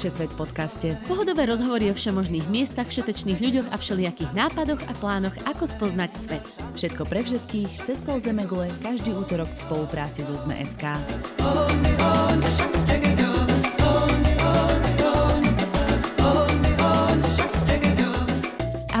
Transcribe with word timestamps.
Všesvet 0.00 0.32
podcaste. 0.32 0.96
Pohodové 1.04 1.44
rozhovory 1.44 1.92
o 1.92 1.94
všemožných 1.94 2.48
miestach, 2.48 2.88
všetečných 2.88 3.36
ľuďoch 3.36 3.68
a 3.68 3.76
všelijakých 3.76 4.32
nápadoch 4.32 4.80
a 4.88 4.96
plánoch, 4.96 5.36
ako 5.44 5.68
spoznať 5.68 6.10
svet. 6.16 6.44
Všetko 6.72 7.04
pre 7.04 7.20
všetkých, 7.20 7.84
cez 7.84 8.00
pol 8.00 8.16
Zemegule, 8.16 8.72
každý 8.80 9.12
útorok 9.12 9.52
v 9.52 9.60
spolupráci 9.60 10.24
so 10.24 10.32
ZME.sk. 10.32 10.88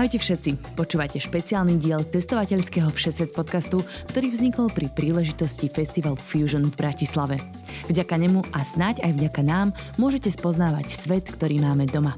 Ahojte 0.00 0.16
všetci, 0.16 0.80
počúvate 0.80 1.20
špeciálny 1.20 1.76
diel 1.76 2.08
testovateľského 2.08 2.88
Všesvet 2.88 3.36
podcastu, 3.36 3.84
ktorý 4.08 4.32
vznikol 4.32 4.72
pri 4.72 4.88
príležitosti 4.88 5.68
Festival 5.68 6.16
Fusion 6.16 6.64
v 6.64 6.72
Bratislave. 6.72 7.36
Vďaka 7.84 8.16
nemu 8.16 8.40
a 8.48 8.64
snáď 8.64 9.04
aj 9.04 9.12
vďaka 9.20 9.44
nám 9.44 9.76
môžete 10.00 10.32
spoznávať 10.32 10.88
svet, 10.88 11.28
ktorý 11.28 11.60
máme 11.60 11.84
doma. 11.84 12.16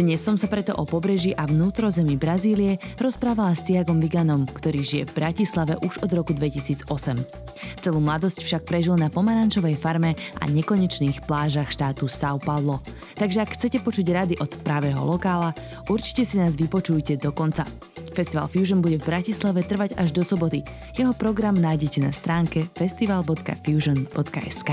Dnes 0.00 0.16
som 0.24 0.32
sa 0.32 0.48
preto 0.48 0.72
o 0.80 0.88
pobreží 0.88 1.36
a 1.36 1.44
vnútrozemí 1.44 2.16
Brazílie 2.16 2.80
rozprávala 2.96 3.52
s 3.52 3.68
Tiagom 3.68 4.00
Viganom, 4.00 4.48
ktorý 4.48 4.80
žije 4.80 5.12
v 5.12 5.20
Bratislave 5.20 5.76
už 5.84 6.00
od 6.00 6.08
roku 6.16 6.32
2008. 6.32 6.88
Celú 7.84 8.00
mladosť 8.00 8.40
však 8.40 8.64
prežil 8.64 8.96
na 8.96 9.12
pomarančovej 9.12 9.76
farme 9.76 10.16
a 10.40 10.48
nekonečných 10.48 11.28
plážach 11.28 11.68
štátu 11.68 12.08
São 12.08 12.40
Paulo. 12.40 12.80
Takže 13.20 13.44
ak 13.44 13.52
chcete 13.60 13.84
počuť 13.84 14.06
rady 14.08 14.40
od 14.40 14.56
pravého 14.64 15.04
lokála, 15.04 15.52
určite 15.92 16.24
si 16.24 16.40
nás 16.40 16.56
vypočujte 16.56 17.20
do 17.20 17.28
konca. 17.36 17.68
Festival 18.16 18.48
Fusion 18.48 18.80
bude 18.80 18.96
v 18.96 19.04
Bratislave 19.04 19.68
trvať 19.68 20.00
až 20.00 20.16
do 20.16 20.24
soboty. 20.24 20.64
Jeho 20.96 21.12
program 21.12 21.60
nájdete 21.60 22.00
na 22.00 22.08
stránke 22.08 22.72
festival.fusion.sk. 22.72 24.70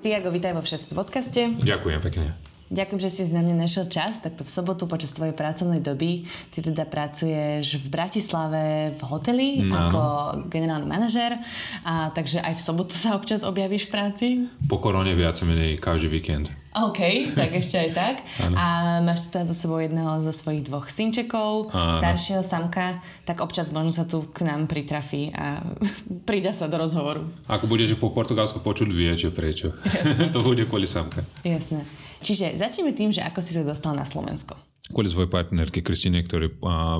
Tiago, 0.00 0.32
vítaj 0.32 0.56
vo 0.56 0.64
všetkých 0.64 0.96
podcaste. 0.96 1.40
Ďakujem 1.60 2.00
pekne. 2.00 2.49
Ďakujem, 2.70 3.00
že 3.02 3.10
si 3.10 3.22
na 3.34 3.42
mňa 3.42 3.66
našiel 3.66 3.90
čas. 3.90 4.22
Takto 4.22 4.46
v 4.46 4.50
sobotu 4.54 4.86
počas 4.86 5.10
tvojej 5.10 5.34
pracovnej 5.34 5.82
doby 5.82 6.22
ty 6.54 6.62
teda 6.62 6.86
pracuješ 6.86 7.82
v 7.82 7.86
Bratislave 7.90 8.94
v 8.94 9.00
hoteli 9.10 9.66
no. 9.66 9.74
ako 9.74 10.00
generálny 10.46 10.86
manažer. 10.86 11.34
A 11.82 12.14
takže 12.14 12.38
aj 12.38 12.54
v 12.54 12.62
sobotu 12.62 12.94
sa 12.94 13.18
občas 13.18 13.42
objavíš 13.42 13.90
v 13.90 13.90
práci? 13.90 14.26
Po 14.70 14.78
korone 14.78 15.18
viac 15.18 15.42
menej 15.42 15.82
každý 15.82 16.14
víkend. 16.14 16.46
OK, 16.70 17.34
tak 17.34 17.50
ešte 17.58 17.82
aj 17.82 17.90
tak. 17.90 18.16
A 18.54 19.02
máš 19.02 19.26
teda 19.26 19.42
za 19.42 19.58
sebou 19.58 19.82
jedného 19.82 20.22
zo 20.22 20.30
svojich 20.30 20.70
dvoch 20.70 20.86
synčekov, 20.86 21.74
ano. 21.74 21.98
staršieho 21.98 22.46
samka, 22.46 23.02
tak 23.26 23.42
občas 23.42 23.74
možno 23.74 23.90
sa 23.90 24.06
tu 24.06 24.22
k 24.30 24.46
nám 24.46 24.70
pritrafí 24.70 25.34
a 25.34 25.66
pridá 26.30 26.54
sa 26.54 26.70
do 26.70 26.78
rozhovoru. 26.78 27.26
Ako 27.50 27.66
budeš 27.66 27.98
po 27.98 28.14
portugalsku 28.14 28.62
počuť, 28.62 28.86
viete 28.94 29.34
prečo. 29.34 29.74
to 30.34 30.38
bude 30.46 30.62
kvôli 30.70 30.86
samka. 30.86 31.26
Jasné. 31.42 31.82
Čiže 32.20 32.56
začneme 32.56 32.92
tým, 32.92 33.10
že 33.10 33.24
ako 33.24 33.40
si 33.40 33.56
sa 33.56 33.64
dostal 33.64 33.96
na 33.96 34.04
Slovensko. 34.04 34.56
Kvôli 34.92 35.08
svojej 35.08 35.30
partnerky 35.30 35.80
Kristine, 35.80 36.20
ktorý 36.20 36.52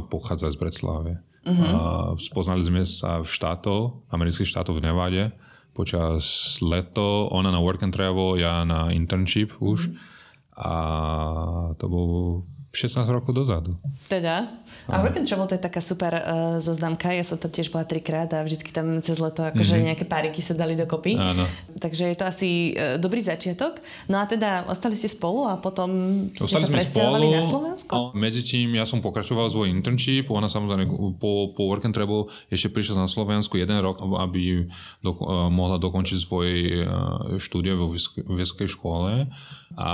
pochádza 0.08 0.52
z 0.52 0.56
Bratislave. 0.60 1.12
Uh-huh. 1.40 2.20
spoznali 2.20 2.60
sme 2.60 2.84
sa 2.84 3.24
v 3.24 3.28
štátov, 3.28 4.04
amerických 4.12 4.44
štátov 4.44 4.76
v 4.76 4.84
Nevade 4.84 5.24
počas 5.72 6.58
leto, 6.60 7.30
ona 7.30 7.48
na 7.48 7.62
work 7.62 7.82
and 7.82 7.94
travel, 7.94 8.36
ja 8.36 8.66
na 8.66 8.90
internship 8.90 9.54
už. 9.62 9.88
Mm. 9.88 9.96
A 10.60 10.72
to 11.80 11.86
bol 11.88 12.10
16 12.70 13.02
rokov 13.10 13.34
dozadu. 13.34 13.74
Teda? 14.06 14.46
A 14.86 15.02
Work 15.02 15.18
and 15.18 15.26
Travel 15.26 15.46
to 15.50 15.58
je 15.58 15.62
taká 15.62 15.82
super 15.82 16.14
uh, 16.14 16.22
zoznamka. 16.62 17.10
Ja 17.10 17.26
som 17.26 17.34
tam 17.34 17.50
tiež 17.50 17.74
bola 17.74 17.82
trikrát 17.82 18.30
a 18.30 18.46
vždycky 18.46 18.70
tam 18.70 19.02
cez 19.02 19.18
leto 19.18 19.42
akože 19.42 19.74
mm-hmm. 19.74 19.86
nejaké 19.90 20.04
páriky 20.06 20.38
sa 20.38 20.54
dali 20.54 20.78
dokopy. 20.78 21.18
Áno. 21.18 21.42
Takže 21.78 22.14
je 22.14 22.16
to 22.16 22.24
asi 22.26 22.50
uh, 22.78 22.94
dobrý 23.02 23.18
začiatok. 23.18 23.82
No 24.06 24.22
a 24.22 24.24
teda 24.30 24.70
ostali 24.70 24.94
ste 24.94 25.10
spolu 25.10 25.50
a 25.50 25.58
potom 25.58 25.90
ste 26.30 26.46
ostali 26.46 26.66
sa 26.66 26.70
presťahovali 26.70 27.26
na 27.26 27.42
Slovensko? 27.42 27.92
A 27.94 28.14
medzi 28.14 28.46
tým 28.46 28.78
ja 28.78 28.86
som 28.86 29.02
pokračoval 29.02 29.50
svoj 29.50 29.66
internship. 29.70 30.30
Ona 30.30 30.46
samozrejme 30.46 30.86
po, 31.18 31.50
po 31.50 31.62
Work 31.66 31.90
and 31.90 31.94
Travel 31.94 32.30
ešte 32.54 32.70
prišla 32.70 33.02
na 33.02 33.08
Slovensku 33.10 33.58
jeden 33.58 33.82
rok, 33.82 33.98
aby 33.98 34.70
do, 35.02 35.10
uh, 35.18 35.50
mohla 35.50 35.74
dokončiť 35.82 36.18
svoje 36.22 36.86
uh, 36.86 37.34
štúdie 37.42 37.74
vo 37.74 37.90
vysokej 38.30 38.70
škole. 38.70 39.26
A 39.74 39.92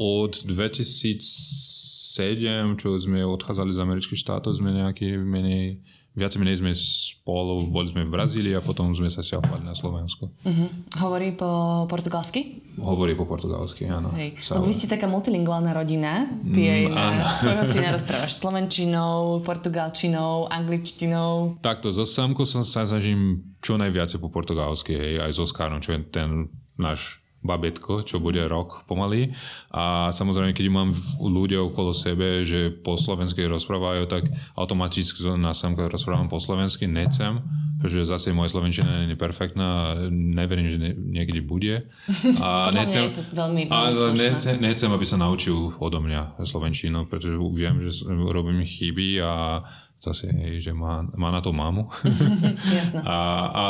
od 0.00 0.32
2000 0.44 1.81
7, 1.82 2.76
čo 2.76 2.94
sme 3.00 3.24
odchádzali 3.24 3.72
z 3.72 3.82
amerických 3.82 4.20
štátov, 4.20 4.52
sme 4.54 4.76
nejaký 4.76 5.16
menej, 5.16 5.80
viac 6.12 6.36
menej 6.36 6.60
sme 6.60 6.76
spolu, 6.76 7.66
boli 7.72 7.88
sme 7.88 8.04
v 8.04 8.12
Brazílii 8.12 8.54
a 8.54 8.60
potom 8.60 8.92
sme 8.92 9.08
sa 9.08 9.24
stiahovali 9.24 9.64
na 9.64 9.72
Slovensku. 9.72 10.28
Uh-huh. 10.28 10.68
Hovorí 11.00 11.32
po 11.32 11.84
portugalsky? 11.88 12.60
Hovorí 12.76 13.16
po 13.16 13.24
portugalsky, 13.24 13.88
áno. 13.88 14.12
Hej. 14.12 14.36
No, 14.52 14.68
vy 14.68 14.76
ste 14.76 14.92
taká 14.92 15.08
multilingválna 15.08 15.72
rodina. 15.72 16.28
Ty 16.52 16.60
mm, 16.60 16.92
aj 16.92 17.12
na 17.16 17.24
svojho 17.40 17.64
syna 17.72 17.88
rozprávaš 17.96 18.32
slovenčinou, 18.36 19.40
portugalčinou, 19.40 20.52
angličtinou. 20.52 21.62
Takto, 21.64 21.88
so 21.88 22.04
Samkou 22.04 22.44
sa 22.44 22.60
snažím 22.60 23.40
čo 23.64 23.80
najviac 23.80 24.12
po 24.20 24.28
portugalsky, 24.28 24.92
hej, 24.92 25.14
aj 25.22 25.32
so 25.32 25.48
Skárom, 25.48 25.80
čo 25.80 25.96
je 25.96 26.04
ten 26.12 26.52
náš 26.76 27.21
babetko, 27.42 28.06
čo 28.06 28.22
bude 28.22 28.40
rok 28.46 28.86
pomaly. 28.86 29.34
A 29.74 30.14
samozrejme, 30.14 30.54
keď 30.54 30.66
mám 30.70 30.94
ľudia 31.18 31.58
okolo 31.58 31.90
sebe, 31.90 32.46
že 32.46 32.70
po 32.70 32.94
slovensky 32.94 33.44
rozprávajú, 33.50 34.06
tak 34.06 34.30
automaticky 34.54 35.26
na 35.34 35.52
samka 35.52 35.90
rozprávam 35.90 36.30
po 36.30 36.38
slovensky, 36.38 36.86
necem, 36.86 37.42
pretože 37.82 38.06
zase 38.06 38.30
moja 38.30 38.54
slovenčina 38.54 39.10
je 39.10 39.18
perfektná, 39.18 39.98
neverím, 40.10 40.70
že 40.70 40.78
niekedy 40.94 41.42
bude. 41.42 41.90
A 42.44 42.70
necem, 42.70 43.10
je 43.10 43.18
to 43.18 43.22
veľmi, 43.34 43.66
veľmi 43.66 44.38
necem, 44.38 44.54
necem, 44.62 44.90
aby 44.94 45.02
sa 45.02 45.18
naučil 45.18 45.74
odo 45.82 45.98
mňa 45.98 46.38
slovenčinu, 46.46 47.10
pretože 47.10 47.34
viem, 47.58 47.82
že 47.82 48.06
robím 48.06 48.62
chyby 48.62 49.18
a 49.18 49.66
zase, 50.02 50.34
hej, 50.34 50.58
že 50.58 50.72
má, 50.74 51.06
má 51.14 51.30
na 51.30 51.38
to 51.38 51.54
mamu. 51.54 51.86
A, 53.06 53.16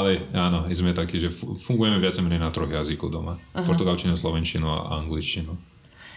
ale 0.01 0.25
áno, 0.33 0.65
sme 0.73 0.97
takí, 0.97 1.21
že 1.21 1.29
fungujeme 1.33 2.01
viac 2.01 2.17
menej 2.25 2.41
na 2.41 2.49
troch 2.49 2.73
jazykoch 2.73 3.13
doma. 3.13 3.37
Uh-huh. 3.37 3.69
Portugalčinu, 3.69 4.17
slovenčinu 4.17 4.65
a 4.65 5.05
angličtinu. 5.05 5.53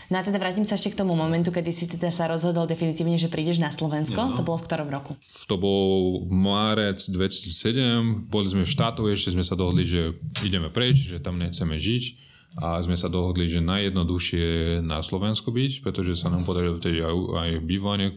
No 0.05 0.21
a 0.21 0.21
teda 0.21 0.37
vrátim 0.37 0.61
sa 0.61 0.77
ešte 0.77 0.93
k 0.93 1.01
tomu 1.01 1.17
momentu, 1.17 1.49
kedy 1.49 1.71
si 1.73 1.89
teda 1.89 2.13
sa 2.13 2.29
rozhodol 2.29 2.69
definitívne, 2.69 3.17
že 3.17 3.25
prídeš 3.25 3.57
na 3.57 3.73
Slovensko. 3.73 4.21
No. 4.21 4.37
To 4.37 4.45
bolo 4.45 4.61
v 4.61 4.65
ktorom 4.69 4.87
roku? 4.93 5.17
To 5.49 5.55
bol 5.57 6.21
márec 6.29 7.01
2007. 7.09 8.29
Boli 8.29 8.45
sme 8.45 8.63
v 8.63 8.71
štátu, 8.71 9.09
ešte 9.09 9.33
sme 9.33 9.41
sa 9.41 9.57
dohodli, 9.57 9.81
že 9.81 10.13
ideme 10.45 10.69
preč, 10.69 11.09
že 11.09 11.17
tam 11.17 11.41
nechceme 11.41 11.81
žiť 11.81 12.24
a 12.55 12.79
sme 12.79 12.95
sa 12.95 13.11
dohodli, 13.11 13.51
že 13.51 13.59
najjednoduchšie 13.59 14.79
na 14.79 15.03
Slovensku 15.03 15.51
byť, 15.51 15.83
pretože 15.83 16.15
sa 16.15 16.31
nám 16.31 16.47
podarilo 16.47 16.79
vtedy 16.79 17.03
aj, 17.03 17.15
aj 17.35 17.49
bývanie 17.67 18.15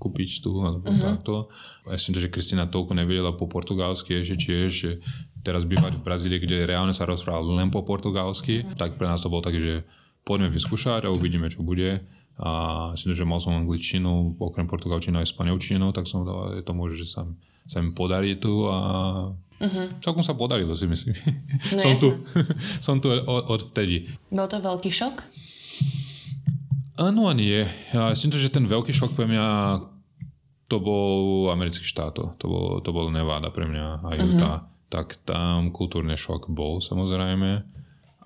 kúpiť 0.00 0.40
tu 0.40 0.64
alebo 0.64 0.88
uh-huh. 0.88 1.04
takto. 1.04 1.52
Ja 1.84 2.00
som 2.00 2.16
to, 2.16 2.24
že 2.24 2.32
Kristina 2.32 2.64
toľko 2.64 2.96
nevedela 2.96 3.36
po 3.36 3.52
portugalsky 3.52 4.24
ešte 4.24 4.48
tiež, 4.48 4.68
že 4.72 4.90
teraz 5.44 5.68
bývať 5.68 6.00
v 6.00 6.04
Brazílii, 6.08 6.40
kde 6.40 6.64
reálne 6.64 6.96
sa 6.96 7.04
rozprával 7.04 7.60
len 7.60 7.68
po 7.68 7.84
portugalsky, 7.84 8.64
tak 8.80 8.96
pre 8.96 9.04
nás 9.04 9.20
to 9.20 9.28
bolo 9.28 9.44
tak, 9.44 9.56
že 9.60 9.84
poďme 10.24 10.48
vyskúšať 10.48 11.04
a 11.04 11.12
uvidíme, 11.12 11.52
čo 11.52 11.60
bude. 11.60 12.00
A 12.40 12.50
si 12.96 13.12
že 13.12 13.28
mal 13.28 13.44
som 13.44 13.52
angličtinu, 13.52 14.40
okrem 14.40 14.64
portugalčinu 14.64 15.20
aj 15.20 15.36
španielčinu, 15.36 15.92
tak 15.92 16.08
som 16.08 16.24
to, 16.24 16.56
je 16.56 16.64
to 16.64 16.72
môže, 16.72 16.96
že 17.04 17.12
sa, 17.12 17.28
sa 17.68 17.84
mi 17.84 17.92
podarí 17.92 18.40
tu 18.40 18.64
a 18.72 18.80
Uh-huh. 19.60 19.92
Celkom 20.00 20.24
sa 20.24 20.32
podarilo 20.32 20.72
si 20.72 20.88
myslím. 20.88 21.12
No, 21.76 21.80
som, 21.84 21.92
tu, 22.00 22.08
som 22.86 22.96
tu 22.96 23.12
od, 23.12 23.44
od 23.44 23.60
vtedy. 23.72 24.08
Bol 24.32 24.48
to 24.48 24.56
veľký 24.56 24.88
šok? 24.88 25.16
Áno 26.96 27.28
a 27.28 27.32
nie. 27.36 27.68
Ja 27.92 28.08
myslím, 28.08 28.32
že 28.40 28.48
ten 28.48 28.64
veľký 28.64 28.92
šok 28.96 29.12
pre 29.12 29.28
mňa 29.28 29.46
to 30.72 30.76
bol 30.80 31.48
americký 31.52 31.84
štát. 31.84 32.16
To 32.16 32.46
bol, 32.48 32.80
to 32.80 32.90
bol 32.92 33.12
Nevada 33.12 33.52
pre 33.52 33.68
mňa 33.68 34.00
a 34.00 34.08
Utah. 34.16 34.58
Uh-huh. 34.64 34.88
Tak 34.88 35.28
tam 35.28 35.76
kultúrny 35.76 36.16
šok 36.16 36.48
bol 36.48 36.80
samozrejme. 36.80 37.80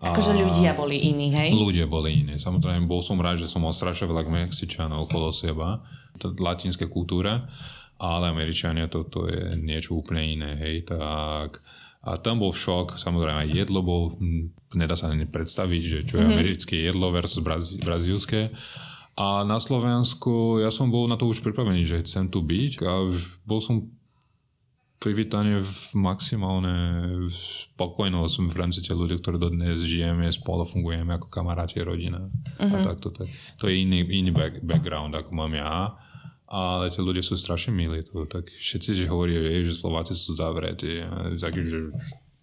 Akože 0.05 0.37
ľudia 0.37 0.77
boli 0.77 1.01
iní, 1.01 1.33
hej? 1.33 1.51
Ľudia 1.51 1.89
boli 1.89 2.13
iní. 2.13 2.37
Samozrejme, 2.37 2.85
bol 2.85 3.01
som 3.01 3.17
rád, 3.17 3.41
že 3.41 3.49
som 3.49 3.65
mal 3.65 3.73
strašne 3.73 4.05
veľa 4.05 4.29
Mexičanov 4.29 5.09
okolo 5.09 5.33
seba. 5.33 5.81
To 6.21 6.31
latinské 6.37 6.87
kultúra 6.87 7.49
ale 7.99 8.31
Američania 8.31 8.91
toto 8.91 9.31
je 9.31 9.55
niečo 9.59 9.99
úplne 9.99 10.23
iné, 10.25 10.51
hej, 10.59 10.87
tak 10.89 11.63
a 12.05 12.21
tam 12.21 12.37
bol 12.37 12.53
šok, 12.53 13.01
samozrejme 13.01 13.49
aj 13.49 13.51
jedlo 13.65 13.81
bol, 13.81 14.03
nedá 14.77 14.93
sa 14.93 15.09
ani 15.09 15.25
predstaviť, 15.25 15.83
že 15.83 15.99
čo 16.05 16.21
je 16.21 16.29
mm-hmm. 16.29 16.37
americké 16.37 16.75
jedlo 16.85 17.09
versus 17.09 17.41
brazí, 17.41 17.81
brazílske. 17.81 18.53
A 19.17 19.41
na 19.49 19.57
Slovensku 19.57 20.61
ja 20.61 20.69
som 20.69 20.93
bol 20.93 21.09
na 21.09 21.17
to 21.17 21.25
už 21.25 21.41
pripravený, 21.41 21.89
že 21.89 22.05
chcem 22.05 22.29
tu 22.29 22.45
byť 22.45 22.73
a 22.85 23.09
bol 23.49 23.65
som 23.65 23.89
privítanie 25.01 25.65
v 25.65 25.77
maximálne 25.97 26.77
spokojnosť 27.29 28.35
v 28.53 28.57
rámci 28.57 28.85
tých 28.85 28.97
ľudí, 28.97 29.21
ktorí 29.21 29.41
dodnes 29.41 29.81
žijeme, 29.81 30.29
spolu 30.29 30.69
fungujeme 30.69 31.17
ako 31.17 31.33
kamaráti, 31.33 31.81
rodina. 31.81 32.21
Mm-hmm. 32.21 32.69
A 32.69 32.77
takto, 32.85 33.17
tak, 33.17 33.33
to 33.57 33.73
je 33.73 33.81
iný, 33.81 34.05
iný 34.13 34.29
back, 34.29 34.61
background, 34.61 35.17
ako 35.17 35.33
mám 35.33 35.57
ja 35.57 35.97
ale 36.49 36.93
tí 36.93 37.01
ľudia 37.01 37.25
sú 37.25 37.35
strašne 37.41 37.73
milí 37.73 38.05
tu, 38.05 38.29
tak 38.29 38.53
všetci, 38.53 38.91
že 38.95 39.11
hovorí, 39.11 39.37
že 39.65 39.73
Slováci 39.73 40.13
sú 40.13 40.37
zavretí, 40.37 41.01
takí, 41.41 41.65
že 41.65 41.81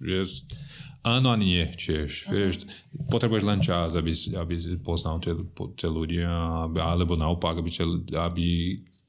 Že, 0.01 0.25
áno 1.05 1.29
ani 1.29 1.45
nie, 1.45 1.65
tiež. 1.77 2.25
Uh-huh. 2.25 2.33
Vieš, 2.33 2.65
potrebuješ 3.13 3.43
len 3.45 3.61
čas, 3.61 3.93
aby, 3.93 4.09
aby 4.33 4.53
poznal 4.81 5.21
tie, 5.21 5.37
tie 5.77 5.85
ľudia, 5.85 6.29
alebo 6.73 7.13
naopak, 7.13 7.61
aby, 7.61 7.69
ťa, 7.69 7.85
aby 8.25 8.47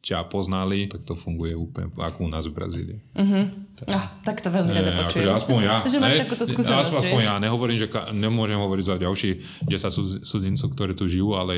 ťa 0.05 0.29
poznali, 0.29 0.93
tak 0.93 1.09
to 1.09 1.17
funguje 1.17 1.57
úplne 1.57 1.89
ako 1.97 2.27
u 2.27 2.29
nás 2.29 2.45
v 2.45 2.53
Brazílii. 2.53 3.01
Uh-huh. 3.17 3.45
Tak. 3.73 3.89
Oh, 3.89 4.07
tak 4.21 4.45
to 4.45 4.53
veľmi 4.53 4.69
rada 4.69 5.09
počujem. 5.09 5.33
Akože 5.33 5.39
aspoň 5.41 5.59
ja. 5.65 5.77
že 5.89 5.99
máš 5.99 6.15
takúto 6.29 6.45
skúsenosť. 6.45 6.93
Aspoň, 6.93 7.01
aspoň 7.09 7.21
ja. 7.25 7.35
Nehovorím, 7.41 7.79
že 7.81 7.89
ka, 7.89 8.13
nemôžem 8.13 8.61
hovoriť 8.61 8.85
za 8.85 8.97
ďalší 9.01 9.31
10 9.65 10.29
cudzincov, 10.29 10.69
ktorí 10.77 10.93
tu 10.93 11.09
žijú, 11.09 11.33
ale 11.33 11.55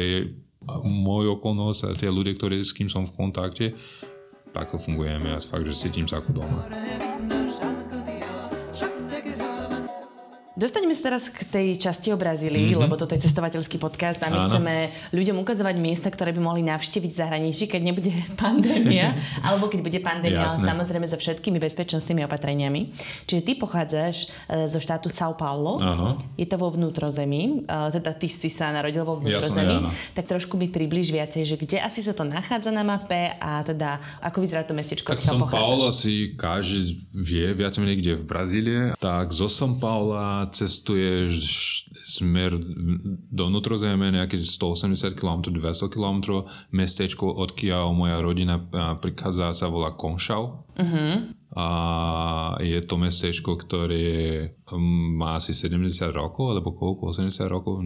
môj 0.84 1.36
okolnosť 1.38 1.80
a 1.88 1.96
tie 1.96 2.10
ľudia, 2.10 2.34
ktorí, 2.36 2.60
s 2.64 2.72
kým 2.72 2.88
som 2.88 3.04
v 3.04 3.14
kontakte, 3.14 3.66
takto 4.54 4.78
fungujeme 4.78 5.34
a 5.34 5.42
fakt, 5.42 5.66
že 5.66 5.88
cítim 5.88 6.06
sa 6.06 6.22
ako 6.22 6.44
doma. 6.44 6.58
Dostaneme 10.54 10.94
sa 10.94 11.10
teraz 11.10 11.34
k 11.34 11.42
tej 11.50 11.74
časti 11.82 12.14
o 12.14 12.16
Brazílii, 12.16 12.70
mm-hmm. 12.70 12.86
lebo 12.86 12.94
toto 12.94 13.10
je 13.18 13.26
cestovateľský 13.26 13.74
podcast 13.82 14.22
a 14.22 14.30
my 14.30 14.38
Áno. 14.38 14.46
chceme 14.46 14.86
ľuďom 15.10 15.42
ukazovať 15.42 15.74
miesta, 15.82 16.06
ktoré 16.14 16.30
by 16.30 16.38
mohli 16.38 16.62
navštíviť 16.62 17.10
v 17.10 17.18
zahraničí, 17.26 17.66
keď 17.66 17.82
nebude 17.82 18.14
pandémia, 18.38 19.18
alebo 19.50 19.66
keď 19.66 19.82
bude 19.82 19.98
pandémia, 19.98 20.46
ale 20.46 20.62
samozrejme 20.62 21.10
so 21.10 21.18
všetkými 21.18 21.58
bezpečnostnými 21.58 22.22
opatreniami. 22.30 22.94
Čiže 23.26 23.42
ty 23.42 23.52
pochádzaš 23.58 24.30
e, 24.46 24.70
zo 24.70 24.78
štátu 24.78 25.10
São 25.10 25.34
Paulo. 25.34 25.74
Áno. 25.82 26.22
Je 26.38 26.46
to 26.46 26.54
vo 26.54 26.70
vnútrozemí, 26.70 27.66
e, 27.66 27.90
teda 27.90 28.14
ty 28.14 28.30
si 28.30 28.46
sa 28.46 28.70
narodil 28.70 29.02
vo 29.02 29.18
vnútrozemí. 29.18 29.90
Jasne, 29.90 30.14
tak 30.14 30.30
trošku 30.30 30.54
mi 30.54 30.70
približ 30.70 31.10
viacej, 31.10 31.42
že 31.50 31.58
kde 31.58 31.82
asi 31.82 31.98
sa 31.98 32.14
to 32.14 32.22
nachádza 32.22 32.70
na 32.70 32.86
mape 32.86 33.34
a 33.42 33.58
teda 33.66 33.98
ako 34.22 34.38
vyzerá 34.38 34.62
to 34.62 34.70
mestečko, 34.70 35.18
tak 35.18 35.18
São 35.18 35.42
Paulo 35.50 35.90
asi 35.90 36.38
každý 36.38 36.94
vie 37.10 37.50
viac 37.58 37.74
menej 37.82 37.98
kde 37.98 38.12
v 38.22 38.24
Brazílie. 38.24 38.80
Tak 39.02 39.34
zo 39.34 39.50
São 39.50 39.74
Paula 39.74 40.43
cestuješ 40.50 41.86
smer 42.04 42.52
do 43.32 43.48
nutrozeme 43.48 44.12
nejakých 44.12 44.44
180 44.44 45.16
km, 45.16 45.48
200 45.48 45.88
km, 45.88 46.44
mestečko, 46.74 47.28
odkiaľ 47.28 47.94
moja 47.96 48.20
rodina 48.20 48.60
prichádza, 49.00 49.56
sa 49.56 49.66
volá 49.72 49.96
Konšau. 49.96 50.66
Uh-huh. 50.74 51.16
A 51.54 51.66
je 52.58 52.82
to 52.82 52.98
mestečko, 52.98 53.54
ktoré 53.54 54.58
má 55.14 55.38
asi 55.38 55.54
70 55.54 56.10
rokov, 56.10 56.50
alebo 56.50 56.74
koľko, 56.74 57.14
80 57.14 57.46
rokov, 57.46 57.78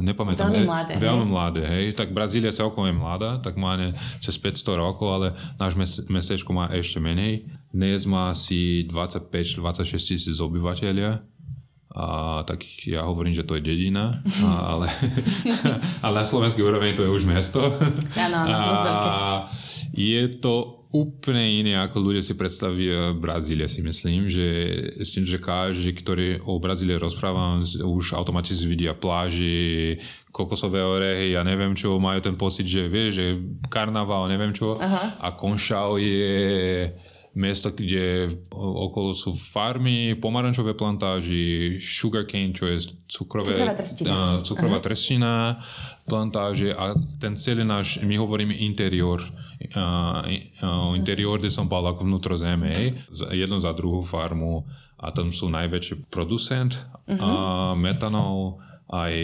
nepamätám. 0.00 0.48
Veľmi 0.48 0.64
mladé. 0.64 0.92
Veľmi 0.96 1.26
mladé, 1.28 1.62
hej. 1.68 1.92
Tak 1.92 2.16
Brazília 2.16 2.48
celkom 2.48 2.88
je 2.88 2.96
mladá, 2.96 3.36
tak 3.44 3.60
má 3.60 3.76
ne, 3.76 3.92
cez 4.16 4.40
500 4.40 4.80
rokov, 4.80 5.08
ale 5.12 5.36
náš 5.60 5.76
mestečko 6.08 6.56
má 6.56 6.72
ešte 6.72 7.04
menej. 7.04 7.44
Dnes 7.68 8.08
má 8.08 8.32
asi 8.32 8.88
25-26 8.88 9.60
tisíc 9.96 10.36
obyvateľia 10.40 11.20
a 11.92 12.40
tak 12.48 12.64
ja 12.88 13.04
hovorím, 13.04 13.36
že 13.36 13.44
to 13.44 13.60
je 13.60 13.62
dedina, 13.64 14.24
ale, 14.48 14.88
ale 16.04 16.14
na 16.20 16.26
slovenskej 16.26 16.64
úroveň 16.64 16.96
to 16.96 17.04
je 17.04 17.12
už 17.12 17.28
mesto. 17.28 17.60
Áno, 18.16 18.36
áno, 18.48 18.72
a 18.72 19.44
je 19.92 20.40
to 20.40 20.82
úplne 20.92 21.64
iné, 21.64 21.80
ako 21.80 22.04
ľudia 22.04 22.20
si 22.20 22.36
predstavia 22.36 23.16
Brazília, 23.16 23.64
si 23.64 23.80
myslím, 23.80 24.28
že 24.28 24.44
s 25.00 25.16
tým, 25.16 25.24
že 25.24 25.40
každý, 25.40 25.96
ktorý 25.96 26.44
o 26.44 26.60
Brazílii 26.60 27.00
rozprávam, 27.00 27.64
už 27.64 28.12
automaticky 28.12 28.68
vidia 28.68 28.92
pláži, 28.92 29.96
kokosové 30.32 30.84
orehy, 30.84 31.32
ja 31.32 31.40
neviem 31.44 31.72
čo, 31.72 31.96
majú 31.96 32.20
ten 32.20 32.36
pocit, 32.36 32.68
že 32.68 32.92
vie, 32.92 33.08
že 33.08 33.40
karnaval, 33.72 34.28
neviem 34.28 34.52
čo. 34.52 34.76
Aha. 34.76 35.16
A 35.24 35.32
Konšau 35.32 35.96
je 35.96 36.92
miesto, 37.32 37.72
kde 37.72 38.28
okolo 38.52 39.16
sú 39.16 39.32
farmy, 39.32 40.12
pomarančové 40.20 40.76
plantáži, 40.76 41.80
sugarcane, 41.80 42.52
čo 42.52 42.68
je 42.68 42.92
cukrové, 43.08 43.56
cukrová 43.56 43.74
trstina, 43.76 44.12
uh, 44.12 44.36
cukrová 44.44 44.78
trstina 44.84 45.34
plantáže 46.04 46.76
a 46.76 46.92
ten 47.16 47.32
celý 47.40 47.64
náš, 47.64 48.04
my 48.04 48.20
hovoríme 48.20 48.52
interior, 48.52 49.24
uh, 49.24 50.20
uh, 50.60 50.92
interior 50.92 51.40
de 51.40 51.48
São 51.48 51.64
Paulo 51.72 51.96
ako 51.96 52.04
vnútro 52.04 52.36
zeme, 52.36 53.00
jedno 53.32 53.56
za 53.56 53.72
druhú 53.72 54.04
farmu 54.04 54.68
a 55.00 55.08
tam 55.10 55.32
sú 55.32 55.48
najväčší 55.48 56.12
producent 56.12 56.84
uh-huh. 57.08 57.16
a 57.16 57.30
metanol, 57.74 58.60
aj 58.92 59.14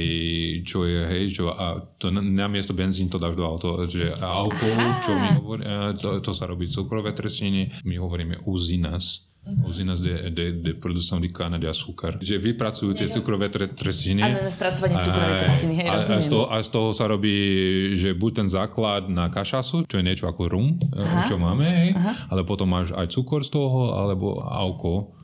čo 0.65 0.89
je, 0.89 1.01
hej, 1.05 1.25
čo, 1.29 1.53
a 1.53 1.77
to 2.01 2.09
na 2.09 2.49
miesto 2.49 2.73
benzín 2.73 3.13
to 3.13 3.21
dáš 3.21 3.37
do 3.37 3.45
auto, 3.45 3.85
že 3.85 4.17
alkohol, 4.17 4.97
čo 5.05 5.13
my 5.13 5.29
hovoríme, 5.37 5.69
to, 6.01 6.25
to 6.25 6.33
sa 6.33 6.49
robí 6.49 6.65
cukrové 6.65 7.13
trestiny, 7.13 7.69
my 7.85 8.01
hovoríme 8.01 8.41
uzinas, 8.49 9.29
uzinas 9.69 10.01
de, 10.01 10.33
de, 10.33 10.53
de 10.53 10.73
produção 10.73 11.21
de 11.21 11.29
cana 11.29 11.61
de 11.61 11.69
açúcar. 11.69 12.17
Že 12.17 12.41
vypracujú 12.53 12.97
tie 12.97 13.13
cukrové 13.13 13.53
trestiny. 13.53 14.25
Áno, 14.25 14.49
spracovanie 14.49 15.05
cukrovej 15.05 15.37
trestiny, 15.45 15.73
hej, 15.85 15.89
a, 15.93 16.01
a, 16.01 16.21
z 16.21 16.29
toho, 16.33 16.45
a 16.49 16.57
z 16.65 16.69
toho 16.73 16.89
sa 16.97 17.05
robí, 17.05 17.37
že 17.93 18.17
buď 18.17 18.33
ten 18.45 18.49
základ 18.49 19.13
na 19.13 19.29
kašasu, 19.29 19.85
čo 19.85 20.01
je 20.01 20.05
niečo 20.05 20.33
ako 20.33 20.49
rum, 20.49 20.81
Aha. 20.97 21.29
čo 21.29 21.37
máme, 21.37 21.69
hej, 21.69 21.91
ale 22.33 22.41
potom 22.49 22.73
máš 22.73 22.97
aj 22.97 23.13
cukor 23.13 23.45
z 23.45 23.53
toho, 23.53 24.01
alebo 24.01 24.41
alkohol 24.41 25.18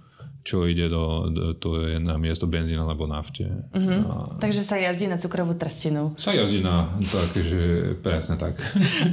čo 0.44 0.68
ide 0.68 0.92
do, 0.92 1.32
do 1.32 1.56
to 1.56 1.88
je 1.88 1.96
na 1.96 2.20
miesto 2.20 2.44
benzína 2.44 2.84
alebo 2.84 3.08
nafte. 3.08 3.48
Uh-huh. 3.72 4.00
A... 4.04 4.14
Takže 4.36 4.60
sa 4.60 4.76
jazdí 4.76 5.08
na 5.08 5.16
cukrovú 5.16 5.56
trstinu. 5.56 6.12
Sa 6.20 6.36
jazdí 6.36 6.60
na, 6.60 6.84
takže 7.00 7.60
presne 8.04 8.36
tak. 8.36 8.60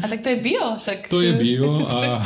A 0.03 0.05
tak 0.11 0.19
to 0.19 0.35
je 0.35 0.37
bio 0.43 0.75
však. 0.75 1.07
To 1.07 1.23
je 1.23 1.31
bio 1.39 1.83
a 1.95 2.19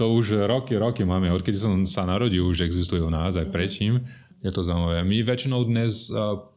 to 0.00 0.16
už 0.16 0.48
roky, 0.48 0.80
roky 0.80 1.04
máme. 1.04 1.28
Odkedy 1.28 1.60
som 1.60 1.84
sa 1.84 2.08
narodil, 2.08 2.40
už 2.40 2.64
existuje 2.64 3.04
u 3.04 3.12
nás 3.12 3.36
aj 3.36 3.52
predtým. 3.52 4.00
Je 4.40 4.50
to 4.50 4.64
zaujímavé. 4.64 5.04
My 5.04 5.22
väčšinou 5.22 5.68
dnes 5.68 6.08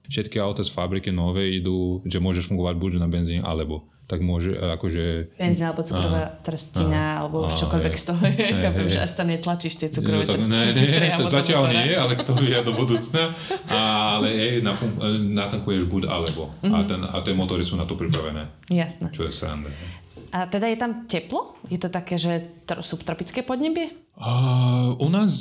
všetky 0.08 0.40
auta 0.40 0.64
z 0.64 0.72
fabriky 0.72 1.12
nové 1.12 1.60
idú, 1.60 2.00
že 2.08 2.24
môžeš 2.24 2.48
fungovať 2.50 2.76
buď 2.80 2.92
na 3.04 3.12
benzín 3.12 3.44
alebo 3.44 3.92
tak 4.06 4.22
môže 4.22 4.54
akože... 4.54 5.34
Benzín 5.34 5.66
alebo 5.66 5.82
cukrová 5.82 6.24
aha, 6.30 6.38
trstina 6.46 6.94
aha, 6.94 7.20
alebo 7.26 7.50
už 7.50 7.54
čokoľvek 7.58 7.96
z 7.98 8.06
toho. 8.06 8.22
Chápem, 8.64 8.88
že 8.90 9.00
asi 9.02 9.16
tam 9.18 9.28
netlačíš 9.34 9.74
tie 9.82 9.90
cukrové 9.90 10.30
no, 10.30 10.34
trstiny. 10.38 10.78
Ne, 10.78 10.98
ne, 11.02 11.10
to 11.18 11.26
zatiaľ 11.34 11.64
nie, 11.74 11.98
ale 11.98 12.14
kto 12.14 12.38
vie 12.38 12.58
do 12.62 12.74
budúcna. 12.78 13.34
Ale 13.66 14.30
hej, 14.30 14.54
natankuješ 15.34 15.90
buď 15.90 16.04
alebo. 16.06 16.54
Mm-hmm. 16.62 16.74
A, 16.74 16.78
mhm. 16.78 16.86
ten, 16.86 17.02
a 17.02 17.18
tie 17.26 17.34
motory 17.34 17.66
sú 17.66 17.74
na 17.74 17.90
to 17.90 17.98
pripravené. 17.98 18.46
Jasné. 18.70 19.10
Čo 19.10 19.26
je 19.26 19.34
sranda. 19.34 19.74
A 20.36 20.52
teda 20.52 20.68
je 20.68 20.78
tam 20.78 21.08
teplo? 21.08 21.56
Je 21.72 21.80
to 21.80 21.88
také, 21.88 22.20
že 22.20 22.44
tr- 22.68 22.84
subtropické 22.84 23.40
podnebie? 23.40 23.88
Uh, 24.20 24.96
u 25.00 25.08
nás 25.08 25.32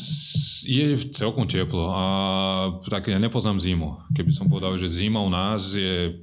je 0.62 0.94
celkom 1.11 1.50
teplo 1.50 1.90
a 1.90 2.04
tak 2.87 3.11
ja 3.11 3.18
nepoznám 3.18 3.59
zimu. 3.59 4.02
Keby 4.14 4.30
som 4.30 4.47
povedal, 4.47 4.78
že 4.78 4.87
zima 4.87 5.18
u 5.18 5.30
nás 5.30 5.75
je 5.75 6.14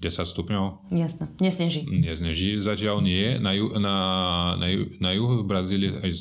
10 0.00 0.28
stupňov. 0.28 0.92
Jasné, 0.92 1.24
nesneží. 1.40 1.88
Nesneží, 1.88 2.60
zatiaľ 2.60 3.00
nie. 3.00 3.40
Na, 3.40 3.56
ju, 3.56 3.72
na, 3.80 3.96
na, 4.60 4.66
ju, 4.68 4.92
na 5.00 5.10
juhu 5.16 5.40
Brazílie 5.42 5.96
aj 6.04 6.20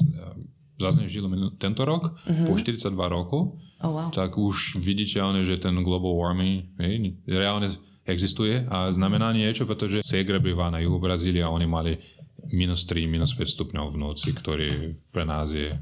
zasnežilo 0.80 1.28
tento 1.60 1.84
rok, 1.84 2.16
uh-huh. 2.16 2.48
po 2.48 2.56
42 2.56 2.92
rokov. 3.08 3.60
Oh, 3.84 3.92
wow. 3.92 4.10
Tak 4.12 4.40
už 4.40 4.80
viditeľne, 4.80 5.44
že 5.44 5.60
ten 5.60 5.76
global 5.84 6.16
warming 6.16 6.72
hej, 6.80 7.20
reálne 7.28 7.68
existuje 8.08 8.64
a 8.72 8.94
znamená 8.94 9.36
niečo, 9.36 9.68
pretože 9.68 10.06
Segre 10.06 10.40
býva 10.40 10.72
na 10.72 10.80
juhu 10.80 11.02
Brazílie 11.02 11.44
a 11.44 11.52
oni 11.52 11.68
mali 11.68 12.00
minus 12.54 12.86
3, 12.88 13.10
minus 13.10 13.34
5 13.36 13.56
stupňov 13.56 13.86
v 13.92 13.98
noci, 14.00 14.30
ktorý 14.32 14.96
pre 15.12 15.26
nás 15.28 15.52
je 15.52 15.74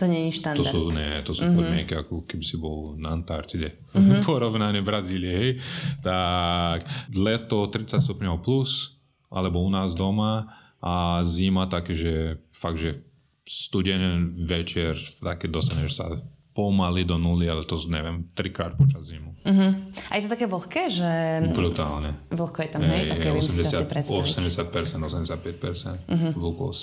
to 0.00 0.08
nie 0.08 0.32
je 0.32 0.40
štandard. 0.40 0.64
To 0.64 0.64
sú, 0.64 0.80
nie, 0.96 1.12
to 1.20 1.32
sú 1.36 1.44
mm-hmm. 1.44 1.58
podmienky, 1.60 1.92
ako 1.92 2.24
keby 2.24 2.40
si 2.40 2.56
bol 2.56 2.96
na 2.96 3.12
Antarktide. 3.12 3.76
Mm-hmm. 3.90 4.22
Porovnanie 4.22 4.86
Brazílie, 4.86 5.34
hej. 5.34 5.52
Tak 5.98 6.86
leto 7.10 7.66
30 7.66 7.98
stupňov 7.98 8.38
plus, 8.38 9.02
alebo 9.34 9.66
u 9.66 9.66
nás 9.66 9.98
doma 9.98 10.46
a 10.78 11.26
zima 11.26 11.66
také, 11.66 11.98
že 11.98 12.38
fakt, 12.54 12.78
že 12.78 13.02
studený 13.42 14.46
večer, 14.46 14.94
také 15.18 15.50
dostaneš 15.50 15.98
sa 15.98 16.06
pomaly 16.54 17.02
do 17.02 17.18
nuly, 17.18 17.50
ale 17.50 17.66
to 17.66 17.74
neviem, 17.90 18.30
trikrát 18.30 18.78
počas 18.78 19.10
zimu. 19.10 19.34
Uh-huh. 19.42 19.70
A 20.06 20.12
je 20.18 20.22
to 20.26 20.30
také 20.30 20.46
vlhké, 20.46 20.86
že... 20.86 21.10
Brutálne. 21.50 22.14
Vlhko 22.30 22.58
je 22.62 22.70
tam, 22.70 22.82
hej? 22.86 23.10
hej 23.10 23.34
okay, 23.34 23.34
80, 23.34 24.06
80%, 24.06 25.02
85% 25.02 26.06
uh-huh. 26.06 26.32
vlhkosť. 26.38 26.82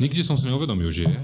Nikdy 0.00 0.20
som 0.24 0.40
si 0.40 0.48
neuvedomil, 0.48 0.88
že 0.88 1.04
je 1.04 1.16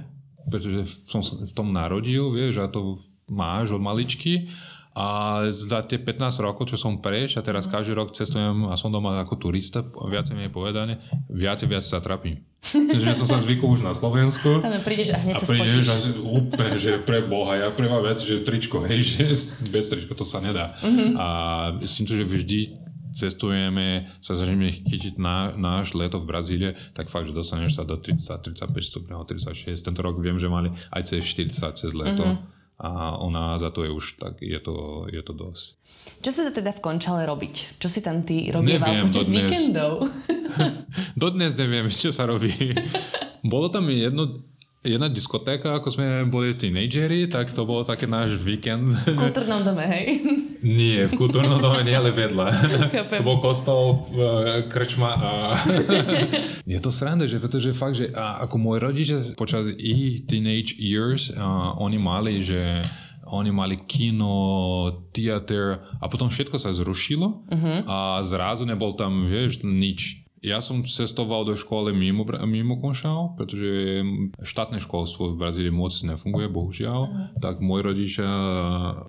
pretože 0.51 0.89
som 1.07 1.21
sa 1.21 1.39
v 1.39 1.53
tom 1.55 1.71
narodil, 1.71 2.33
vieš, 2.33 2.63
a 2.63 2.67
to 2.71 2.99
máš 3.31 3.75
od 3.75 3.83
maličky. 3.83 4.49
A 4.93 5.41
za 5.49 5.81
tie 5.89 5.97
15 5.97 6.45
rokov, 6.45 6.69
čo 6.69 6.77
som 6.77 7.01
preč 7.01 7.41
a 7.41 7.45
teraz 7.45 7.65
mm. 7.65 7.71
každý 7.73 7.97
rok 7.97 8.13
cestujem 8.13 8.69
a 8.69 8.77
som 8.77 8.93
doma 8.93 9.25
ako 9.25 9.41
turista, 9.41 9.81
viacej 9.81 10.37
mi 10.37 10.45
je 10.45 10.53
povedané, 10.53 11.01
viacej 11.33 11.65
viac 11.65 11.81
sa 11.81 12.05
trapím. 12.05 12.45
Čiže 12.61 13.17
som 13.17 13.25
sa 13.25 13.41
zvykol 13.41 13.81
už 13.81 13.83
na 13.89 13.97
Slovensku. 13.97 14.61
Ale 14.69 14.85
prídeš 14.85 15.17
a 15.17 15.19
hneď 15.25 15.41
a 15.41 15.49
prídeš 15.49 15.89
a 15.89 15.97
úplne, 16.29 16.77
že 16.77 17.01
pre 17.01 17.25
Boha, 17.25 17.57
ja 17.57 17.69
prvá 17.73 18.05
vec, 18.05 18.21
že 18.21 18.45
tričko, 18.45 18.85
hej, 18.85 19.01
že 19.09 19.25
bez 19.73 19.89
tričko 19.89 20.13
to 20.13 20.29
sa 20.29 20.45
nedá. 20.45 20.77
Mm-hmm. 20.85 21.11
A 21.17 21.27
myslím 21.81 22.05
to, 22.05 22.13
že 22.13 22.25
vždy 22.29 22.61
cestujeme, 23.13 24.09
sa 24.25 24.33
zrejme 24.33 24.73
chytiť 24.73 25.21
na, 25.21 25.53
náš 25.55 25.93
leto 25.93 26.19
v 26.19 26.29
Brazílie, 26.29 26.71
tak 26.97 27.13
fakt, 27.13 27.29
že 27.29 27.37
dostaneš 27.37 27.79
sa 27.79 27.85
do 27.85 28.01
30, 28.01 28.57
35 28.57 28.73
stupňov, 28.73 29.29
36. 29.29 29.77
Tento 29.77 30.01
rok 30.01 30.19
viem, 30.19 30.41
že 30.41 30.49
mali 30.49 30.73
aj 30.91 31.13
cez 31.13 31.23
40 31.29 31.77
cez 31.77 31.93
leto. 31.93 32.25
Mm-hmm. 32.25 32.61
A 32.83 33.15
ona 33.15 33.55
za 33.63 33.71
to 33.71 33.87
je 33.87 33.95
už 33.95 34.19
tak, 34.19 34.43
je 34.43 34.59
to, 34.59 35.07
je 35.07 35.23
to 35.23 35.31
dosť. 35.31 35.79
Čo 36.19 36.31
sa 36.35 36.51
teda 36.51 36.75
v 36.75 36.83
Končale 36.83 37.23
robiť? 37.31 37.79
Čo 37.79 37.87
si 37.87 38.03
tam 38.03 38.27
ty 38.27 38.51
robieval 38.51 38.91
Neviem, 38.91 39.07
počas 39.07 39.23
dodnes. 39.23 39.39
víkendov? 39.39 39.93
Dodnes 41.23 41.53
neviem, 41.55 41.87
čo 41.95 42.11
sa 42.11 42.27
robí. 42.27 42.51
Bolo 43.53 43.71
tam 43.71 43.87
jedno, 43.87 44.43
jedna 44.83 45.07
diskotéka, 45.07 45.79
ako 45.79 45.89
sme 45.95 46.27
boli 46.27 46.59
tínejdžeri, 46.59 47.31
tak 47.31 47.55
to 47.55 47.63
bolo 47.63 47.87
také 47.87 48.11
náš 48.11 48.35
víkend. 48.35 48.91
V 49.07 49.15
kultúrnom 49.15 49.63
dome, 49.63 49.87
hej? 49.87 50.07
Nie, 50.63 51.07
v 51.07 51.15
kultúrnom 51.15 51.63
dome 51.63 51.87
nie, 51.87 51.95
ale 51.95 52.11
vedľa. 52.11 52.47
Chápem. 52.91 53.19
to 53.23 53.27
bol 53.27 53.39
kostol, 53.39 54.07
e, 54.11 54.67
krčma 54.67 55.11
a... 55.15 55.31
je 56.75 56.79
to 56.83 56.91
sranda, 56.91 57.31
že 57.31 57.39
pretože 57.39 57.71
fakt, 57.75 57.95
že 57.95 58.11
a, 58.11 58.43
ako 58.43 58.59
moji 58.59 58.79
rodičia 58.83 59.19
počas 59.39 59.71
ich 59.79 60.27
teenage 60.27 60.75
years, 60.79 61.31
a, 61.35 61.79
oni 61.79 61.99
mali, 62.03 62.43
že 62.43 62.83
oni 63.31 63.55
mali 63.55 63.79
kino, 63.87 65.07
teater 65.15 65.79
a 66.03 66.05
potom 66.11 66.27
všetko 66.27 66.59
sa 66.59 66.75
zrušilo 66.75 67.47
uh-huh. 67.47 67.79
a 67.87 67.97
zrazu 68.27 68.67
nebol 68.67 68.99
tam, 68.99 69.31
vieš, 69.31 69.63
nič. 69.63 70.22
Ja 70.43 70.59
som 70.59 70.83
cestoval 70.83 71.47
do 71.47 71.55
školy 71.55 71.95
mimo, 71.95 72.27
mimo 72.51 72.75
Konšal, 72.83 73.39
pretože 73.39 74.03
štátne 74.43 74.83
školstvo 74.83 75.31
v 75.31 75.39
Brazílii 75.39 75.71
moc 75.71 75.95
nefunguje, 76.03 76.51
bohužiaľ. 76.51 77.31
Tak 77.39 77.63
moji 77.63 77.83
rodičia 77.87 78.27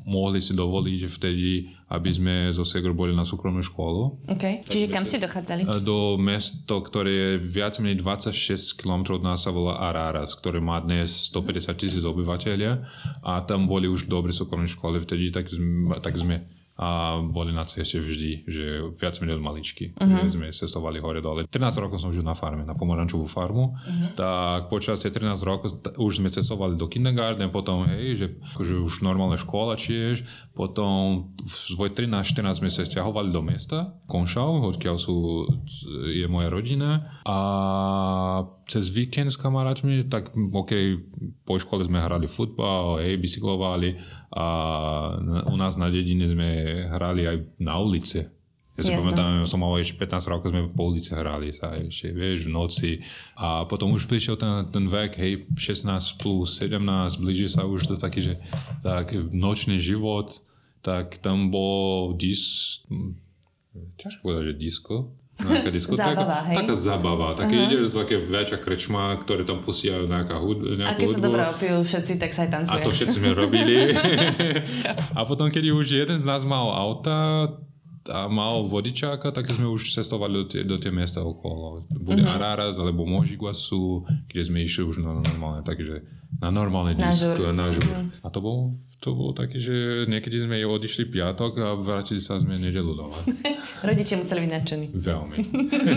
mohli 0.06 0.38
si 0.46 0.54
dovoliť 0.54 1.02
vtedy, 1.10 1.74
aby 1.90 2.10
sme 2.14 2.34
zo 2.54 2.62
Segru 2.62 2.94
boli 2.94 3.18
na 3.18 3.26
súkromnú 3.26 3.66
školu. 3.66 4.30
Okay. 4.30 4.62
Čiže 4.62 4.94
kam 4.94 5.10
ste 5.10 5.26
dochádzali? 5.26 5.66
Do 5.82 6.22
mesto, 6.22 6.86
ktoré 6.86 7.10
je 7.10 7.30
viac 7.42 7.82
menej 7.82 8.06
26 8.06 8.78
km 8.78 9.18
od 9.18 9.26
nás 9.26 9.42
sa 9.42 9.50
volá 9.50 9.82
Araras, 9.90 10.38
ktoré 10.38 10.62
má 10.62 10.78
dnes 10.86 11.34
150 11.34 11.74
tisíc 11.82 12.06
obyvateľia 12.06 12.86
a 13.26 13.42
tam 13.42 13.66
boli 13.66 13.90
už 13.90 14.06
dobré 14.06 14.30
súkromné 14.30 14.70
školy 14.70 15.02
vtedy, 15.02 15.34
tak 15.34 15.50
sme, 15.50 15.98
tak 15.98 16.14
sme 16.14 16.46
a 16.74 17.22
boli 17.22 17.54
na 17.54 17.70
ceste 17.70 18.02
vždy, 18.02 18.50
že 18.50 18.90
viac 18.98 19.14
menej 19.22 19.38
od 19.38 19.46
maličky. 19.46 19.94
Uh-huh. 19.94 20.26
Že 20.26 20.34
sme 20.34 20.46
cestovali 20.50 20.98
hore 20.98 21.22
dole. 21.22 21.46
13 21.46 21.54
rokov 21.78 22.02
som 22.02 22.10
žil 22.10 22.26
na 22.26 22.34
farme, 22.34 22.66
na 22.66 22.74
pomorančovú 22.74 23.30
farmu. 23.30 23.78
Uh-huh. 23.78 24.10
Tak 24.18 24.74
počas 24.74 25.06
tých 25.06 25.14
13 25.14 25.38
rokov 25.46 25.86
t- 25.86 25.94
už 26.02 26.18
sme 26.18 26.34
cestovali 26.34 26.74
do 26.74 26.90
kindergarten, 26.90 27.54
potom 27.54 27.86
hej, 27.94 28.18
že 28.18 28.28
akože 28.58 28.82
už 28.82 29.06
normálna 29.06 29.38
škola 29.38 29.78
tiež. 29.78 30.26
Potom 30.58 31.30
svoj 31.46 31.94
13-14 31.94 32.66
sme 32.66 32.70
sa 32.74 32.82
stiahovali 32.82 33.30
do 33.30 33.46
mesta, 33.46 33.94
Konšau, 34.10 34.74
odkiaľ 34.74 34.98
sú, 34.98 35.46
je 36.10 36.26
moja 36.26 36.50
rodina. 36.50 37.22
A 37.30 37.38
cez 38.68 38.90
víkend 38.90 39.30
s 39.32 39.38
kamarátmi, 39.38 40.08
tak 40.08 40.32
ok, 40.34 40.72
po 41.44 41.60
škole 41.60 41.84
sme 41.84 42.00
hrali 42.00 42.26
futbal, 42.32 43.04
hej, 43.04 43.20
bicyklovali 43.20 44.00
a 44.34 44.46
u 45.52 45.56
nás 45.60 45.76
na 45.76 45.92
dedine 45.92 46.32
sme 46.32 46.50
hrali 46.90 47.28
aj 47.28 47.38
na 47.60 47.78
ulici. 47.80 48.24
Ja 48.74 48.82
si 48.82 48.90
Jasné. 48.90 49.06
pamätám, 49.06 49.46
som 49.46 49.62
mal 49.62 49.78
ešte 49.78 50.02
15 50.02 50.34
rokov, 50.34 50.50
sme 50.50 50.66
po 50.74 50.90
ulici 50.90 51.14
hrali 51.14 51.54
sa 51.54 51.78
ešte, 51.78 52.10
vieš, 52.10 52.50
v 52.50 52.58
noci. 52.58 52.92
A 53.38 53.70
potom 53.70 53.94
už 53.94 54.10
prišiel 54.10 54.34
ten, 54.34 54.66
ten 54.74 54.90
vek, 54.90 55.14
hej, 55.14 55.46
16 55.54 56.18
plus 56.18 56.58
17, 56.58 56.82
blíži 57.22 57.46
sa 57.54 57.70
už 57.70 57.86
to 57.86 57.94
taký, 57.94 58.26
že 58.26 58.34
tak 58.82 59.14
nočný 59.30 59.78
život, 59.78 60.34
tak 60.82 61.22
tam 61.22 61.54
bol 61.54 62.18
dis... 62.18 62.82
hm, 62.90 63.14
Ťažko 64.02 64.26
povedať, 64.26 64.44
že 64.54 64.56
disco. 65.34 65.50
Nejaká 65.50 65.72
diskotéka. 65.72 66.14
Zábava, 66.14 66.38
hej? 66.46 66.58
Taká 66.62 66.74
zábava. 66.78 67.28
Také 67.34 67.56
uh-huh. 67.56 67.66
ide, 67.68 67.76
že 67.82 67.88
to 67.90 67.98
také 68.00 68.16
väčšia 68.18 68.58
krčma, 68.58 69.04
ktoré 69.18 69.42
tam 69.44 69.60
pustia 69.60 69.98
nejaká 70.00 70.38
hud, 70.38 70.58
A 70.62 70.78
nejakú 70.78 71.00
keď 71.00 71.08
sa 71.08 71.18
hudbu. 71.18 71.26
dobre 71.26 71.42
opijú 71.50 71.78
všetci, 71.82 72.14
tak 72.18 72.32
sa 72.32 72.42
aj 72.44 72.50
A 72.50 72.54
tancuje. 72.54 72.82
to 72.82 72.92
všetci 72.92 73.16
sme 73.18 73.30
robili. 73.34 73.76
a 75.18 75.22
potom, 75.26 75.50
keď 75.50 75.64
už 75.74 75.86
jeden 76.06 76.18
z 76.18 76.26
nás 76.26 76.44
mal 76.44 76.70
auta 76.70 77.50
a 78.04 78.28
mal 78.28 78.68
vodičáka, 78.68 79.32
tak 79.32 79.48
sme 79.48 79.64
už 79.66 79.88
cestovali 79.90 80.36
do 80.36 80.46
tie, 80.46 80.62
do 80.62 80.76
tie 80.76 80.92
mesta 80.92 81.24
okolo. 81.24 81.88
Bude 81.90 82.20
Mhm. 82.20 82.28
mm-hmm. 82.28 82.36
Araras 82.36 82.76
alebo 82.78 83.08
Možiguasu, 83.08 84.04
kde 84.28 84.42
sme 84.44 84.60
išli 84.62 84.84
už 84.84 85.00
na 85.00 85.18
normálne, 85.18 85.64
takže 85.64 86.04
na 86.42 86.50
normálne 86.50 86.98
Na 86.98 87.12
disk, 87.12 87.38
žur. 87.38 87.54
na 87.54 87.70
žur. 87.70 87.86
A 88.24 88.28
to 88.32 88.40
bol, 88.42 88.74
to 89.04 89.14
bol 89.14 89.36
taký, 89.36 89.60
že 89.60 90.06
niekedy 90.10 90.44
sme 90.44 90.60
odišli 90.64 91.12
piatok 91.12 91.52
a 91.60 91.68
vrátili 91.78 92.24
sa 92.24 92.40
sme 92.40 92.58
nedelu 92.58 92.94
doma. 92.96 93.16
Rodičia 93.88 94.18
museli 94.18 94.48
byť 94.48 94.52
nadšení. 94.52 94.86
Veľmi. 94.96 95.38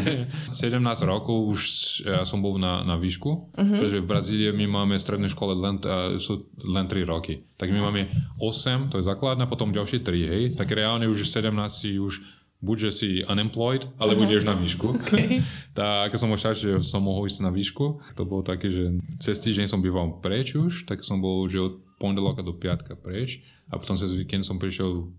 17 0.52 0.82
rokov 1.06 1.36
už 1.50 1.60
ja 2.04 2.22
som 2.26 2.42
bol 2.42 2.58
na, 2.58 2.82
na 2.82 2.98
výšku, 2.98 3.30
uh-huh. 3.30 3.78
pretože 3.78 4.02
v 4.02 4.10
Brazílii 4.10 4.50
my 4.52 4.66
máme 4.66 4.94
stredné 4.98 5.30
škole 5.30 5.54
len, 5.54 5.78
uh, 5.86 6.18
sú 6.18 6.50
len 6.60 6.84
3 6.84 7.06
roky. 7.06 7.46
Tak 7.56 7.72
my 7.72 7.80
máme 7.88 8.10
8, 8.42 8.92
to 8.92 9.00
je 9.00 9.08
základná, 9.08 9.48
potom 9.48 9.72
ďalšie 9.72 10.04
3, 10.04 10.32
hej. 10.34 10.42
Tak 10.58 10.68
reálne 10.76 11.08
už 11.08 11.24
17 11.24 11.48
si 11.72 11.96
už 11.96 12.35
buď, 12.64 12.76
že 12.88 12.90
si 12.90 13.08
unemployed, 13.26 13.84
alebo 14.00 14.24
uh-huh. 14.24 14.32
ideš 14.32 14.44
na 14.48 14.56
výšku. 14.56 14.88
Okay. 15.06 15.44
tak 15.76 16.10
som 16.18 16.32
bol 16.32 16.40
šťastný, 16.40 16.80
že 16.80 16.88
som 16.88 17.04
mohol 17.04 17.28
ísť 17.30 17.44
na 17.44 17.52
výšku, 17.52 18.00
to 18.16 18.22
bolo 18.26 18.42
také, 18.42 18.72
že 18.72 18.96
cez 19.22 19.38
týždeň 19.38 19.70
som 19.70 19.84
býval 19.84 20.18
preč 20.18 20.56
už, 20.56 20.88
tak 20.88 21.04
som 21.06 21.22
bol, 21.22 21.46
že 21.46 21.62
od 21.62 21.74
pondeloka 22.00 22.42
do 22.42 22.56
piatka 22.56 22.96
preč 22.96 23.44
a 23.70 23.78
potom 23.78 23.94
cez 23.94 24.10
víkend 24.16 24.42
som 24.42 24.58
prišiel 24.58 25.12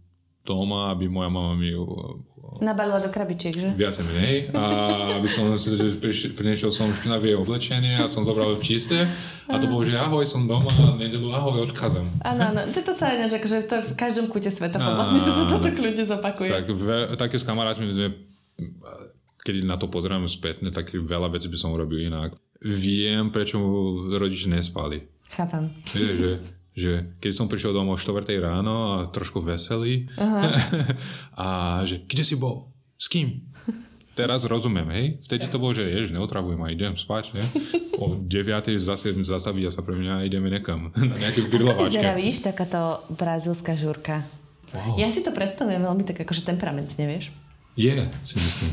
doma, 0.47 0.95
aby 0.95 1.11
moja 1.11 1.27
mama 1.27 1.59
mi 1.59 1.75
uh, 1.75 2.15
Nabalila 2.63 3.03
do 3.03 3.11
krabičiek, 3.11 3.53
že? 3.53 3.69
viac 3.77 3.93
menej 4.07 4.49
a 4.55 4.63
aby 5.19 5.29
som 5.29 5.45
že 5.59 5.99
priniesol 6.33 6.73
som 6.73 6.89
špinavé 6.89 7.37
oblečenie 7.37 7.99
a 8.01 8.09
som 8.09 8.25
zobral 8.25 8.57
čisté 8.63 9.05
a 9.45 9.59
to 9.61 9.69
bolo, 9.69 9.85
že 9.85 9.93
ahoj, 9.93 10.25
som 10.25 10.47
doma 10.49 10.71
nedelu 10.97 11.29
ahoj, 11.35 11.69
odchádzam. 11.69 12.07
Áno, 12.25 12.41
áno. 12.55 12.61
To 12.73 12.93
sa 12.95 13.13
ináč, 13.13 13.37
akože 13.37 13.67
to 13.67 13.75
v 13.83 13.91
každom 13.93 14.25
kúte 14.31 14.49
sveta, 14.49 14.79
podľa 14.79 15.05
mňa 15.11 15.21
sa 15.29 15.43
toto 15.45 15.69
kľudne 15.69 16.03
zopakuje. 16.07 16.49
Tak 16.49 16.65
ve, 16.71 16.97
také 17.19 17.35
s 17.37 17.45
kamarátmi 17.45 17.93
keď 19.47 19.63
na 19.63 19.79
to 19.79 19.87
pozerám 19.87 20.27
spätne, 20.27 20.75
tak 20.75 20.91
veľa 20.91 21.31
vecí 21.31 21.47
by 21.47 21.55
som 21.55 21.71
urobil 21.71 22.03
inak. 22.03 22.35
Viem, 22.59 23.31
prečo 23.31 23.55
rodiči 24.11 24.51
nespali. 24.51 25.07
Chápam. 25.31 25.71
Vieš, 25.87 26.11
že, 26.19 26.31
že 26.77 27.17
keď 27.17 27.31
som 27.33 27.49
prišiel 27.49 27.73
domov 27.73 27.97
o 27.97 27.99
4 27.99 28.37
ráno 28.37 29.01
a 29.01 29.09
trošku 29.09 29.41
veselý 29.41 30.05
a 31.33 31.81
že 31.89 32.05
kde 32.05 32.21
si 32.21 32.37
bol? 32.37 32.69
S 33.01 33.09
kým? 33.09 33.49
Teraz 34.17 34.49
rozumiem, 34.49 34.89
hej? 34.89 35.05
Vtedy 35.29 35.45
to 35.45 35.61
bolo, 35.61 35.77
že 35.77 35.85
jež, 35.85 36.09
neotravujem 36.09 36.57
a 36.65 36.73
idem 36.73 36.97
spať, 36.97 37.37
ne? 37.37 37.43
O 38.01 38.17
9 38.17 38.25
zase 38.81 39.13
zastaviť 39.13 39.69
sa 39.69 39.85
pre 39.85 39.93
mňa 39.93 40.21
a 40.21 40.25
ideme 40.25 40.49
nekam. 40.49 40.89
Na 40.97 41.17
nejaké 41.17 41.45
grilovačke. 41.45 42.01
víš, 42.17 42.41
takáto 42.41 43.05
brazilská 43.13 43.77
žurka. 43.77 44.25
Wow. 44.73 44.97
Ja 44.97 45.13
si 45.13 45.21
to 45.21 45.29
predstavujem 45.29 45.85
veľmi 45.85 46.01
tak 46.01 46.17
akože 46.25 46.49
temperamentne, 46.49 47.05
vieš? 47.05 47.29
Je, 47.77 48.09
si 48.25 48.35
myslím. 48.41 48.71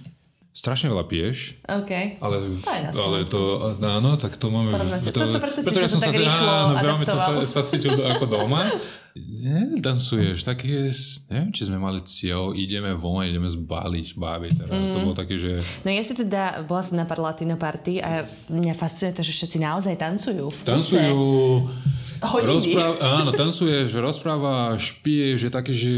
Strašne 0.54 0.86
veľa 0.86 1.10
piješ, 1.10 1.58
OK. 1.66 2.22
ale, 2.22 2.36
To 2.94 3.00
ale 3.02 3.26
to, 3.26 3.40
áno, 3.82 4.14
tak 4.14 4.38
to 4.38 4.54
máme... 4.54 4.70
Porovnáte. 4.70 5.10
To- 5.10 5.34
to 5.34 5.42
preto 5.42 5.58
si 5.58 5.66
pretože 5.66 5.98
sa 5.98 6.06
tak 6.06 6.14
rýchlo 6.14 6.46
áno, 6.46 6.72
veľmi 6.78 7.02
som 7.02 7.18
sa, 7.18 7.32
sa 7.42 7.60
cítil 7.66 7.98
ako 7.98 8.30
doma. 8.30 8.70
Nedancuješ, 9.18 10.42
tak 10.42 10.62
je, 10.62 10.90
neviem, 11.26 11.50
či 11.50 11.66
sme 11.66 11.78
mali 11.78 11.98
cieľ, 12.02 12.54
ideme 12.54 12.94
von, 12.94 13.22
ideme 13.22 13.46
zbaliť 13.46 14.14
báby 14.14 14.48
teraz. 14.54 14.74
Mm. 14.74 14.90
To 14.90 14.98
bolo 15.02 15.14
také, 15.14 15.34
že 15.38 15.58
No 15.82 15.90
ja 15.90 16.02
si 16.02 16.14
teda, 16.14 16.62
bola 16.66 16.82
som 16.82 16.98
na 16.98 17.06
pár 17.06 17.18
latino 17.18 17.54
party 17.54 17.98
a 17.98 18.22
mňa 18.46 18.74
fascinuje 18.74 19.14
to, 19.14 19.22
že 19.22 19.34
všetci 19.34 19.58
naozaj 19.58 19.94
tancujú. 19.98 20.54
Tancujú, 20.62 21.22
Hodiny. 22.22 22.46
rozpráv, 22.46 22.92
áno, 23.02 23.30
tancuješ, 23.30 23.90
rozprávaš, 23.98 25.02
piješ, 25.02 25.46
je 25.46 25.50
také, 25.50 25.72
že 25.74 25.92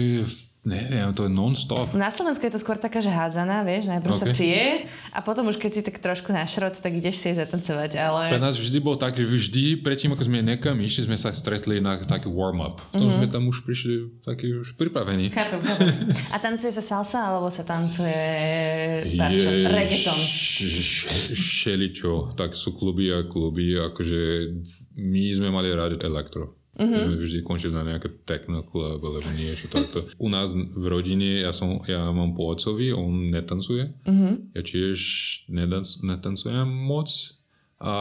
neviem, 0.66 1.14
to 1.14 1.25
je 1.25 1.30
non-stop. 1.30 1.94
Na 1.94 2.11
Slovensku 2.11 2.42
je 2.42 2.58
to 2.58 2.61
skôr 2.61 2.75
taká, 2.75 2.99
že 2.99 3.06
hádzaná, 3.06 3.62
vieš, 3.62 3.87
najprv 3.87 4.12
sa 4.12 4.26
OK. 4.26 4.35
pije 4.35 4.90
a 5.14 5.23
potom 5.23 5.46
už 5.46 5.62
keď 5.62 5.70
si 5.70 5.82
tak 5.87 6.02
trošku 6.02 6.35
na 6.35 6.42
šrot, 6.42 6.75
tak 6.82 6.90
ideš 6.90 7.23
si 7.23 7.30
zatancovať, 7.38 7.94
ale... 8.02 8.35
Pre 8.35 8.42
nás 8.42 8.58
vždy 8.58 8.78
bol 8.82 8.99
tak, 8.99 9.14
že 9.14 9.23
vždy 9.23 9.78
predtým, 9.87 10.11
ako 10.11 10.26
sme 10.26 10.42
nekam 10.42 10.75
išli, 10.82 11.06
sme 11.06 11.14
sa 11.14 11.30
stretli 11.30 11.78
na 11.78 12.02
taký 12.02 12.26
warm-up. 12.26 12.82
Mhm. 12.90 12.99
To 12.99 12.99
mm-hmm. 12.99 13.18
sme 13.23 13.26
tam 13.30 13.42
už 13.46 13.62
prišli 13.62 13.94
takí 14.26 14.50
už 14.50 14.75
pripravení. 14.75 15.30
Chápem, 15.30 15.62
chápem. 15.62 16.11
A 16.35 16.37
tancuje 16.42 16.75
sa 16.75 16.82
salsa, 16.82 17.23
alebo 17.23 17.46
sa 17.54 17.62
tancuje 17.62 18.18
barčo, 19.14 19.50
reggaeton? 19.70 20.18
Šeličo, 21.38 22.35
tak 22.35 22.58
sú 22.58 22.75
kluby 22.75 23.14
a 23.14 23.23
kluby, 23.23 23.78
akože 23.78 24.50
my 24.99 25.23
sme 25.30 25.49
mali 25.54 25.70
rádi 25.70 26.02
elektro. 26.02 26.65
Mm-hmm. 26.76 27.02
Sme 27.09 27.16
vždy 27.25 27.38
končili 27.40 27.73
na 27.73 27.85
nejaké 27.85 28.12
techno 28.28 28.61
club 28.61 29.00
alebo 29.00 29.25
niečo 29.33 29.73
takto. 29.73 30.04
U 30.25 30.28
nás 30.28 30.52
v 30.52 30.87
rodine, 30.87 31.40
ja, 31.40 31.50
som, 31.50 31.80
ja 31.88 32.12
mám 32.12 32.37
po 32.37 32.52
otcovi, 32.52 32.92
on 32.92 33.33
netancuje. 33.33 33.97
Mm-hmm. 34.04 34.33
Ja 34.52 34.62
tiež 34.62 34.99
netancujem 36.04 36.68
moc. 36.68 37.09
A 37.76 37.92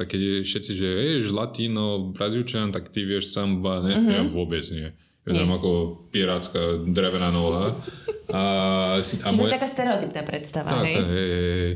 tak 0.00 0.16
keď 0.16 0.44
všetci, 0.44 0.72
že 0.72 0.88
ješ 0.88 1.28
latino, 1.32 2.12
brazílčan, 2.16 2.72
tak 2.72 2.88
ty 2.88 3.04
vieš 3.04 3.32
samba, 3.32 3.84
ne? 3.84 3.92
Mm-hmm. 3.96 4.14
Ja 4.16 4.22
vôbec 4.28 4.64
nie. 4.72 4.92
Ja 5.24 5.40
tam 5.40 5.56
ako 5.56 6.04
pirátska 6.12 6.84
drevená 6.84 7.32
noha. 7.32 7.72
A, 8.28 8.40
a 8.96 9.00
Čiže 9.00 9.40
to 9.40 9.48
je 9.48 9.56
taká 9.56 9.68
stereotypná 9.68 10.20
predstava, 10.24 10.68
tak, 10.68 10.84
hej? 10.84 10.96
hej, 11.00 11.30
hej. 11.32 11.72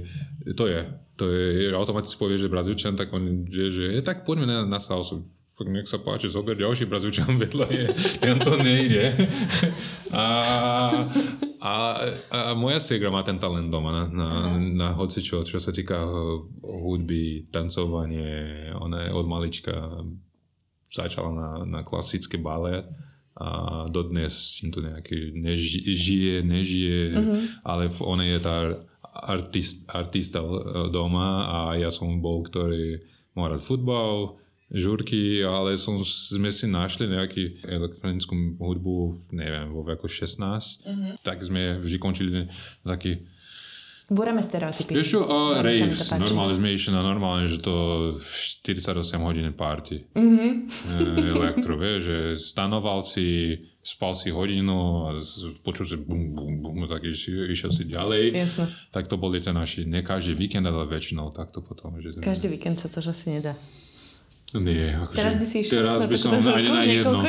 To 0.52 0.64
je. 0.68 0.80
To 1.18 1.24
je, 1.32 1.74
automaticky 1.74 2.14
povie, 2.14 2.38
že 2.38 2.52
Brazílčan, 2.52 2.94
tak 2.94 3.10
on 3.10 3.42
vie, 3.48 3.74
že 3.74 3.98
je, 3.98 4.00
tak 4.04 4.22
poďme 4.22 4.46
na, 4.46 4.58
na 4.68 4.78
salsu. 4.78 5.26
Fakt 5.58 5.74
nech 5.74 5.90
sa 5.90 5.98
páči, 5.98 6.30
zober 6.30 6.54
ďalší 6.54 6.86
Brazílčan 6.86 7.34
vedľa 7.42 7.66
je, 7.66 7.86
tento 8.22 8.54
nejde. 8.54 9.10
A, 10.08 10.24
a, 11.60 11.74
a 12.32 12.38
moja 12.56 12.80
segra 12.80 13.12
má 13.12 13.20
ten 13.20 13.36
talent 13.36 13.68
doma 13.68 13.92
na, 13.92 14.04
na, 14.08 14.28
na 14.56 14.88
hoci 14.96 15.20
čo, 15.20 15.44
sa 15.44 15.68
týka 15.68 16.00
hudby, 16.64 17.44
tancovanie, 17.52 18.72
ona 18.72 19.04
je 19.04 19.10
od 19.12 19.28
malička 19.28 19.76
začala 20.88 21.28
na, 21.28 21.50
na 21.68 21.80
klasické 21.84 22.40
balet 22.40 22.88
a 23.36 23.84
dodnes 23.92 24.32
im 24.64 24.72
to 24.72 24.80
nejaký 24.80 25.36
nežije, 25.36 26.40
nežije, 26.40 27.00
uh-huh. 27.12 27.38
ale 27.68 27.92
ona 28.00 28.24
je 28.24 28.38
tá 28.40 28.56
artist, 29.28 29.84
artista 29.92 30.40
doma 30.88 31.44
a 31.44 31.58
ja 31.76 31.92
som 31.92 32.16
bol, 32.24 32.48
ktorý 32.48 33.04
mal 33.36 33.52
rád 33.52 33.60
futbal, 33.60 34.40
žurky, 34.68 35.40
ale 35.40 35.80
som, 35.80 35.96
sme 36.04 36.52
si 36.52 36.68
našli 36.68 37.08
nejaký 37.08 37.64
elektronickú 37.64 38.60
hudbu, 38.60 39.24
neviem, 39.32 39.72
vo 39.72 39.80
veku 39.80 40.08
16, 40.08 40.36
mm-hmm. 40.84 41.12
tak 41.24 41.40
sme 41.40 41.80
vždy 41.80 41.96
končili 41.96 42.44
taký 42.84 43.24
Búrame 44.08 44.40
stereotypy. 44.40 44.96
Vieš 44.96 45.08
čo, 45.12 45.20
uh, 45.20 45.60
raves, 45.60 46.08
normálne 46.16 46.56
sme 46.56 46.72
išli 46.72 46.96
na 46.96 47.04
normálne, 47.04 47.44
že 47.44 47.60
to 47.60 48.16
48 48.16 48.96
hodín 49.20 49.52
party. 49.52 50.00
Mm-hmm. 50.16 50.52
Elektro, 51.36 51.76
vieš, 51.76 52.08
že 52.08 52.18
stanoval 52.40 53.04
si, 53.04 53.60
spal 53.84 54.16
si 54.16 54.32
hodinu 54.32 55.04
a 55.04 55.12
počul 55.60 55.84
si 55.84 56.00
bum, 56.00 56.32
bum, 56.32 56.52
bum, 56.64 56.88
tak 56.88 57.04
išiel, 57.04 57.52
išiel 57.52 57.68
si 57.68 57.84
ďalej. 57.84 58.32
Jasne. 58.32 58.72
Tak 58.96 59.12
to 59.12 59.20
boli 59.20 59.44
tie 59.44 59.52
naši, 59.52 59.84
ne 59.84 60.00
každý 60.00 60.32
víkend, 60.32 60.64
ale 60.64 60.88
väčšinou 60.88 61.28
takto 61.28 61.60
potom. 61.60 62.00
Že 62.00 62.24
každý 62.24 62.48
víkend 62.48 62.80
sa 62.80 62.88
to 62.88 63.04
asi 63.04 63.28
nedá. 63.28 63.60
Nie, 64.56 64.96
akože, 64.96 65.18
teraz 65.18 65.34
by 65.36 65.46
si 65.46 65.56
išiel. 65.60 65.72
Teraz 65.84 66.02
by 66.08 66.16
som 66.16 66.32
ani 66.40 66.70
na 66.72 66.84
jedno. 66.88 67.20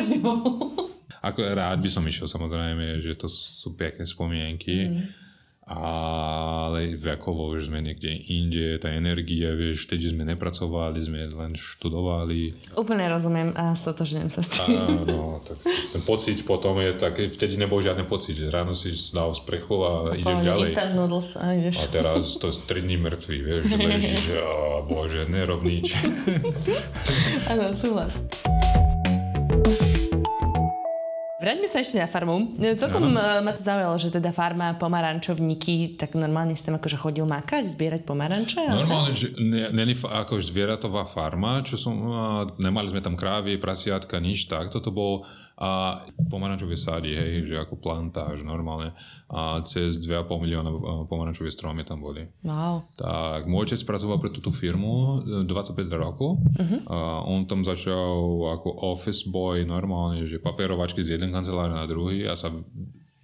Ako 1.20 1.44
rád 1.44 1.84
by 1.84 1.90
som 1.92 2.04
išiel, 2.08 2.32
samozrejme, 2.32 3.04
že 3.04 3.12
to 3.20 3.28
sú 3.28 3.76
pekné 3.76 4.08
spomienky. 4.08 4.88
Mm 4.88 5.29
ale 5.70 6.98
vekovo 6.98 7.54
už 7.54 7.70
sme 7.70 7.86
niekde 7.86 8.10
inde, 8.10 8.82
tá 8.82 8.90
energia, 8.90 9.54
vieš, 9.54 9.86
vtedy 9.86 10.10
sme 10.10 10.26
nepracovali, 10.26 10.98
sme 10.98 11.30
len 11.30 11.54
študovali. 11.54 12.74
Úplne 12.74 13.06
rozumiem 13.06 13.50
a 13.54 13.78
stotožňujem 13.78 14.30
sa 14.34 14.42
s 14.42 14.50
tým. 14.58 14.82
Áno, 14.82 15.38
tak 15.46 15.62
ten 15.62 16.02
pocit 16.02 16.42
potom 16.42 16.82
je 16.82 16.98
tak, 16.98 17.22
vtedy 17.22 17.62
nebol 17.62 17.86
žiadny 17.86 18.02
pocit, 18.10 18.34
ráno 18.50 18.74
si 18.74 18.90
dal 19.14 19.30
sprechu 19.38 19.86
a, 19.86 20.10
a 20.10 20.18
ideš 20.18 20.38
ďalej. 20.42 20.70
Instant 20.74 20.94
noodles 20.98 21.30
a 21.38 21.46
ideš. 21.54 21.76
A 21.86 21.88
teraz 21.94 22.24
to 22.42 22.50
je 22.50 22.58
3 22.66 22.90
dní 22.90 22.98
mŕtvý, 22.98 23.38
vieš, 23.46 23.64
ležíš, 23.78 24.26
a 24.42 24.82
bože, 24.90 25.30
nerovnič. 25.30 25.88
Áno, 27.54 27.78
súhlas. 27.78 28.12
Vráťme 31.40 31.72
sa 31.72 31.80
ešte 31.80 31.96
na 31.96 32.04
farmu. 32.04 32.60
E, 32.60 32.76
celkom 32.76 33.16
ano. 33.16 33.16
ma 33.16 33.52
to 33.56 33.64
zaujalo, 33.64 33.96
že 33.96 34.12
teda 34.12 34.36
farma 34.36 34.76
pomarančovníky, 34.76 35.96
tak 35.96 36.20
normálne 36.20 36.52
si 36.52 36.68
tam 36.68 36.76
akože 36.76 37.00
chodil 37.00 37.24
makať, 37.24 37.64
zbierať 37.64 38.02
pomaranče? 38.04 38.60
Normálne, 38.68 39.16
že 39.16 39.32
není 39.72 39.96
ako 39.96 40.36
zvieratová 40.44 41.08
farma, 41.08 41.64
čo 41.64 41.80
som, 41.80 41.96
nemali 42.60 42.92
sme 42.92 43.00
tam 43.00 43.16
krávy, 43.16 43.56
prasiatka, 43.56 44.20
nič 44.20 44.52
tak. 44.52 44.68
Toto 44.68 44.92
bol 44.92 45.24
a 45.60 46.00
pomarančové 46.32 46.80
sády, 46.80 47.20
hej, 47.20 47.52
že 47.52 47.56
ako 47.60 47.84
plantáž 47.84 48.48
normálne 48.48 48.96
a 49.28 49.60
cez 49.68 50.00
2,5 50.00 50.24
milióna 50.40 50.72
pomarančové 51.12 51.52
stromy 51.52 51.84
tam 51.84 52.00
boli. 52.00 52.24
Wow. 52.48 52.88
Tak 52.96 53.44
môj 53.44 53.76
otec 53.76 53.84
pracoval 53.84 54.24
pre 54.24 54.32
túto 54.32 54.56
firmu 54.56 55.20
25 55.44 55.76
e, 55.76 55.84
rokov 56.00 56.40
uh-huh. 56.40 56.80
a 56.88 56.98
on 57.28 57.44
tam 57.44 57.68
začal 57.68 58.16
ako 58.56 58.88
office 58.88 59.28
boy 59.28 59.68
normálne, 59.68 60.24
že 60.24 60.40
papierovačky 60.40 61.04
z 61.04 61.20
jeden 61.20 61.36
kancelár 61.36 61.70
na 61.76 61.84
druhý 61.84 62.24
a 62.24 62.40
sa 62.40 62.56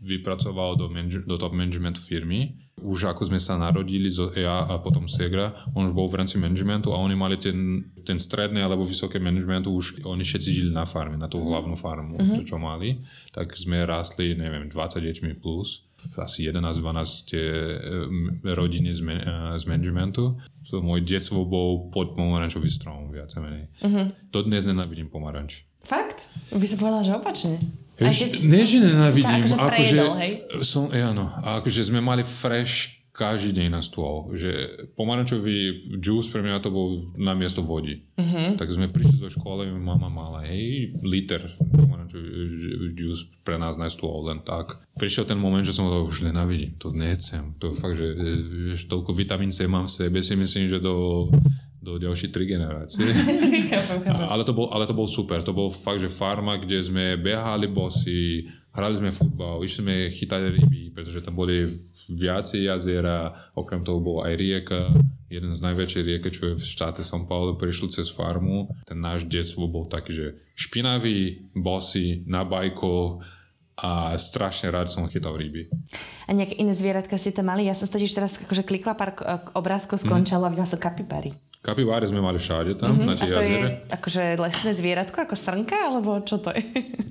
vypracoval 0.03 0.75
do, 0.75 0.91
manage- 0.91 1.23
do 1.23 1.39
top 1.39 1.55
management 1.55 1.97
firmy 1.97 2.59
už 2.85 3.09
ako 3.09 3.33
sme 3.33 3.41
sa 3.41 3.57
narodili, 3.57 4.13
ja 4.37 4.69
a 4.69 4.77
potom 4.77 5.09
Segra, 5.09 5.57
on 5.73 5.89
už 5.89 5.97
bol 5.97 6.05
v 6.05 6.21
rámci 6.21 6.37
managementu 6.37 6.93
a 6.93 7.01
oni 7.01 7.17
mali 7.17 7.41
ten, 7.41 7.89
ten 8.05 8.21
stredný 8.21 8.61
alebo 8.61 8.85
vysoké 8.85 9.17
managementu, 9.17 9.73
už 9.73 10.05
oni 10.05 10.21
všetci 10.21 10.49
žili 10.53 10.71
na 10.71 10.85
farme, 10.85 11.17
na 11.17 11.25
tú 11.25 11.41
hlavnú 11.41 11.73
farmu, 11.73 12.21
uh-huh. 12.21 12.37
to 12.39 12.53
čo 12.53 12.61
mali. 12.61 13.01
Tak 13.33 13.57
sme 13.57 13.81
rástli, 13.83 14.37
neviem, 14.37 14.69
20 14.69 15.01
deťmi 15.01 15.41
plus, 15.41 15.89
asi 16.21 16.45
11-12 16.45 17.29
tie 17.33 17.45
rodiny 18.45 18.93
z, 18.93 19.01
man, 19.01 19.19
z 19.57 19.63
managementu. 19.65 20.37
So, 20.61 20.85
môj 20.85 21.01
detstvo 21.01 21.49
bol 21.49 21.89
pod 21.89 22.13
pomarančový 22.13 22.69
strom, 22.69 23.09
viac 23.09 23.33
menej. 23.41 23.73
Uh-huh. 23.81 24.13
Dodnes 24.29 24.69
nenávidím 24.69 25.09
pomaranč. 25.09 25.65
Fakt? 25.81 26.29
By 26.53 26.65
som 26.69 26.77
povedala, 26.81 27.05
že 27.05 27.13
opačne. 27.17 27.57
Vieš, 27.95 28.43
nie, 28.43 28.63
že 28.67 28.83
nenávidím. 28.83 29.47
Akože, 29.47 29.55
akože 29.55 29.97
som, 30.67 30.91
áno, 30.91 31.31
a 31.43 31.63
akože 31.63 31.87
sme 31.87 32.03
mali 32.03 32.27
fresh 32.27 33.05
každý 33.15 33.55
deň 33.55 33.67
na 33.71 33.79
stôl. 33.79 34.35
Že 34.35 34.83
pomarančový 34.99 35.87
juice 36.03 36.27
pre 36.27 36.43
mňa 36.43 36.59
to 36.59 36.67
bol 36.67 37.15
na 37.15 37.31
miesto 37.31 37.63
vody. 37.63 38.03
Uh-huh. 38.19 38.59
Tak 38.59 38.67
sme 38.67 38.91
prišli 38.91 39.23
zo 39.23 39.31
školy, 39.31 39.71
mama 39.71 40.11
mala, 40.11 40.43
hej, 40.43 40.91
liter 40.99 41.47
pomarančový 41.55 42.91
juice 42.91 43.31
pre 43.47 43.55
nás 43.55 43.79
na 43.79 43.87
stôl, 43.87 44.27
len 44.27 44.43
tak. 44.43 44.83
Prišiel 44.99 45.23
ten 45.23 45.39
moment, 45.39 45.63
že 45.63 45.71
som 45.71 45.87
to 45.87 46.03
už 46.03 46.27
nenávidím, 46.27 46.75
to 46.75 46.91
nechcem. 46.91 47.55
To 47.63 47.71
fakt, 47.71 47.95
že 47.95 48.11
vieš, 48.75 48.91
toľko 48.91 49.15
vitamín 49.15 49.55
C 49.55 49.63
mám 49.71 49.87
v 49.87 49.95
sebe, 49.95 50.19
si 50.19 50.35
myslím, 50.35 50.67
že 50.67 50.83
do 50.83 51.27
do 51.85 52.01
ďalších 52.01 52.33
tri 52.33 52.49
generácie. 52.49 53.05
ale, 54.33 54.41
to 54.41 54.57
bol, 54.57 54.73
ale 54.73 54.89
to 54.89 54.97
bol 54.97 55.05
super. 55.05 55.45
To 55.45 55.53
bol 55.53 55.69
fakt, 55.69 56.01
že 56.01 56.09
farma, 56.09 56.57
kde 56.57 56.81
sme 56.81 57.13
behali 57.21 57.69
bosy, 57.69 58.49
hrali 58.73 58.97
sme 58.97 59.13
futbal, 59.13 59.61
išli 59.61 59.81
sme 59.85 59.95
chytať 60.09 60.41
ryby, 60.57 60.89
pretože 60.89 61.21
tam 61.21 61.37
boli 61.37 61.69
viacej 62.09 62.65
jazera, 62.65 63.29
okrem 63.53 63.85
toho 63.85 64.01
bol 64.01 64.25
aj 64.25 64.33
rieka, 64.33 64.89
jeden 65.29 65.53
z 65.53 65.61
najväčších 65.61 66.05
riek, 66.09 66.25
čo 66.33 66.51
je 66.51 66.57
v 66.57 66.65
štáte 66.65 67.05
São 67.05 67.29
Paulo, 67.29 67.53
prišli 67.53 67.93
cez 67.93 68.09
farmu. 68.09 68.73
Ten 68.89 68.97
náš 68.97 69.29
detstvo 69.29 69.69
bol 69.69 69.85
taký, 69.85 70.11
že 70.11 70.27
špinavý, 70.57 71.53
bosy, 71.53 72.25
na 72.25 72.41
bajko, 72.41 73.21
a 73.75 74.15
strašne 74.15 74.71
rád 74.71 74.87
som 74.87 75.03
chytal 75.11 75.35
ryby. 75.35 75.67
A 76.25 76.31
nejaké 76.31 76.55
iné 76.55 76.71
zvieratka 76.71 77.19
ste 77.19 77.35
tam 77.35 77.51
mali? 77.51 77.67
Ja 77.67 77.75
som 77.75 77.91
totiž 77.91 78.15
teraz 78.15 78.39
akože 78.39 78.63
klikla 78.63 78.95
pár 78.95 79.19
obrázkov, 79.51 79.99
skončala 79.99 80.47
mm. 80.47 80.49
a 80.49 80.51
videla 80.55 80.71
som 80.71 80.79
kapibary. 80.79 81.35
Kapibáre 81.65 82.05
sme 82.05 82.21
mali 82.21 82.37
všade 82.37 82.77
tam, 82.77 82.93
mm-hmm. 82.93 83.09
na 83.09 83.13
tie 83.17 83.33
A 83.33 83.33
to 83.33 83.41
jazere. 83.41 83.57
je 83.57 83.69
akože 83.89 84.23
lesné 84.37 84.71
zvieratko, 84.77 85.17
ako 85.25 85.33
srnka, 85.33 85.73
alebo 85.73 86.21
čo 86.21 86.37
to 86.37 86.53
je? 86.53 86.61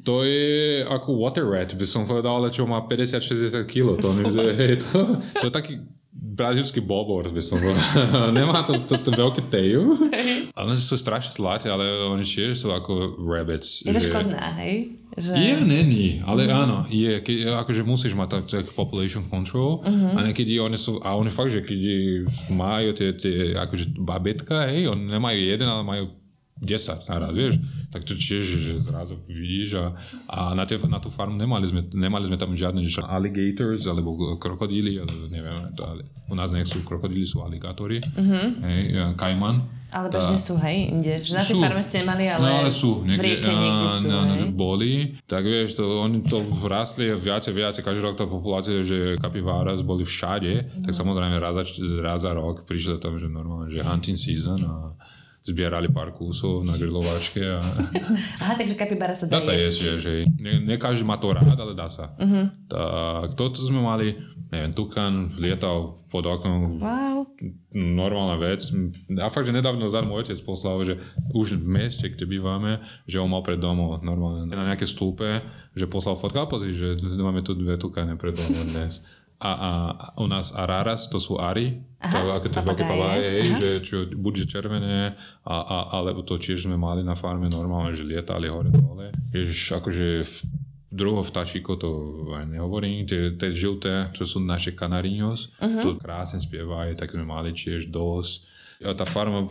To 0.07 0.23
je 0.23 0.87
ako 0.87 1.19
water 1.19 1.43
rat, 1.43 1.75
by 1.75 1.83
som 1.83 2.07
povedal, 2.07 2.39
ale 2.39 2.55
čo 2.55 2.63
má 2.63 2.79
50-60 2.87 3.67
kg. 3.67 3.99
To, 3.99 4.15
je, 4.15 4.79
to, 4.87 4.99
to 5.43 5.45
je 5.51 5.53
taký 5.53 5.83
brazilský 6.15 6.83
bobor, 6.83 7.27
by 7.31 7.43
som 7.43 7.59
povedal. 7.59 8.31
Nemá 8.39 8.63
to, 8.67 8.79
to, 8.87 8.99
to 8.99 9.11
veľké 9.11 9.51
teju. 9.51 9.99
Ale 10.55 10.75
sú 10.79 10.95
strašne 10.99 11.31
sláte, 11.31 11.67
ale 11.67 11.87
oni 12.07 12.23
tiež 12.23 12.55
sú 12.55 12.71
ako 12.71 13.19
rabbits. 13.23 13.83
Je 13.83 13.91
to 13.91 14.03
že... 14.03 14.11
škodná, 14.11 14.55
hej? 14.63 15.03
Že... 15.15 15.31
Je, 15.39 15.55
není, 15.63 16.19
ale 16.27 16.51
mm. 16.51 16.51
áno, 16.51 16.79
je, 16.91 17.23
keď, 17.23 17.63
akože 17.63 17.87
musíš 17.87 18.19
mať 18.19 18.29
tak, 18.35 18.45
tak 18.51 18.67
population 18.75 19.23
control 19.23 19.79
mm-hmm. 19.87 20.19
a 20.19 20.19
niekedy 20.27 20.59
oni 20.59 20.75
sú, 20.75 20.99
a 21.07 21.15
oni 21.15 21.31
fakt, 21.31 21.55
že 21.55 21.63
keď 21.63 21.81
majú 22.51 22.91
tie, 22.91 23.15
tie 23.15 23.55
akože 23.55 23.95
babetka, 23.95 24.67
hej, 24.75 24.91
oni 24.91 25.15
nemajú 25.15 25.39
jeden, 25.39 25.71
ale 25.71 25.87
majú 25.87 26.05
10 26.59 27.07
naraz, 27.07 27.31
vieš, 27.31 27.63
tak 27.95 28.03
to 28.03 28.19
tiež, 28.19 28.43
že 28.43 28.83
zrazu 28.83 29.15
vidíš 29.27 29.79
a, 29.79 29.87
a 30.31 30.39
na, 30.59 30.67
tie, 30.67 30.83
na 30.91 30.99
tú 30.99 31.15
farmu 31.15 31.39
nemali 31.39 31.67
sme, 31.71 31.87
nemali 31.95 32.27
sme 32.27 32.35
tam 32.35 32.51
žiadne 32.55 32.83
že 32.83 33.03
alligators 33.07 33.87
alebo 33.87 34.19
krokodíly, 34.35 34.99
alebo 34.99 35.31
neviem, 35.31 35.71
to, 35.79 35.83
ale 35.87 36.03
u 36.27 36.35
nás 36.35 36.51
nech 36.51 36.67
sú 36.67 36.83
krokodíly, 36.83 37.23
sú 37.23 37.43
aligátory, 37.47 38.03
mm-hmm. 38.03 38.47
hej, 38.67 38.81
kajman, 39.15 39.63
ale 39.95 40.11
tá... 40.11 40.19
bežne 40.19 40.39
sú, 40.43 40.59
hej, 40.59 40.91
inde. 40.91 41.23
Že 41.23 41.33
na 41.39 41.43
tej 41.47 41.57
farme 41.63 41.83
ste 41.87 41.97
nemali, 42.03 42.25
ale, 42.27 42.43
no, 42.43 42.55
ale 42.67 42.71
sú, 42.75 43.07
niekde, 43.07 43.15
v 43.15 43.23
rieke 43.23 43.53
niekde 43.55 43.87
sú, 43.95 44.07
no, 44.11 44.19
no, 44.27 44.35
že 44.35 44.47
boli. 44.51 44.93
Tak 45.31 45.43
vieš, 45.47 45.79
to, 45.79 45.87
oni 46.03 46.27
to 46.27 46.43
vrastli 46.43 47.15
viacej, 47.15 47.55
viacej, 47.55 47.87
každý 47.87 48.03
rok 48.03 48.19
tá 48.19 48.27
populácia, 48.27 48.83
že 48.83 49.15
kapiváras 49.23 49.87
boli 49.87 50.03
všade, 50.03 50.67
mm. 50.67 50.83
tak 50.91 50.93
samozrejme 50.99 51.39
raz 51.39 51.55
za, 51.55 51.65
raz 52.03 52.27
za 52.27 52.35
rok 52.35 52.67
prišli 52.67 52.99
tam, 52.99 53.23
že 53.23 53.31
normálne, 53.31 53.71
že 53.71 53.87
hunting 53.87 54.19
season 54.19 54.59
a 54.67 54.99
zbierali 55.45 55.93
pár 55.93 56.17
kúsov 56.17 56.65
na 56.65 56.73
grilovačke. 56.81 57.45
A... 57.45 57.61
Aha, 58.43 58.57
takže 58.57 58.81
kapibara 58.81 59.13
sa 59.13 59.29
dá, 59.29 59.37
dá 59.37 59.45
sa 59.45 59.53
jesť. 59.53 60.01
že 60.01 60.25
ne, 60.41 60.65
ne 60.65 60.81
každý 60.81 61.05
má 61.05 61.21
to 61.21 61.37
rád, 61.37 61.61
ale 61.61 61.77
dá 61.77 61.85
sa. 61.93 62.17
Uh-huh. 62.17 62.49
Tak 62.65 63.37
toto 63.37 63.61
sme 63.61 63.85
mali, 63.85 64.17
neviem, 64.49 64.73
tukan 64.73 65.29
lietal 65.37 66.01
pod 66.09 66.25
oknom. 66.25 66.81
Wow. 66.81 67.29
Normálna 67.77 68.41
vec. 68.41 68.73
A 69.21 69.29
fakt, 69.29 69.45
že 69.45 69.53
nedávno 69.53 69.85
za 69.93 70.01
môj 70.01 70.25
otec 70.25 70.41
poslal, 70.49 70.81
že 70.89 70.97
už 71.37 71.61
v 71.61 71.69
meste, 71.69 72.09
kde 72.09 72.25
bývame, 72.25 72.81
že 73.05 73.21
on 73.21 73.29
mal 73.29 73.45
pred 73.45 73.61
domom 73.61 74.01
normálne 74.01 74.49
na 74.49 74.65
nejaké 74.73 74.89
stúpe, 74.89 75.45
že 75.77 75.85
poslal 75.85 76.17
fotka, 76.17 76.49
pozri, 76.49 76.73
že 76.73 76.97
máme 77.05 77.45
tu 77.45 77.53
dve 77.53 77.77
tukane 77.77 78.17
pred 78.17 78.33
domom 78.33 78.65
dnes. 78.73 79.05
A, 79.45 79.53
a, 79.53 79.71
u 80.17 80.27
nás 80.27 80.57
Araras, 80.57 81.05
to 81.07 81.21
sú 81.21 81.37
Ari, 81.37 81.77
Aha, 82.01 82.17
to, 82.17 82.33
ako 82.33 82.49
tie 82.49 82.63
veľké 82.65 82.85
Aha. 83.45 83.61
že 83.61 83.71
čo, 83.85 84.09
buď 84.09 84.33
že 84.41 84.47
červené, 84.49 85.13
a, 85.45 85.55
a, 85.61 85.77
alebo 85.93 86.25
to 86.25 86.41
tiež 86.41 86.65
sme 86.65 86.81
mali 86.81 87.05
na 87.05 87.13
farme 87.13 87.53
normálne, 87.53 87.93
že 87.93 88.03
lietali 88.03 88.49
hore 88.49 88.73
dole. 88.73 89.13
Ježiš, 89.31 89.77
akože 89.77 90.07
v, 90.25 90.35
druho 90.89 91.21
vtáčikov 91.21 91.77
to 91.77 91.91
aj 92.33 92.47
nehovorím, 92.47 93.05
tie, 93.05 93.35
tie 93.35 93.51
žlté, 93.51 94.15
čo 94.15 94.25
sú 94.25 94.41
naše 94.41 94.73
kanarinos, 94.73 95.53
Mhm. 95.61 95.81
to 95.83 95.89
krásne 96.01 96.41
spievajú, 96.41 96.97
tak 96.97 97.13
sme 97.13 97.27
mali 97.27 97.53
tiež 97.53 97.93
dosť. 97.93 98.33
A 98.81 98.97
tá 98.97 99.05
farma 99.05 99.45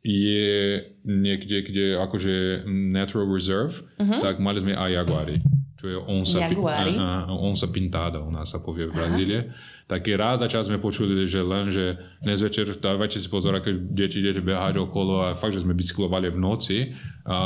je 0.00 0.80
niekde, 1.04 1.60
kde 1.60 1.86
akože 1.96 2.64
natural 2.66 3.28
reserve, 3.28 3.84
tak 3.98 4.40
mali 4.40 4.58
sme 4.58 4.72
aj 4.72 4.90
jaguári. 4.96 5.36
Čo 5.80 5.88
je 5.88 5.96
onsa, 5.96 6.44
pi- 6.44 6.52
Jaguári? 6.52 6.92
a, 7.00 7.24
a, 7.24 7.32
onsa 7.32 7.72
pintada, 7.72 8.20
u 8.20 8.28
nás 8.28 8.52
sa 8.52 8.60
povie 8.60 8.84
v 8.84 8.92
Brazílie. 8.92 9.48
Taký 9.88 10.12
raz 10.12 10.44
za 10.44 10.48
čas 10.52 10.68
sme 10.68 10.76
počuli, 10.76 11.16
že 11.24 11.40
len, 11.40 11.72
že 11.72 11.96
dnes 12.20 12.44
večer 12.44 12.68
dávajte 12.68 13.16
si 13.16 13.32
pozor, 13.32 13.56
ako 13.56 13.88
deti 13.88 14.20
idete 14.20 14.44
behať 14.44 14.76
okolo 14.76 15.24
a 15.24 15.32
fakt, 15.32 15.56
že 15.56 15.64
sme 15.64 15.72
bicyklovali 15.72 16.28
v 16.28 16.36
noci 16.36 16.78
a 17.24 17.40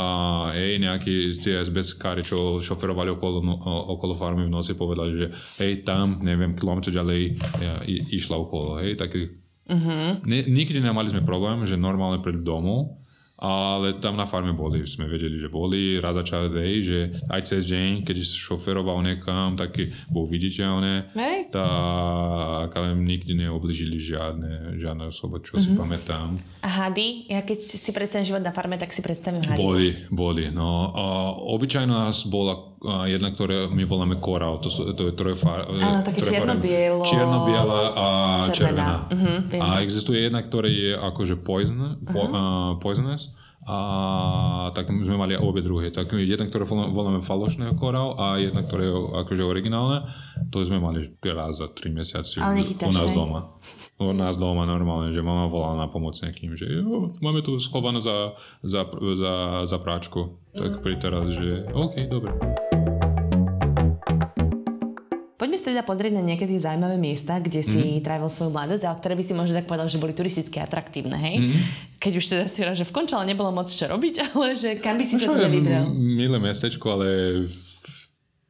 hej, 0.50 0.82
nejakí 0.82 1.30
tie 1.38 1.62
SBSkári, 1.62 2.26
čo 2.26 2.58
šoferovali 2.58 3.14
okolo, 3.14 3.38
no, 3.38 3.54
okolo 3.94 4.18
farmy 4.18 4.50
v 4.50 4.52
noci, 4.52 4.74
povedali, 4.74 5.14
že 5.14 5.26
hej, 5.62 5.86
tam, 5.86 6.18
neviem, 6.18 6.58
kilometr 6.58 6.90
ďalej 6.90 7.38
išla 8.10 8.34
okolo, 8.34 8.82
hej, 8.82 8.98
taký 8.98 9.30
Ne, 10.28 10.44
nikdy 10.44 10.76
nemali 10.76 11.08
sme 11.08 11.24
problém, 11.24 11.64
že 11.64 11.80
normálne 11.80 12.20
pred 12.20 12.44
domov, 12.44 13.00
ale 13.44 14.00
tam 14.00 14.16
na 14.16 14.24
farme 14.24 14.56
boli, 14.56 14.80
sme 14.88 15.04
vedeli, 15.04 15.36
že 15.36 15.52
boli 15.52 16.00
raz 16.00 16.16
za 16.16 16.24
čas, 16.24 16.56
hej, 16.56 16.74
že 16.80 16.98
aj 17.28 17.40
cez 17.44 17.68
deň, 17.68 18.00
keď 18.08 18.16
šoferoval 18.24 19.04
niekam, 19.04 19.52
tak 19.52 19.76
bol 20.08 20.24
viditeľné, 20.24 21.12
Hej. 21.12 21.52
tak 21.52 22.70
ale 22.72 22.96
nikdy 22.96 23.36
neobližili 23.36 24.00
žiadne, 24.00 24.80
žiadne 24.80 25.12
osoba, 25.12 25.44
čo 25.44 25.60
si 25.60 25.76
pamätám. 25.76 26.40
A 26.64 26.68
hady? 26.88 27.28
Ja 27.28 27.44
keď 27.44 27.58
si 27.60 27.90
predstavím 27.92 28.24
život 28.24 28.40
na 28.40 28.54
farme, 28.56 28.80
tak 28.80 28.96
si 28.96 29.04
predstavím 29.04 29.44
hady. 29.44 29.60
Boli, 29.60 29.88
boli. 30.08 30.48
No, 30.48 30.88
a 30.94 31.04
obyčajno 31.36 31.92
nás 31.92 32.24
bola 32.24 32.73
a 32.86 33.06
jedna, 33.06 33.28
ktoré 33.28 33.66
my 33.66 33.82
voláme 33.82 34.16
korál, 34.16 34.56
to, 34.56 34.68
sú, 34.68 34.92
to 34.92 35.06
je 35.06 35.12
trojfar, 35.12 35.64
Áno, 35.66 36.00
také 36.00 36.20
trojfarem- 36.20 36.60
čierno-bielo- 36.60 37.04
čierno-biela 37.04 37.80
a 37.90 38.06
Červená. 38.42 38.52
červená. 38.52 38.94
Viem. 39.46 39.60
a 39.60 39.66
existuje 39.80 40.18
jedna, 40.20 40.38
ktorá 40.38 40.66
je 40.66 40.92
akože 40.92 41.34
poison, 41.36 41.96
po, 42.02 42.20
uh, 42.22 42.36
poisonous 42.78 43.32
a 43.64 43.76
tak 44.70 44.86
sme 44.86 45.16
mali 45.16 45.32
obe 45.34 45.58
druhé. 45.58 45.88
Tak 45.88 46.12
jedna, 46.14 46.44
ktoré 46.44 46.62
volá- 46.62 46.84
voláme 46.86 47.18
falošné 47.18 47.72
korál 47.74 48.12
a 48.14 48.36
jedna, 48.36 48.60
ktorá 48.60 48.82
je 48.82 48.92
akože 49.24 49.40
originálna, 49.40 50.04
to 50.48 50.60
sme 50.60 50.76
mali 50.76 51.00
raz 51.24 51.58
za 51.58 51.66
3 51.66 51.88
mesiace 51.90 52.38
Ale 52.38 52.60
u 52.60 52.92
nás 52.92 53.08
hej? 53.08 53.16
doma. 53.16 53.40
U 53.96 54.12
nás 54.12 54.34
doma 54.34 54.66
normálne, 54.66 55.14
že 55.14 55.22
mama 55.22 55.46
volala 55.46 55.78
na 55.78 55.88
pomoc 55.88 56.12
nejakým, 56.12 56.52
že 56.52 56.66
jo, 56.66 57.14
máme 57.20 57.40
tu 57.40 57.56
schované 57.56 58.02
za, 58.02 58.34
za, 58.60 58.84
za, 58.90 59.34
za 59.64 59.76
práčku. 59.78 60.34
Tak 60.52 60.82
pri 60.82 60.98
teraz, 60.98 61.30
že 61.30 61.64
OK, 61.72 62.04
dobre. 62.04 62.34
Poďme 65.44 65.56
sa 65.56 65.68
teda 65.68 65.82
pozrieť 65.82 66.12
na 66.14 66.24
nejaké 66.24 66.44
tie 66.44 66.56
zaujímavé 66.56 66.96
miesta, 66.96 67.36
kde 67.36 67.60
si 67.60 67.76
Mhm. 67.76 67.84
mm-hmm. 67.90 68.00
trávil 68.02 68.28
svoju 68.28 68.48
mladosť, 68.50 68.80
ale 68.82 68.96
ktoré 68.96 69.12
by 69.12 69.22
si 69.22 69.32
možno 69.34 69.54
tak 69.54 69.66
povedal, 69.66 69.84
že 69.86 69.98
boli 69.98 70.10
turisticky 70.10 70.56
atraktívne, 70.56 71.14
hej? 71.14 71.36
Mhm. 71.36 71.44
Mm-hmm. 71.46 71.98
Keď 71.98 72.12
už 72.14 72.24
teda 72.26 72.44
si 72.46 72.56
hovoril, 72.58 72.78
že 72.78 72.84
v 72.84 72.94
Končale 72.94 73.24
nebolo 73.24 73.50
moc 73.50 73.68
čo 73.68 73.84
robiť, 73.84 74.14
ale 74.30 74.46
že 74.54 74.70
kam 74.76 74.96
by 74.96 75.04
si 75.04 75.14
sa 75.14 75.22
Čo 75.22 75.36
teda 75.36 75.44
je 75.44 75.52
vybral? 75.52 75.84
milé 75.92 76.38
mestečko, 76.38 76.86
ale 76.90 77.08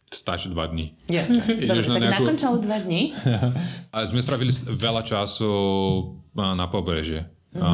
stačí 0.06 0.46
dva 0.48 0.64
dní. 0.64 0.94
Jasné. 1.08 1.42
Dobre, 1.66 1.82
na 1.82 1.94
tak 1.96 2.02
nejakú- 2.12 2.28
Končalu 2.28 2.58
dva 2.60 2.78
dní. 2.78 3.10
A 3.90 3.96
sme 4.04 4.20
stravili 4.20 4.50
veľa 4.70 5.02
času 5.02 5.50
a, 6.32 6.54
na 6.54 6.66
pobreže. 6.66 7.26
A, 7.54 7.70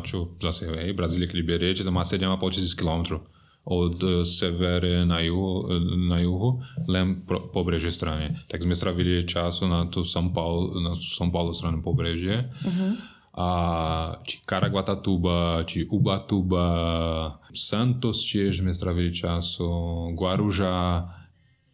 čo 0.00 0.34
zase, 0.36 0.66
hej, 0.68 0.90
Brazília, 0.92 1.26
keď 1.26 1.38
beriete, 1.40 1.82
to 1.82 1.90
má 1.90 2.02
7,5 2.02 2.26
tisíc 2.52 2.74
kilometrov 2.74 3.22
od 3.64 4.02
e, 4.02 4.08
severe 4.26 5.06
na 5.06 5.22
juhu, 5.22 5.70
e, 5.70 5.78
na 6.10 6.18
juhu 6.18 6.58
len 6.90 7.22
pro, 7.22 7.46
pobrežie 7.54 7.94
strane. 7.94 8.34
Tak 8.50 8.62
sme 8.62 8.74
stravili 8.74 9.22
času 9.22 9.70
na 9.70 9.86
tú 9.86 10.02
São 10.02 10.34
Paulo, 10.34 11.54
stranu 11.54 11.78
pobrežie. 11.78 12.50
A 13.32 13.48
či 14.28 14.44
Caraguatatuba, 14.44 15.64
či 15.64 15.88
Ubatuba, 15.88 16.68
Santos 17.48 18.28
tiež 18.28 18.60
sme 18.60 18.76
stravili 18.76 19.08
času, 19.08 19.64
Guarujá, 20.12 21.08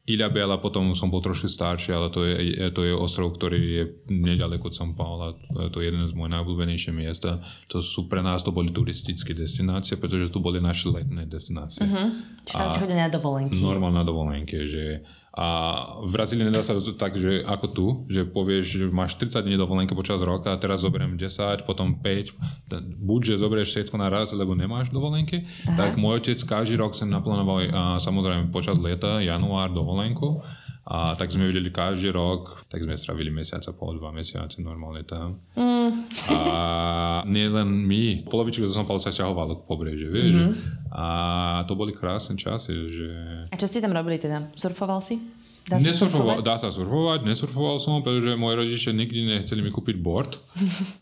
Ilha 0.08 0.32
Bela, 0.32 0.56
potom 0.56 0.96
som 0.96 1.12
bol 1.12 1.20
trošku 1.20 1.52
starší, 1.52 1.92
ale 1.92 2.08
to 2.08 2.24
je, 2.24 2.64
to 2.72 2.80
je 2.88 2.96
ostrov, 2.96 3.36
ktorý 3.36 3.60
je 3.60 3.84
nedaleko 4.08 4.72
od 4.72 4.74
São 4.74 4.96
Paula. 4.96 5.36
To 5.52 5.76
je 5.78 5.92
jeden 5.92 6.08
z 6.08 6.16
mojich 6.16 6.32
najobľúbenejších 6.32 6.96
miesta. 6.96 7.44
To 7.68 7.84
sú 7.84 8.08
pre 8.08 8.24
nás 8.24 8.40
to 8.40 8.48
boli 8.48 8.72
turistické 8.72 9.36
destinácie, 9.36 10.00
pretože 10.00 10.32
tu 10.32 10.40
boli 10.40 10.64
naše 10.64 10.88
letné 10.88 11.28
destinácie. 11.28 11.84
Uh-huh. 11.84 12.08
Či 12.40 12.52
tam 12.56 12.72
si 12.72 12.80
chodil 12.80 12.96
na 12.96 13.12
dovolenky. 13.12 13.60
Normálna 13.60 14.00
dovolenke, 14.00 14.64
že 14.64 15.04
a 15.36 15.46
v 16.02 16.10
Brazílii 16.10 16.48
nedá 16.48 16.64
sa 16.64 16.74
to 16.74 16.82
tak, 16.96 17.14
že 17.14 17.44
ako 17.44 17.66
tu, 17.68 17.86
že 18.08 18.24
povieš, 18.24 18.64
že 18.64 18.84
máš 18.88 19.20
30 19.20 19.44
dní 19.44 19.56
dovolenky 19.60 19.92
počas 19.92 20.18
roka 20.24 20.50
a 20.50 20.60
teraz 20.60 20.82
zoberiem 20.82 21.14
10, 21.14 21.62
potom 21.68 22.00
5, 22.00 22.32
Ten- 22.66 22.86
buď, 23.04 23.20
že 23.24 23.42
zoberieš 23.42 23.68
všetko 23.70 23.96
naraz, 24.00 24.32
lebo 24.32 24.56
nemáš 24.56 24.88
dovolenky, 24.90 25.44
Aha. 25.68 25.76
tak 25.76 26.00
môj 26.00 26.24
otec 26.24 26.38
každý 26.42 26.80
rok 26.80 26.96
sem 26.96 27.06
naplánoval 27.06 27.70
a 27.70 27.82
samozrejme 28.00 28.50
počas 28.50 28.80
leta, 28.80 29.20
január 29.20 29.70
dovolenku 29.70 30.40
a 30.88 31.12
tak 31.20 31.28
sme 31.28 31.52
videli 31.52 31.68
každý 31.68 32.08
rok, 32.16 32.64
tak 32.72 32.80
sme 32.80 32.96
stravili 32.96 33.28
mesiac 33.28 33.60
a 33.60 33.76
pol, 33.76 34.00
dva 34.00 34.08
mesiace 34.08 34.64
normálne 34.64 35.04
tam. 35.04 35.36
Mm. 35.52 35.92
A 36.32 36.38
nielen 37.28 37.68
my, 37.84 38.24
polovičku 38.24 38.64
Paulo 38.88 38.96
sa 38.96 39.12
ťahovalo 39.12 39.60
k 39.60 39.66
pobrežiu, 39.68 40.08
vieš. 40.08 40.40
Mm-hmm. 40.40 40.52
A 40.96 41.06
to 41.68 41.76
boli 41.76 41.92
krásne 41.92 42.40
časy, 42.40 42.72
že... 42.88 43.08
A 43.52 43.56
čo 43.60 43.68
ste 43.68 43.84
tam 43.84 43.92
robili 43.92 44.16
teda? 44.16 44.48
Surfoval 44.56 45.04
si? 45.04 45.20
Dá 45.68 45.76
sa 45.76 45.84
Nesurfoval, 45.84 46.40
dá 46.40 46.56
sa 46.56 46.68
surfovať, 46.68 47.20
nesurfoval 47.22 47.76
som, 47.76 48.00
pretože 48.00 48.32
moji 48.34 48.54
rodičia 48.56 48.90
nikdy 48.90 49.20
nechceli 49.28 49.60
mi 49.60 49.68
kúpiť 49.68 49.96
board. 49.98 50.32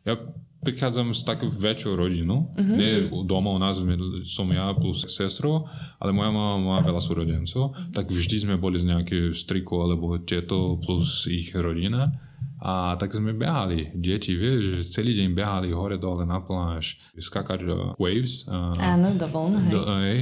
Ja 0.02 0.18
prichádzam 0.58 1.14
z 1.14 1.22
takú 1.22 1.46
väčšiu 1.46 1.94
rodinu, 1.94 2.50
Mhm. 2.52 2.74
nie 2.74 2.90
doma 3.22 3.50
u 3.50 3.58
nás 3.58 3.78
som 4.26 4.48
ja 4.50 4.74
plus 4.74 5.06
sestrou, 5.06 5.70
ale 5.96 6.10
moja 6.10 6.28
mama 6.28 6.58
má 6.58 6.78
veľa 6.80 6.98
súrodencov, 6.98 7.62
tak 7.92 8.10
vždy 8.10 8.36
sme 8.42 8.54
boli 8.56 8.76
z 8.76 8.86
nejakého 8.86 9.30
striku 9.30 9.78
alebo 9.80 10.18
tieto 10.18 10.76
plus 10.76 11.26
ich 11.26 11.54
rodina. 11.54 12.10
A 12.56 12.96
tak 12.96 13.12
sme 13.12 13.30
behali, 13.30 13.92
deti, 13.94 14.32
vieš, 14.32 14.90
celý 14.90 15.12
deň 15.14 15.28
behali 15.30 15.70
hore 15.70 16.00
dole 16.00 16.24
na 16.24 16.40
pláž, 16.40 16.96
skakať 17.14 17.58
do 17.62 17.76
waves. 17.96 18.48
A, 18.48 18.72
Áno, 18.96 19.12
dovolno, 19.14 19.60
hej. 19.60 19.70
do, 19.70 19.80
hej. 20.00 20.18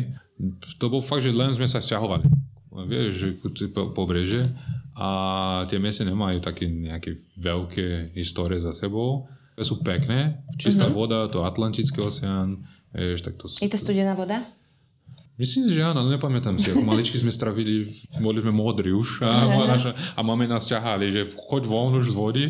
To 0.77 0.91
bol 0.91 1.01
fakt, 1.01 1.23
že 1.23 1.31
len 1.31 1.49
sme 1.49 1.65
sa 1.65 1.79
sťahovali. 1.79 2.27
Vieš, 2.75 3.39
pobreže 3.95 4.51
a 4.99 5.09
tie 5.71 5.79
miesta 5.79 6.03
nemajú 6.03 6.43
také 6.43 6.67
nejaké 6.67 7.23
veľké 7.39 8.15
histórie 8.19 8.59
za 8.59 8.75
sebou. 8.75 9.31
Sú 9.63 9.79
pekné, 9.87 10.43
čistá 10.59 10.91
mm-hmm. 10.91 10.99
voda, 10.99 11.31
to 11.31 11.47
Atlantický 11.47 12.03
oceán, 12.03 12.67
vieš, 12.91 13.23
tak 13.23 13.39
to 13.39 13.47
sú... 13.47 13.63
Je 13.63 13.71
to 13.71 13.79
studená 13.79 14.19
voda? 14.19 14.43
Myslím 15.35 15.67
si, 15.67 15.75
že 15.75 15.83
áno, 15.83 16.07
ale 16.07 16.15
nepamätám 16.15 16.55
si. 16.63 16.71
Ako 16.71 16.87
maličky 16.87 17.19
sme 17.19 17.35
stravili, 17.35 17.91
boli 18.23 18.39
sme 18.39 18.55
modrí 18.55 18.95
už 18.95 19.23
a, 19.27 19.51
naša, 19.75 19.95
a 20.15 20.21
máme 20.23 20.47
nás 20.47 20.67
ťahali, 20.67 21.11
že 21.11 21.27
choď 21.51 21.67
von 21.67 21.95
už 21.95 22.11
z 22.11 22.15
vody 22.15 22.45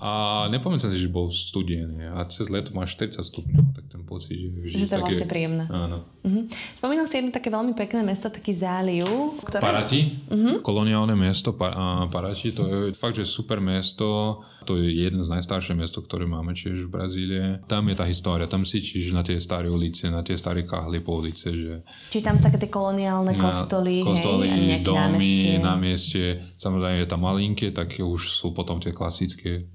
a 0.00 0.44
nepamätám 0.52 0.92
si, 0.92 1.00
že 1.00 1.08
bol 1.08 1.32
studený 1.32 2.12
a 2.12 2.24
cez 2.28 2.52
leto 2.52 2.76
máš 2.76 2.96
40 3.00 3.24
stupňov, 3.24 3.64
ten 3.96 4.04
pocit, 4.04 4.36
že 4.36 4.52
vždy 4.52 4.68
Že 4.68 4.76
to 4.76 4.84
je 4.84 4.92
také, 4.92 5.04
vlastne 5.08 5.28
príjemné. 5.28 5.64
Áno. 5.72 6.04
Mhm. 6.20 6.40
Spomínal 6.76 7.08
si 7.08 7.16
jedno 7.16 7.32
také 7.32 7.48
veľmi 7.48 7.72
pekné 7.72 8.04
mesto, 8.04 8.28
taký 8.28 8.52
záliv, 8.52 9.08
ktoré... 9.40 9.62
Parati, 9.64 10.00
Mhm. 10.28 10.36
uh-huh. 10.36 10.56
koloniálne 10.60 11.16
mesto 11.16 11.56
pa, 11.56 11.72
Parati, 12.06 12.52
to 12.52 12.62
je 12.66 12.92
fakt, 12.92 13.16
že 13.16 13.24
super 13.24 13.56
mesto, 13.58 14.42
to 14.66 14.76
je 14.76 14.90
jeden 15.00 15.22
z 15.22 15.30
najstarších 15.30 15.78
mesto, 15.78 16.02
ktoré 16.02 16.26
máme 16.26 16.52
tiež 16.52 16.84
v 16.84 16.90
Brazílie. 16.90 17.44
Tam 17.64 17.86
je 17.86 17.94
tá 17.94 18.04
história, 18.04 18.44
tam 18.44 18.66
si 18.66 18.82
čiže 18.82 19.14
na 19.14 19.22
tie 19.22 19.38
staré 19.38 19.70
ulice, 19.70 20.10
na 20.10 20.20
tie 20.20 20.34
staré 20.34 20.66
kahly 20.66 20.98
po 20.98 21.22
ulice, 21.22 21.54
že 21.54 21.72
Či 22.10 22.20
tam 22.20 22.34
sú 22.34 22.44
také 22.44 22.58
tie 22.58 22.68
koloniálne 22.68 23.38
kostoly, 23.38 24.02
kostoly, 24.02 24.50
hej, 24.50 24.82
domy, 24.82 24.98
námestie. 24.98 25.54
námestie. 25.62 26.26
Samozrejme 26.58 26.98
je 26.98 27.08
tam 27.08 27.22
malinké, 27.22 27.70
tak 27.70 27.94
už 27.96 28.20
sú 28.26 28.50
potom 28.50 28.82
tie 28.82 28.90
klasické 28.90 29.70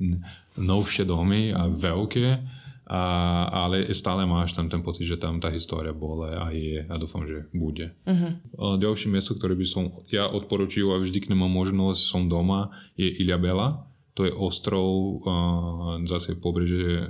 novšie 0.59 1.07
domy 1.07 1.55
a 1.55 1.71
veľké. 1.71 2.59
A, 2.91 3.03
ale 3.47 3.87
stále 3.95 4.27
máš 4.27 4.51
tam 4.51 4.67
ten 4.67 4.83
pocit, 4.83 5.07
že 5.07 5.15
tam 5.15 5.39
tá 5.39 5.47
história 5.47 5.95
bola 5.95 6.43
a 6.43 6.51
je 6.51 6.83
a 6.83 6.95
dúfam, 6.99 7.23
že 7.23 7.47
bude. 7.55 7.95
Uh-huh. 8.03 8.75
Ďalšie 8.75 9.07
miesto, 9.07 9.31
ktoré 9.39 9.55
by 9.55 9.63
som 9.63 10.03
ja 10.11 10.27
odporučil 10.27 10.91
a 10.91 10.99
vždy 10.99 11.23
k 11.23 11.29
nemu 11.31 11.47
mám 11.47 11.55
možnosť, 11.55 12.01
som 12.03 12.27
doma, 12.27 12.75
je 12.99 13.07
Ilhabela. 13.07 13.87
To 14.19 14.27
je 14.27 14.35
ostrov 14.35 15.23
uh, 15.23 16.03
zase 16.03 16.35
pobreže 16.35 17.07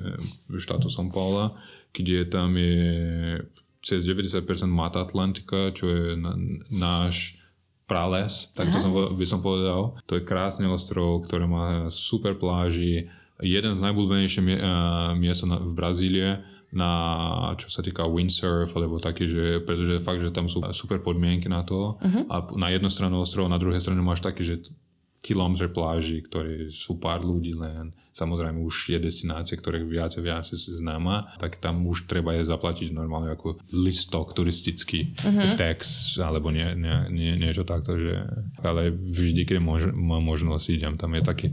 štátu 0.53 0.93
São 0.93 1.09
Paula, 1.09 1.49
kde 1.89 2.29
tam 2.29 2.53
je 2.61 3.41
cez 3.81 4.05
90% 4.05 4.45
Mata 4.69 5.01
Atlantika, 5.01 5.73
čo 5.73 5.89
je 5.89 6.13
na, 6.13 6.37
náš 6.69 7.41
prales, 7.89 8.53
tak 8.55 8.71
to 8.71 8.79
som, 8.79 8.93
by 8.93 9.25
som 9.27 9.43
povedal. 9.43 9.97
To 10.07 10.15
je 10.15 10.23
krásny 10.23 10.63
ostrov, 10.69 11.27
ktorý 11.27 11.49
má 11.49 11.67
super 11.91 12.37
pláži, 12.39 13.11
jeden 13.41 13.73
z 13.73 13.83
najbudbenejších 13.83 14.45
miest 15.17 15.43
v 15.45 15.73
Brazílie 15.73 16.41
na 16.71 16.91
čo 17.59 17.67
sa 17.67 17.83
týka 17.83 18.07
windsurf, 18.07 18.71
alebo 18.79 18.95
taký, 18.95 19.27
že, 19.27 19.59
pretože 19.59 19.99
fakt, 19.99 20.23
že 20.23 20.31
tam 20.31 20.47
sú 20.47 20.63
super 20.71 21.03
podmienky 21.03 21.51
na 21.51 21.67
to 21.67 21.99
uh-huh. 21.99 22.23
a 22.31 22.35
na 22.55 22.71
jednu 22.71 22.87
stranu 22.87 23.19
ostrova, 23.19 23.51
na 23.51 23.59
druhej 23.59 23.83
strane 23.83 23.99
máš 23.99 24.23
taký, 24.23 24.47
že 24.47 24.71
kilometr 25.21 25.69
pláži, 25.69 26.25
ktoré 26.25 26.73
sú 26.73 26.97
pár 26.97 27.21
ľudí 27.21 27.53
len. 27.53 27.93
Samozrejme 28.09 28.57
už 28.57 28.97
je 28.97 28.97
destinácia, 28.97 29.53
ktoré 29.53 29.85
viac 29.85 30.17
a 30.17 30.21
viac 30.23 30.49
známa, 30.49 31.29
tak 31.37 31.61
tam 31.61 31.85
už 31.85 32.09
treba 32.09 32.33
je 32.33 32.49
zaplatiť 32.49 32.89
normálne 32.89 33.29
ako 33.29 33.61
listok 33.69 34.33
turistický 34.33 35.13
uh-huh. 35.13 35.61
text 35.61 36.17
alebo 36.17 36.49
nie, 36.49 36.65
nie, 36.73 36.97
nie, 37.13 37.31
niečo 37.37 37.67
takto, 37.67 38.01
že 38.01 38.25
ale 38.65 38.89
vždy, 38.89 39.45
keď 39.45 39.57
môž, 39.61 39.93
mám 39.93 40.25
možnosť, 40.25 40.65
idem 40.73 40.97
tam 40.97 41.13
je 41.13 41.21
taký 41.21 41.47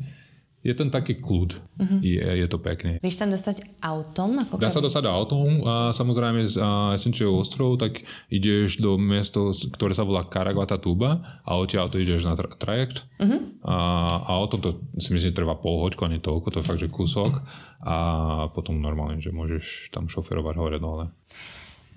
je 0.68 0.74
ten 0.76 0.92
taký 0.92 1.16
kľud. 1.16 1.56
Uh-huh. 1.56 1.98
Je, 2.04 2.20
je 2.20 2.44
to 2.44 2.60
pekné. 2.60 3.00
Vieš 3.00 3.24
tam 3.24 3.32
dostať 3.32 3.80
autom? 3.80 4.44
Ako 4.44 4.60
Dá 4.60 4.68
sa 4.68 4.84
dostať 4.84 5.08
autom 5.08 5.64
a 5.64 5.96
samozrejme 5.96 6.44
z 6.44 6.60
Esenčieho 6.92 7.32
ostrov, 7.32 7.80
tak 7.80 8.04
ideš 8.28 8.84
do 8.84 9.00
miesto, 9.00 9.56
ktoré 9.72 9.96
sa 9.96 10.04
volá 10.04 10.28
Tuba 10.76 11.40
a 11.48 11.56
odtiaľ 11.56 11.88
to 11.88 11.96
ideš 11.96 12.28
na 12.28 12.36
tra- 12.36 12.52
trajekt 12.52 13.08
uh-huh. 13.16 13.64
a, 13.64 13.76
a 14.28 14.30
autom 14.36 14.60
to 14.60 14.70
si 15.00 15.16
myslím, 15.16 15.32
trvá 15.32 15.56
pol 15.56 15.80
hoďku, 15.80 16.04
ani 16.04 16.20
toľko, 16.20 16.52
to 16.52 16.58
je 16.60 16.68
fakt, 16.68 16.82
že 16.84 16.92
kúsok 16.92 17.40
a 17.80 17.96
potom 18.52 18.76
normálne, 18.76 19.24
že 19.24 19.32
môžeš 19.32 19.88
tam 19.88 20.04
šoferovať 20.10 20.54
hore 20.60 20.76
dole. 20.76 21.08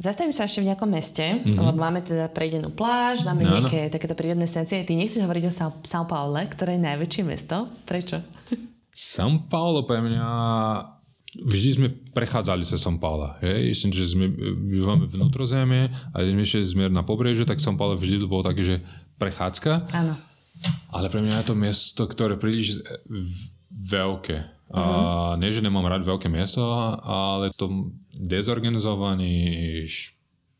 Zastavím 0.01 0.33
sa 0.33 0.49
ešte 0.49 0.65
v 0.65 0.73
nejakom 0.73 0.89
meste, 0.89 1.21
mm-hmm. 1.21 1.61
lebo 1.61 1.77
máme 1.77 2.01
teda 2.01 2.25
prejdenú 2.33 2.73
pláž, 2.73 3.21
máme 3.21 3.45
no, 3.45 3.53
nejaké 3.53 3.85
no. 3.85 3.93
takéto 3.93 4.17
prírodné 4.17 4.49
stanice. 4.49 4.81
Ty 4.81 4.97
nechceš 4.97 5.21
hovoriť 5.21 5.45
o 5.45 5.53
São, 5.53 5.69
São 5.85 6.09
Paulo, 6.09 6.41
ktoré 6.41 6.81
je 6.81 6.85
najväčšie 6.89 7.21
mesto? 7.21 7.69
Prečo? 7.85 8.17
São 8.89 9.45
Paulo 9.45 9.85
pre 9.85 10.01
mňa... 10.01 10.25
Vždy 11.31 11.69
sme 11.71 11.87
prechádzali 12.11 12.65
sa 12.65 12.75
São 12.75 12.99
Paulo. 12.99 13.39
Myslím, 13.39 13.95
že 13.95 14.09
sme 14.09 14.27
bývame 14.67 15.07
vnútrozemie 15.07 15.93
a 16.11 16.19
keď 16.19 16.65
sme 16.67 16.91
na 16.91 17.05
pobreže, 17.05 17.47
tak 17.47 17.63
São 17.63 17.79
Paulo 17.79 17.95
vždy 17.95 18.25
bolo 18.27 18.43
také, 18.43 18.67
že 18.67 18.75
prechádzka. 19.15 19.95
Áno. 19.95 20.17
Ale 20.91 21.07
pre 21.07 21.23
mňa 21.23 21.39
je 21.39 21.47
to 21.47 21.55
miesto, 21.55 22.03
ktoré 22.03 22.35
príliš 22.35 22.83
veľké 23.71 24.61
A 24.71 24.84
nie, 25.36 25.51
že 25.51 25.63
nemám 25.63 25.88
rád 25.88 26.07
veľké 26.07 26.31
miesto, 26.31 26.63
ale 27.03 27.51
to 27.51 27.91
dezorganizovaný, 28.15 29.84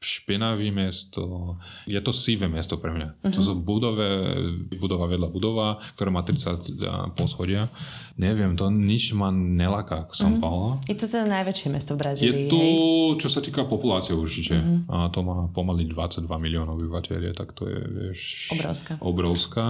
špinavý 0.02 0.74
mesto. 0.74 1.56
Je 1.86 2.02
to 2.02 2.10
sivé 2.10 2.50
mesto 2.50 2.82
pre 2.82 2.90
mňa. 2.90 3.22
Uh-huh. 3.22 3.34
To 3.38 3.40
sú 3.40 3.54
budove, 3.62 4.34
budova 4.82 5.06
vedľa 5.06 5.30
budova, 5.30 5.78
ktorá 5.94 6.10
má 6.10 6.26
30 6.26 7.14
poschodia. 7.14 7.70
Neviem, 8.18 8.58
to 8.58 8.74
nič 8.74 9.14
ma 9.14 9.30
neláka 9.30 10.10
ako 10.10 10.14
São 10.18 10.34
uh-huh. 10.34 10.42
Paulo. 10.42 10.68
Je 10.90 10.98
to 10.98 11.06
teda 11.06 11.30
najväčšie 11.30 11.70
mesto 11.70 11.94
v 11.94 12.02
Brazílii, 12.02 12.34
Je 12.34 12.50
to, 12.50 12.58
hej? 12.58 12.74
čo 13.22 13.30
sa 13.30 13.46
týka 13.46 13.70
populácie 13.70 14.18
určite. 14.18 14.58
Uh-huh. 14.58 14.90
A 14.90 15.14
to 15.14 15.22
má 15.22 15.46
pomaly 15.54 15.86
22 15.86 16.26
miliónov 16.26 16.82
obyvateľov, 16.82 17.38
tak 17.38 17.54
to 17.54 17.70
je, 17.70 17.80
vieš... 18.10 18.50
Obrovská. 18.58 18.98
Obrovská. 19.06 19.68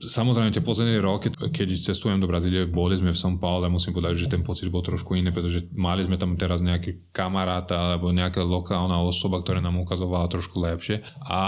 Samozrejme, 0.00 0.48
tie 0.48 0.64
posledné 0.64 0.96
roky, 1.04 1.28
keď 1.28 1.76
cestujem 1.76 2.16
do 2.16 2.24
Brazílie, 2.24 2.64
boli 2.64 2.96
sme 2.96 3.12
v 3.12 3.20
São 3.20 3.36
Paulo, 3.36 3.68
musím 3.68 3.92
povedať, 3.92 4.24
že 4.24 4.32
ten 4.32 4.40
pocit 4.40 4.72
bol 4.72 4.80
trošku 4.80 5.12
iný, 5.12 5.28
pretože 5.28 5.68
mali 5.76 6.00
sme 6.08 6.16
tam 6.16 6.40
teraz 6.40 6.64
nejaký 6.64 7.12
kamaráta 7.12 7.76
alebo 7.76 8.08
nejaká 8.08 8.40
lokálna 8.40 8.96
osoba, 9.04 9.44
ktorá 9.44 9.60
nám 9.60 9.76
ukazovala 9.84 10.32
trošku 10.32 10.56
lepšie. 10.56 11.04
A 11.28 11.40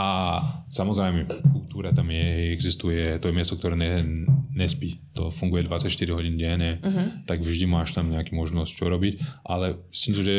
samozrejme, 0.69 1.25
kultúra 1.49 1.97
tam 1.97 2.13
je, 2.13 2.53
existuje, 2.53 3.17
to 3.21 3.33
je 3.33 3.37
miesto, 3.37 3.57
ktoré 3.57 3.73
ne, 3.73 4.05
nespí. 4.53 5.01
To 5.17 5.33
funguje 5.33 5.65
24 5.65 5.89
hodín 6.13 6.37
denne, 6.37 6.81
uh-huh. 6.81 7.25
tak 7.25 7.41
vždy 7.41 7.65
máš 7.69 7.97
tam 7.97 8.13
nejaký 8.13 8.37
možnosť 8.37 8.73
čo 8.73 8.89
robiť. 8.89 9.45
Ale 9.49 9.81
myslím, 9.93 10.13
že 10.21 10.35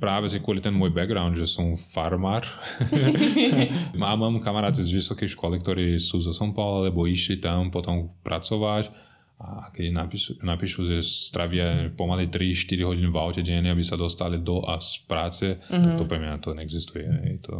práve 0.00 0.28
si 0.32 0.40
kvôli 0.40 0.64
ten 0.64 0.72
môj 0.72 0.92
background, 0.92 1.36
že 1.36 1.48
som 1.48 1.76
farmár. 1.76 2.48
mám, 4.00 4.20
mám 4.20 4.36
kamaráti 4.40 4.80
z 4.80 4.96
vysokej 5.00 5.32
školy, 5.32 5.60
ktorí 5.60 6.00
sú 6.00 6.20
zo 6.24 6.32
São 6.32 6.52
Paulo, 6.52 6.84
alebo 6.84 7.04
išli 7.08 7.40
tam 7.40 7.57
tam 7.58 7.74
potom 7.74 8.14
pracovať 8.22 9.08
a 9.38 9.70
keď 9.70 9.94
napíšu, 9.94 10.42
napíšu 10.42 10.82
že 10.82 10.98
stravia 10.98 11.94
pomaly 11.94 12.26
3-4 12.26 12.82
hodiny 12.82 13.06
v 13.06 13.18
aute 13.22 13.42
denne, 13.46 13.70
aby 13.70 13.86
sa 13.86 13.94
dostali 13.94 14.42
do 14.42 14.66
a 14.66 14.82
z 14.82 15.06
práce, 15.06 15.46
mm-hmm. 15.54 15.70
tak 15.70 15.92
to 15.94 16.04
pre 16.10 16.18
mňa 16.18 16.42
to 16.42 16.58
neexistuje. 16.58 17.06
Je 17.06 17.38
to, 17.46 17.54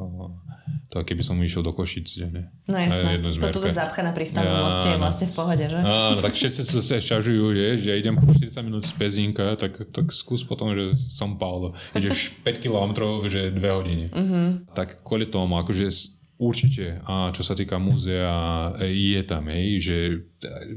to 0.90 1.06
keby 1.06 1.22
som 1.22 1.38
išiel 1.38 1.62
do 1.62 1.70
Košic 1.70 2.10
denne. 2.18 2.50
No 2.66 2.74
jasné, 2.74 3.22
to 3.22 3.62
tu 3.62 3.70
zapcha 3.70 4.02
na 4.02 4.10
prístavnom 4.10 4.74
ja, 4.74 4.90
je 4.90 4.98
vlastne 4.98 5.26
v 5.30 5.34
pohode, 5.38 5.64
že? 5.70 5.78
Áno, 5.78 6.18
tak 6.18 6.34
všetci 6.34 6.60
sa 6.66 6.98
šťažujú, 6.98 7.44
že, 7.54 7.66
že 7.78 7.90
idem 7.94 8.18
po 8.18 8.26
40 8.26 8.58
minút 8.66 8.82
z 8.82 8.98
Pezinka, 8.98 9.54
tak, 9.54 9.78
tak 9.94 10.10
skús 10.10 10.42
potom, 10.42 10.74
že 10.74 10.98
som 10.98 11.38
Paulo. 11.38 11.78
Ideš 11.94 12.42
5 12.42 12.58
km, 12.58 13.22
že 13.30 13.54
2 13.54 13.78
hodiny. 13.78 14.10
Mm-hmm. 14.10 14.74
Tak 14.74 15.06
kvôli 15.06 15.30
tomu, 15.30 15.54
akože 15.54 16.17
Určite. 16.38 17.02
A 17.02 17.34
čo 17.34 17.42
sa 17.42 17.58
týka 17.58 17.82
múzea, 17.82 18.70
je 18.86 19.20
tam, 19.26 19.50
hej, 19.50 19.82
že 19.82 19.96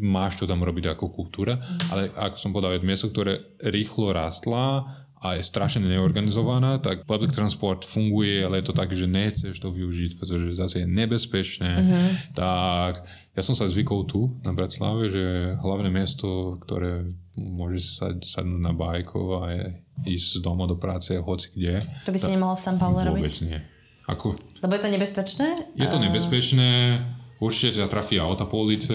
máš 0.01 0.41
to 0.41 0.49
tam 0.49 0.65
robiť 0.65 0.97
ako 0.97 1.13
kultúra, 1.13 1.61
ale 1.93 2.09
ako 2.17 2.37
som 2.41 2.49
povedal, 2.49 2.73
je 2.73 2.81
to 2.81 2.89
miesto, 2.89 3.07
ktoré 3.13 3.61
rýchlo 3.69 4.09
rastla 4.09 4.89
a 5.21 5.37
je 5.37 5.45
strašne 5.45 5.85
neorganizovaná, 5.85 6.81
tak 6.81 7.05
public 7.05 7.29
transport 7.29 7.85
funguje, 7.85 8.41
ale 8.41 8.57
je 8.57 8.65
to 8.65 8.73
tak, 8.73 8.89
že 8.89 9.05
nechceš 9.05 9.53
to 9.61 9.69
využiť, 9.69 10.17
pretože 10.17 10.57
zase 10.57 10.81
je 10.81 10.87
nebezpečné. 10.89 11.71
Uh-huh. 11.77 12.09
Tak 12.33 13.05
ja 13.37 13.41
som 13.45 13.53
sa 13.53 13.69
zvykol 13.69 14.09
tu 14.09 14.33
na 14.41 14.57
Bratislave, 14.57 15.13
že 15.13 15.53
hlavné 15.61 15.93
miesto, 15.93 16.57
ktoré 16.65 17.05
môžeš 17.37 17.83
sa 17.85 18.07
sadnúť 18.17 18.61
na 18.65 18.73
bajko 18.73 19.45
a 19.45 19.61
ísť 20.09 20.25
z 20.25 20.39
domu 20.41 20.65
do 20.65 20.81
práce 20.81 21.13
hoci 21.13 21.53
kde. 21.53 21.77
To 22.09 22.09
by 22.09 22.17
si 22.17 22.33
nemohol 22.33 22.57
v 22.57 22.65
São 22.65 22.81
Paulo 22.81 23.05
robiť? 23.05 23.21
Vôbec 23.21 23.37
nie. 23.45 23.61
Ako, 24.09 24.33
Lebo 24.61 24.71
je 24.77 24.81
to 24.81 24.89
nebezpečné? 24.93 25.47
Je 25.73 25.87
to 25.89 25.97
nebezpečné, 25.97 27.01
určite 27.41 27.81
ťa 27.81 27.89
trafí 27.89 28.21
auta 28.21 28.45
po 28.45 28.61
ulice, 28.61 28.93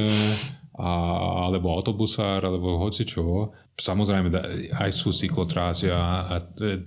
a, 0.77 0.91
alebo 1.49 1.73
autobusár, 1.73 2.45
alebo 2.45 2.79
hoci 2.79 3.09
čo. 3.09 3.51
Samozrejme, 3.77 4.29
aj 4.77 4.91
sú 4.93 5.13
cyklotrácia 5.13 5.97
a 5.97 6.41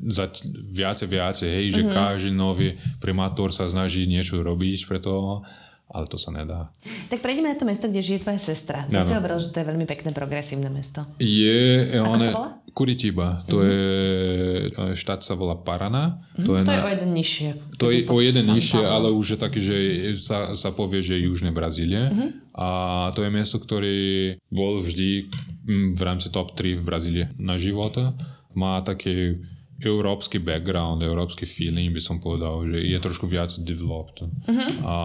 za 0.09 0.25
viace, 0.73 1.05
viace, 1.05 1.45
hej, 1.45 1.73
že 1.73 1.81
mm-hmm. 1.85 1.97
každý 1.97 2.31
nový 2.33 2.77
primátor 3.01 3.53
sa 3.53 3.69
snaží 3.69 4.05
niečo 4.05 4.41
robiť 4.41 4.89
preto, 4.89 5.41
ale 5.89 6.05
to 6.05 6.21
sa 6.21 6.29
nedá. 6.29 6.69
Tak 7.09 7.25
prejdeme 7.25 7.49
na 7.49 7.57
to 7.57 7.65
mesto, 7.65 7.89
kde 7.89 8.05
žije 8.05 8.21
tvoja 8.21 8.37
sestra. 8.37 8.85
Ty 8.85 9.01
ano. 9.01 9.07
si 9.09 9.13
hovoril, 9.17 9.37
že 9.41 9.49
to 9.49 9.57
je 9.57 9.65
veľmi 9.65 9.85
pekné, 9.89 10.13
progresívne 10.13 10.69
mesto. 10.69 11.01
Je, 11.17 11.89
Ako 11.97 12.13
one, 12.13 12.27
sa 12.29 12.33
volá? 12.37 12.49
Curitiba. 12.69 13.41
To 13.49 13.57
mm-hmm. 13.57 14.93
je, 14.93 14.97
štát 15.01 15.25
sa 15.25 15.33
volá 15.33 15.57
Parana. 15.57 16.21
Mm-hmm. 16.37 16.45
To, 16.45 16.51
je, 16.53 16.61
to 16.61 16.69
na, 16.69 16.77
je 16.77 16.81
o 16.85 16.89
jeden 16.93 17.11
nižšie. 17.17 17.49
To 17.81 17.87
je 17.89 17.99
o 18.05 18.17
jeden 18.21 18.45
nižšie, 18.53 18.83
ale 18.85 19.07
už 19.09 19.25
je 19.33 19.37
taký, 19.41 19.59
že 19.59 19.75
sa, 20.21 20.53
sa 20.53 20.69
povie, 20.69 21.01
že 21.01 21.17
Južné 21.17 21.49
Brazílie. 21.49 22.13
Mm-hmm. 22.13 22.29
A 22.53 22.69
to 23.17 23.25
je 23.25 23.33
miesto, 23.33 23.57
ktorý 23.57 24.37
bol 24.53 24.77
vždy 24.77 25.25
mm, 25.65 25.97
v 25.97 26.01
rámci 26.05 26.29
top 26.29 26.53
3 26.53 26.77
v 26.77 26.83
Brazílii 26.85 27.25
na 27.41 27.57
života. 27.57 28.13
Má 28.53 28.85
také 28.85 29.41
európsky 29.79 30.43
background, 30.43 30.99
európsky 30.99 31.47
feeling 31.47 31.95
by 31.95 32.01
som 32.03 32.19
povedal, 32.19 32.67
že 32.67 32.83
je 32.83 32.99
trošku 32.99 33.25
viac 33.31 33.55
developed. 33.63 34.27
Uh-huh. 34.27 34.69
A 34.83 34.95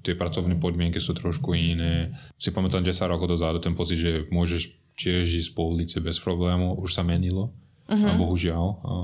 tie 0.00 0.16
pracovné 0.16 0.56
podmienky 0.56 0.96
sú 0.96 1.12
trošku 1.12 1.52
iné. 1.52 2.16
Si 2.40 2.48
pamätám 2.48 2.80
10 2.80 3.12
rokov 3.12 3.28
dozadu 3.28 3.60
ten 3.60 3.76
pocit, 3.76 4.00
že 4.00 4.24
môžeš 4.32 4.72
tiež 4.96 5.28
ísť 5.28 5.50
po 5.52 5.68
ulici 5.68 6.00
bez 6.00 6.16
problémov, 6.16 6.80
už 6.80 6.96
sa 6.96 7.04
menilo. 7.04 7.52
Uh-huh. 7.92 8.08
A 8.08 8.16
bohužiaľ, 8.16 8.64
a 8.80 8.94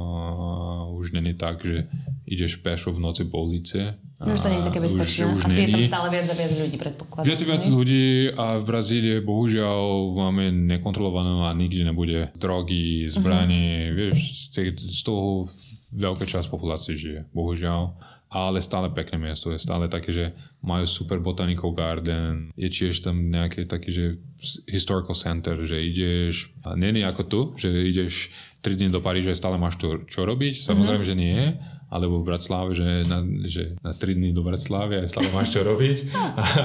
už 0.96 1.12
není 1.12 1.36
tak, 1.36 1.60
že 1.60 1.84
ideš 2.24 2.64
pešo 2.64 2.96
v 2.96 3.04
noci 3.04 3.28
po 3.28 3.44
ulice. 3.44 4.00
No 4.18 4.34
už 4.34 4.42
to 4.42 4.50
nie 4.50 4.58
je 4.58 4.66
také 4.66 4.82
bezpečné. 4.82 5.22
Už, 5.30 5.38
už 5.38 5.42
Asi 5.46 5.62
není. 5.62 5.66
je 5.66 5.74
tam 5.78 5.82
stále 5.94 6.06
viac 6.10 6.26
a 6.26 6.34
viac 6.34 6.52
ľudí, 6.58 6.74
predpokladám. 6.74 7.26
Viac 7.30 7.38
a 7.38 7.46
viac 7.46 7.64
ľudí 7.70 8.06
a 8.34 8.46
v 8.58 8.64
Brazílii 8.66 9.16
bohužiaľ 9.22 9.82
máme 10.18 10.50
nekontrolované 10.50 11.38
a 11.46 11.54
nikde 11.54 11.86
nebude 11.86 12.34
drogy, 12.34 13.06
zbranie, 13.06 13.94
uh-huh. 13.94 13.94
vieš, 13.94 14.50
z 14.74 15.00
toho 15.06 15.46
veľká 15.94 16.26
časť 16.26 16.50
populácie 16.50 16.98
žije, 16.98 17.30
bohužiaľ 17.30 17.94
ale 18.28 18.60
stále 18.60 18.92
pekné 18.92 19.16
miesto, 19.16 19.48
je 19.48 19.56
stále 19.56 19.88
také, 19.88 20.12
že 20.12 20.36
majú 20.60 20.84
super 20.84 21.16
botanical 21.16 21.72
garden, 21.72 22.52
je 22.60 22.68
tiež 22.68 23.00
tam 23.00 23.32
nejaký 23.32 23.64
taký, 23.64 23.88
že 23.88 24.04
historical 24.68 25.16
center, 25.16 25.56
že 25.64 25.80
ideš, 25.80 26.52
není 26.76 27.00
ako 27.08 27.22
tu, 27.24 27.40
že 27.56 27.72
ideš 27.72 28.28
3 28.60 28.76
dní 28.76 28.88
do 28.92 29.00
Paríža 29.00 29.32
stále 29.32 29.56
máš 29.56 29.80
to 29.80 30.04
čo 30.04 30.28
robiť, 30.28 30.60
samozrejme, 30.60 31.04
mm-hmm. 31.08 31.16
že 31.16 31.24
nie, 31.24 31.56
alebo 31.88 32.20
v 32.20 32.28
Bratislave, 32.28 32.76
že 32.76 33.08
na, 33.08 33.24
že 33.48 33.80
na 33.80 33.96
3 33.96 34.18
dní 34.20 34.30
do 34.36 34.44
Bratislavy 34.44 35.00
a 35.00 35.08
stále 35.08 35.32
máš 35.32 35.56
čo 35.56 35.64
robiť. 35.64 36.12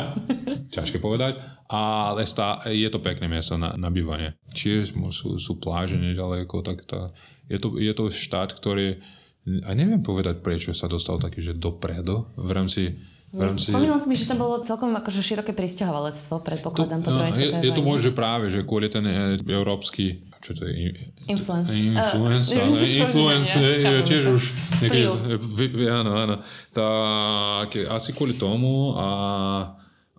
Ťažké 0.75 0.99
povedať, 0.99 1.39
ale 1.71 2.27
stá, 2.27 2.59
je 2.67 2.89
to 2.91 2.99
pekné 2.99 3.31
miesto 3.31 3.55
na, 3.55 3.75
na 3.79 3.87
bývanie. 3.87 4.35
Tiež 4.51 4.95
sú, 5.15 5.39
sú 5.39 5.51
pláže 5.63 5.95
nedaleko, 5.95 6.59
tak 6.59 6.83
tá, 6.83 7.15
je, 7.47 7.57
to, 7.57 7.79
je 7.79 7.93
to 7.95 8.11
štát, 8.11 8.51
ktorý 8.51 8.99
a 9.43 9.75
neviem 9.75 9.99
povedať, 9.99 10.39
prečo 10.39 10.71
sa 10.71 10.87
dostal 10.87 11.19
taký, 11.19 11.43
že 11.43 11.51
dopredu 11.51 12.31
v 12.39 12.51
rámci 12.55 12.83
v 13.33 13.41
rámci... 13.41 13.73
Spomínal 13.73 13.97
si 13.97 14.07
mi, 14.13 14.13
že 14.13 14.29
tam 14.29 14.45
bolo 14.45 14.61
celkom 14.61 14.93
akože 14.93 15.25
široké 15.25 15.57
pristahovalectvo, 15.57 16.37
predpokladám, 16.45 17.01
po 17.01 17.09
druhej 17.09 17.33
No, 17.33 17.41
je, 17.41 17.49
je 17.65 17.71
to 17.73 17.81
možno 17.81 18.13
práve, 18.13 18.53
že 18.53 18.61
kvôli 18.61 18.93
ten 18.93 19.01
e, 19.09 19.41
európsky 19.49 20.21
čo 20.43 20.51
to 20.51 20.67
je? 20.67 20.91
Influence. 21.31 21.71
Influence, 21.71 22.51
Uh, 22.51 22.67
ale 22.67 22.83
influence, 23.07 23.55
je 23.55 24.03
tiež 24.03 24.23
už 24.27 24.43
niekedy, 24.83 25.87
áno, 25.87 26.11
áno. 26.19 26.35
Tak 26.75 27.71
asi 27.87 28.11
kvôli 28.11 28.35
tomu 28.35 28.91
a, 28.99 29.09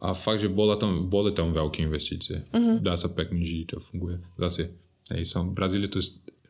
a 0.01 0.09
fakt, 0.17 0.41
že 0.41 0.49
bola 0.49 0.81
tam, 0.81 1.13
boli 1.13 1.29
tam 1.37 1.53
veľké 1.53 1.85
investície. 1.85 2.49
Mhm. 2.57 2.81
Dá 2.81 2.97
sa 2.97 3.13
pekne 3.13 3.45
žiť, 3.45 3.77
to 3.77 3.85
funguje. 3.85 4.17
Zase, 4.41 4.73
hej, 5.13 5.29
som, 5.29 5.53
Brazília 5.53 5.93
to, 5.93 6.01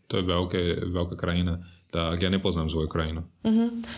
to 0.07 0.23
je 0.23 0.25
veľké, 0.25 0.95
veľká 0.95 1.19
krajina, 1.19 1.59
tak 1.91 2.23
ja 2.23 2.31
nepoznám 2.31 2.71
svoju 2.71 2.91
krajinu. 2.91 3.23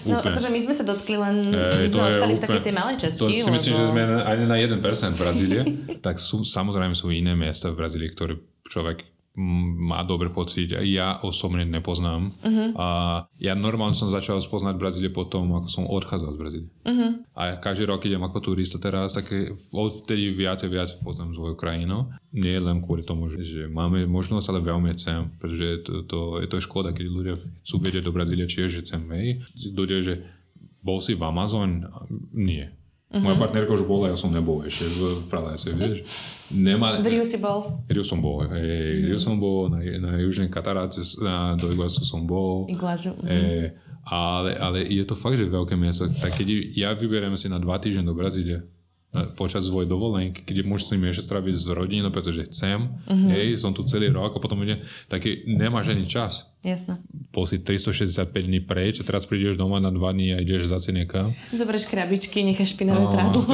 No, 0.05 0.21
akože 0.21 0.53
my 0.53 0.61
sme 0.61 0.75
sa 0.77 0.85
dotkli 0.85 1.17
len, 1.17 1.49
my 1.49 1.85
Ej, 1.85 1.97
sme 1.97 2.05
ostali 2.05 2.33
v 2.37 2.43
takej 2.45 2.63
tej 2.65 2.75
malej 2.77 2.97
časti. 3.01 3.21
To 3.21 3.29
si 3.33 3.49
myslím, 3.49 3.73
lebo... 3.73 3.81
že 3.81 3.85
sme 3.89 4.03
ani 4.21 4.45
na 4.45 4.57
1% 4.61 5.17
Brazílie. 5.17 5.61
tak 6.05 6.21
sú, 6.21 6.45
samozrejme 6.45 6.93
sú 6.93 7.09
iné 7.09 7.33
miesta 7.33 7.73
v 7.73 7.81
Brazílii, 7.81 8.13
ktoré 8.13 8.37
človek 8.69 9.16
má 9.37 10.01
dobrý 10.01 10.33
pocit. 10.33 10.73
Ja 10.73 11.21
osobne 11.21 11.69
nepoznám. 11.69 12.33
Mhm. 12.41 12.73
A 12.75 12.87
ja 13.37 13.53
normálne 13.53 13.93
som 13.93 14.09
začal 14.09 14.41
spoznať 14.41 14.81
Brazílie 14.81 15.13
potom, 15.13 15.53
ako 15.53 15.69
som 15.69 15.85
odchádzal 15.85 16.31
z 16.33 16.39
Brazílie. 16.41 16.71
Mhm. 16.89 17.09
A 17.37 17.61
každý 17.61 17.85
rok 17.85 18.01
idem 18.09 18.25
ako 18.25 18.53
turista 18.53 18.81
teraz, 18.81 19.13
tak 19.13 19.29
odtedy 19.77 20.33
viac 20.33 20.65
a 20.65 20.69
viac 20.73 20.89
poznám 21.05 21.37
svoju 21.37 21.55
krajinu. 21.55 22.09
Nie 22.33 22.57
len 22.57 22.81
kvôli 22.81 23.05
tomu, 23.05 23.29
že, 23.29 23.45
že 23.45 23.63
máme 23.69 24.09
možnosť, 24.09 24.47
ale 24.49 24.61
veľmi 24.65 24.97
chcem. 24.97 25.29
Pretože 25.37 25.85
to, 25.85 25.93
to, 26.09 26.19
je 26.41 26.49
to 26.49 26.65
škoda, 26.65 26.97
keď 26.97 27.07
ľudia 27.07 27.35
chcú 27.37 27.77
vedieť 27.85 28.09
do 28.09 28.17
Brazílie, 28.17 28.49
či 28.49 28.65
že 28.73 28.81
chcem. 28.81 29.05
Hej. 29.13 29.45
Ľudia, 29.77 29.99
že 30.01 30.15
bol 30.81 31.05
si 31.05 31.13
v 31.13 31.23
Amazon? 31.29 31.85
Nie. 32.33 32.73
Uh-huh. 33.07 33.23
Moja 33.23 33.39
partnerka 33.39 33.71
už 33.71 33.87
bola, 33.87 34.11
ja 34.11 34.19
som 34.19 34.35
nebol 34.35 34.67
ešte 34.67 34.83
v, 34.83 35.23
v 35.23 35.25
pralese, 35.31 35.71
vieš. 35.71 36.03
Nemá, 36.51 36.99
V 36.99 37.07
Riu 37.07 37.23
si 37.23 37.39
bol, 37.39 37.87
Rio 37.87 38.03
som 38.03 38.19
bol, 38.19 38.51
hej, 38.51 39.07
Rio 39.07 39.23
som 39.23 39.39
bol, 39.39 39.71
na, 39.71 39.79
na 39.79 40.19
južnej 40.19 40.51
Kataráte, 40.51 40.99
na, 41.23 41.55
do 41.55 41.71
Iguazu 41.71 42.03
som 42.03 42.27
bol. 42.27 42.67
Iguazu. 42.67 43.15
E, 43.23 43.71
ale, 44.11 44.59
ale 44.59 44.91
je 44.91 45.07
to 45.07 45.15
fakt, 45.15 45.39
že 45.39 45.47
veľké 45.47 45.79
miesto. 45.79 46.11
Tak 46.11 46.35
keď 46.35 46.75
ja 46.75 46.91
vyberiem 46.99 47.39
si 47.39 47.47
na 47.47 47.63
dva 47.63 47.79
týždne 47.79 48.11
do 48.11 48.15
Brazílie, 48.15 48.67
počas 49.33 49.65
svojej 49.65 49.87
dovolenky, 49.87 50.43
keď 50.43 50.63
musím 50.63 51.05
ešte 51.05 51.25
straviť 51.25 51.55
s 51.55 51.67
rodinou, 51.69 52.09
pretože 52.09 52.45
chcem, 52.47 52.93
uh-huh. 53.03 53.31
hej, 53.31 53.57
som 53.57 53.71
tu 53.71 53.83
celý 53.83 54.09
rok 54.09 54.33
a 54.33 54.39
potom 54.39 54.61
ide, 54.61 54.79
tak 55.07 55.23
je- 55.23 55.47
nemáš 55.47 55.89
ani 55.89 56.05
čas. 56.05 56.53
jasno. 56.61 56.99
Bol 57.31 57.45
si 57.45 57.59
365 57.59 58.27
dní 58.43 58.61
preč 58.61 58.99
a 58.99 59.05
teraz 59.05 59.23
prídeš 59.23 59.55
doma 59.55 59.77
na 59.77 59.89
dva 59.89 60.11
dní 60.11 60.33
a 60.33 60.41
ideš 60.41 60.67
zase 60.67 60.91
niekam. 60.91 61.31
Zoberieš 61.51 61.87
krabičky, 61.87 62.41
necháš 62.43 62.73
špinavé 62.73 62.97
No, 62.99 63.13
prádlo. 63.13 63.45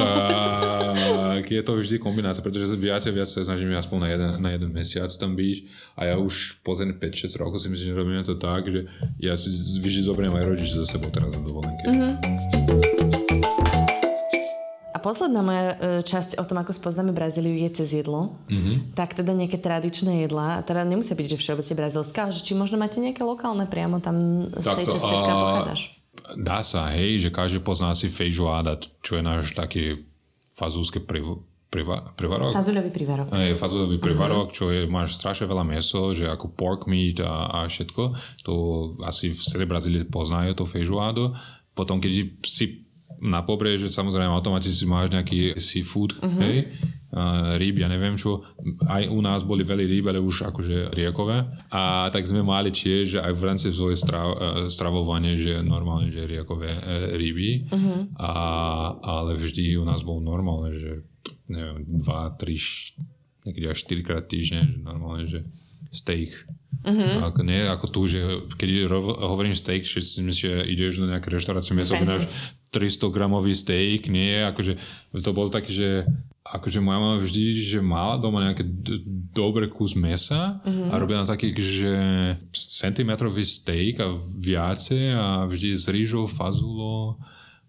tak 1.33 1.45
je 1.45 1.61
to 1.61 1.73
vždy 1.75 1.95
kombinácia, 1.97 2.39
pretože 2.39 2.65
viac 2.73 3.03
a 3.03 3.11
viac 3.11 3.27
sa 3.27 3.43
snažím 3.43 3.73
aspoň 3.73 3.97
na 3.99 4.07
jeden, 4.09 4.29
na 4.39 4.49
jeden 4.51 4.69
mesiac 4.71 5.11
tam 5.11 5.33
byť 5.33 5.57
a 5.93 6.01
ja 6.05 6.15
už 6.15 6.63
posledných 6.63 6.97
5-6 6.97 7.37
rokov 7.37 7.59
si 7.59 7.67
myslím, 7.67 7.91
že 7.91 7.99
robíme 7.99 8.23
to 8.23 8.35
tak, 8.35 8.65
že 8.65 8.87
ja 9.19 9.33
si 9.33 9.51
vždy 9.77 10.01
zoberiem 10.03 10.33
aj 10.33 10.47
rodiče 10.47 10.75
za 10.75 10.87
sebou 10.87 11.09
teraz 11.09 11.29
na 11.29 11.41
dovolenke. 11.41 11.83
Mm-hmm. 11.85 12.52
Posledná 15.03 15.43
moja 15.43 15.75
e, 15.75 15.75
časť 16.01 16.39
o 16.39 16.43
tom, 16.47 16.63
ako 16.63 16.71
spoznáme 16.71 17.11
Brazíliu, 17.11 17.51
je 17.51 17.83
cez 17.83 17.99
jedlo. 17.99 18.39
Mm-hmm. 18.47 18.95
Tak 18.95 19.19
teda 19.19 19.35
nejaké 19.35 19.59
tradičné 19.59 20.23
jedlá, 20.23 20.57
a 20.57 20.61
teda 20.63 20.87
nemusia 20.87 21.13
byť, 21.13 21.35
že 21.35 21.37
všeobecne 21.43 21.75
brazilská, 21.75 22.31
ale 22.31 22.33
či 22.33 22.55
možno 22.55 22.79
máte 22.79 23.03
nejaké 23.03 23.21
lokálne 23.27 23.67
priamo 23.67 23.99
tam 23.99 24.47
z 24.47 24.63
tej 24.63 24.87
Takto, 24.87 24.95
časti, 24.95 25.13
odkiaľ 25.13 25.37
pochádzaš. 25.43 25.81
Dá 26.39 26.63
sa, 26.63 26.87
hej, 26.95 27.19
že 27.19 27.29
každý 27.35 27.59
pozná 27.59 27.91
si 27.91 28.07
feijoada, 28.07 28.79
čo 29.03 29.19
je 29.19 29.23
náš 29.27 29.51
taký 29.51 30.07
fazúsky 30.55 31.03
priv, 31.03 31.43
priva, 31.73 32.05
privarok. 32.13 32.53
Fazuľový 32.53 32.93
prívarok. 32.93 33.27
Je 33.33 33.57
fazulový 33.57 33.97
privarok, 33.97 34.53
čo 34.53 34.69
je, 34.69 34.85
máš 34.85 35.17
strašne 35.17 35.49
veľa 35.49 35.65
meso, 35.65 36.13
že 36.13 36.29
ako 36.29 36.53
pork 36.53 36.85
meat 36.85 37.19
a, 37.19 37.49
a 37.49 37.57
všetko. 37.65 38.03
To 38.45 38.53
asi 39.03 39.33
v 39.33 39.41
celej 39.41 39.67
Brazílii 39.67 40.05
poznajú 40.05 40.53
to 40.53 40.69
feijoado. 40.69 41.33
Potom, 41.73 41.97
keď 41.97 42.37
si 42.45 42.82
na 43.23 43.39
pobreže, 43.41 43.87
samozrejme 43.87 44.35
automaticky 44.35 44.83
máš 44.83 45.07
nejaký 45.15 45.55
seafood, 45.55 46.19
uh-huh. 46.19 46.41
hej, 46.43 46.57
rýb, 47.61 47.85
ja 47.85 47.87
neviem 47.87 48.17
čo. 48.17 48.41
Aj 48.89 49.05
u 49.05 49.21
nás 49.21 49.45
boli 49.45 49.61
veľa 49.61 49.85
rýb, 49.85 50.09
ale 50.09 50.17
už 50.17 50.49
akože 50.49 50.97
riekové. 50.97 51.45
A 51.69 52.09
tak 52.09 52.25
sme 52.25 52.41
mali 52.41 52.73
tiež 52.73 53.21
aj 53.21 53.31
v 53.37 53.45
rámci 53.45 53.69
svojej 53.69 53.97
strav, 54.01 54.27
uh, 54.33 54.37
stravovanie, 54.65 55.37
že 55.37 55.61
normálne, 55.61 56.09
že 56.09 56.25
riekové 56.25 56.73
uh, 56.73 57.13
ryby. 57.13 57.69
Uh-huh. 57.69 58.09
A, 58.17 58.33
ale 58.97 59.37
vždy 59.37 59.77
u 59.77 59.85
nás 59.85 60.01
bol 60.01 60.25
normálne, 60.25 60.73
že 60.73 61.05
neviem, 61.45 61.85
dva, 62.01 62.33
tri, 62.33 62.57
š- 62.57 62.97
niekedy 63.45 63.65
až 63.69 63.77
4 63.85 64.07
krát 64.07 64.25
týždne, 64.25 64.65
že 64.65 64.77
normálne, 64.81 65.29
že 65.29 65.45
steak. 65.93 66.33
Uh-huh. 66.81 67.29
Ako, 67.29 67.45
nie 67.45 67.61
ako 67.61 67.85
tu, 67.93 68.01
že 68.09 68.19
keď 68.57 68.89
hovorím 69.21 69.53
steak, 69.53 69.85
že 69.85 70.01
si 70.01 70.25
myslíš, 70.25 70.49
že 70.49 70.65
ideš 70.65 70.97
do 70.97 71.05
nejaké 71.05 71.29
reštaurácie, 71.29 71.77
objednáš 71.77 72.25
300 72.73 73.13
gramový 73.13 73.53
steak, 73.53 74.09
nie, 74.09 74.41
akože 74.41 74.81
to 75.21 75.31
bol 75.31 75.53
taký, 75.53 75.71
že 75.71 75.89
akože 76.43 76.83
moja 76.83 76.99
mama 76.99 77.17
vždy, 77.23 77.55
že 77.63 77.79
mala 77.79 78.19
doma 78.19 78.43
nejaký 78.43 78.63
d- 78.67 79.01
dobrý 79.31 79.71
kus 79.71 79.95
mesa 79.95 80.59
uh-huh. 80.59 80.91
a 80.91 80.99
robila 80.99 81.23
taký, 81.23 81.55
že 81.55 81.95
centimetrový 82.51 83.47
steak 83.47 84.03
a 84.03 84.11
viacej 84.19 85.15
a 85.15 85.47
vždy 85.47 85.69
s 85.71 85.87
rýžou, 85.87 86.27
fazulo, 86.27 87.15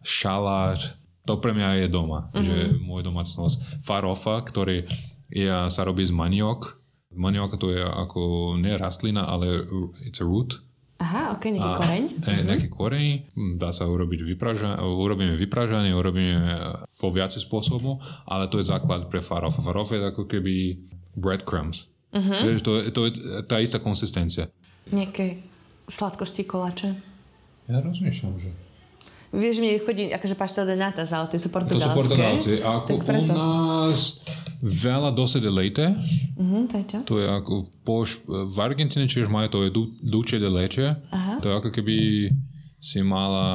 šalát, 0.03 0.83
to 1.23 1.39
pre 1.39 1.55
mňa 1.55 1.87
je 1.87 1.89
doma, 1.89 2.35
uh-huh. 2.35 2.43
že 2.43 2.57
môj 2.83 3.07
domácnosť. 3.07 3.79
Farofa, 3.87 4.43
ktorý 4.43 4.83
je, 5.31 5.55
sa 5.71 5.83
robí 5.87 6.03
z 6.03 6.11
maniok. 6.11 6.83
Maniok 7.15 7.55
to 7.63 7.71
je 7.71 7.79
ako 7.79 8.55
nie 8.59 8.75
rastlina, 8.75 9.23
ale 9.23 9.63
it's 10.03 10.19
a 10.19 10.27
root. 10.27 10.59
Aha, 11.05 11.37
ok, 11.37 11.45
nejaký 11.53 11.71
koreň. 11.77 12.03
E, 12.25 12.43
nejaký 12.43 12.69
koreň, 12.73 13.07
hm, 13.31 13.53
dá 13.61 13.69
sa 13.71 13.85
urobiť 13.85 14.25
vypražanie, 14.25 14.81
urobíme 14.81 15.37
vypražanie, 15.37 15.93
urobíme 15.93 16.41
vo 16.97 17.09
viacej 17.13 17.45
spôsobov, 17.45 18.01
ale 18.25 18.49
to 18.49 18.57
je 18.57 18.65
základ 18.65 19.13
pre 19.13 19.21
farof. 19.21 19.61
Farof 19.61 19.93
je 19.93 20.01
ako 20.01 20.25
keby 20.25 20.81
breadcrumbs. 21.13 21.93
Uh-huh. 22.09 22.41
Vieš, 22.49 22.61
to, 22.63 22.73
je- 22.79 22.89
to 22.89 23.01
je 23.05 23.11
tá 23.45 23.61
istá 23.61 23.77
konsistencia. 23.77 24.49
Nejaké 24.89 25.45
sladkosti, 25.85 26.49
koláče. 26.49 26.97
Ja 27.69 27.81
rozmýšľam, 27.81 28.41
že... 28.41 28.49
Vieš, 29.35 29.57
mi 29.59 29.75
chodí 29.77 30.09
akože 30.09 30.35
pastel 30.35 30.65
de 30.65 30.77
natas, 30.77 31.11
ale 31.11 31.27
tie 31.27 31.37
sú 31.37 31.49
To 31.49 31.55
portugalské. 31.55 31.83
sú 31.85 31.97
Portugálci. 31.97 32.53
A 32.61 32.71
ako 32.79 32.91
u 32.95 33.25
nás 33.27 33.99
veľa 34.61 35.11
dose 35.11 35.39
de 35.39 35.51
leite, 35.51 35.91
Mhm, 36.35 36.59
to 36.65 36.75
je 36.77 36.85
čo? 36.87 36.99
to 37.05 37.15
je 37.17 37.27
ako 37.27 37.53
po, 37.83 38.07
v 38.27 38.59
Argentíne 38.59 39.05
tiež 39.05 39.27
majú 39.27 39.49
to 39.49 39.59
je 39.61 39.71
du, 39.71 39.83
duce 40.01 40.37
de 40.37 40.47
leche. 40.47 40.87
Aha. 41.11 41.39
To 41.39 41.47
je 41.47 41.55
ako 41.55 41.71
keby 41.71 41.97
si 42.79 43.01
mala... 43.01 43.47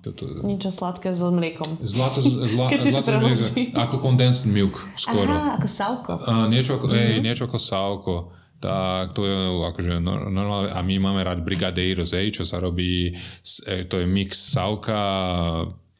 Čo 0.00 0.10
to, 0.12 0.22
Niečo 0.42 0.70
sladké 0.70 1.10
so 1.10 1.28
mliekom. 1.28 1.66
Zlato, 1.80 2.22
zla, 2.22 2.66
Keď 2.72 2.78
si 2.78 2.88
to 2.88 2.94
zlato 2.96 3.08
preloží. 3.10 3.62
ako 3.74 3.94
condensed 3.98 4.46
milk 4.46 4.78
skoro. 4.94 5.26
Aha, 5.26 5.58
ako 5.58 5.66
salko. 5.66 6.12
A 6.22 6.46
niečo, 6.46 6.78
ako, 6.78 6.86
mm-hmm. 6.86 7.10
ej, 7.10 7.20
niečo 7.20 7.44
ako 7.44 7.58
sávko. 7.58 8.14
Tak 8.60 9.16
to 9.16 9.24
je 9.24 9.36
akože 9.64 10.04
nor- 10.04 10.28
normálne, 10.28 10.68
a 10.68 10.84
my 10.84 11.00
máme 11.00 11.24
rád 11.24 11.40
brigadeiros, 11.40 12.12
ej, 12.12 12.40
čo 12.40 12.44
sa 12.44 12.60
robí, 12.60 13.16
ej, 13.64 13.88
to 13.88 13.96
je 13.98 14.06
mix 14.06 14.36
sávka, 14.36 15.00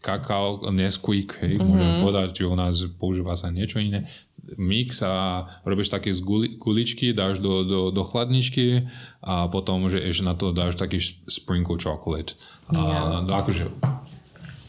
kakao, 0.00 0.64
Nesquik, 0.72 1.40
hej, 1.44 1.56
mm-hmm. 1.56 1.64
Mhm. 1.64 1.68
môžem 1.68 1.90
povedať, 2.04 2.28
že 2.40 2.48
u 2.48 2.56
nás 2.56 2.76
používa 2.96 3.36
sa 3.36 3.52
niečo 3.52 3.80
iné. 3.80 4.08
Mix 4.56 5.04
a 5.04 5.46
robíš 5.62 5.92
také 5.92 6.10
z 6.10 6.24
guli, 6.24 6.56
guličky, 6.56 7.12
dáš 7.12 7.38
do, 7.38 7.62
do, 7.62 7.80
do 7.92 8.02
chladničky 8.02 8.88
a 9.22 9.46
potom, 9.46 9.86
že 9.86 10.00
ešte 10.00 10.26
na 10.26 10.34
to 10.34 10.50
dáš 10.50 10.74
taký 10.74 10.98
sprinkle 11.28 11.76
chocolate. 11.76 12.34
A 12.72 13.20
no, 13.22 13.30
akože, 13.36 13.68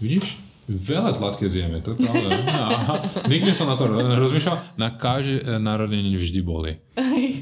vidíš? 0.03 0.40
Veľa 0.71 1.11
sladké 1.11 1.45
zjeme, 1.45 1.79
to 1.79 1.93
pravda. 1.93 2.29
Aha. 2.47 2.95
Nikdy 3.27 3.51
som 3.51 3.67
na 3.67 3.75
to 3.75 3.91
rozmýšľal. 3.91 4.57
Na 4.75 4.89
každé 4.89 5.59
narodeniny 5.59 6.15
vždy 6.15 6.39
boli. 6.39 6.79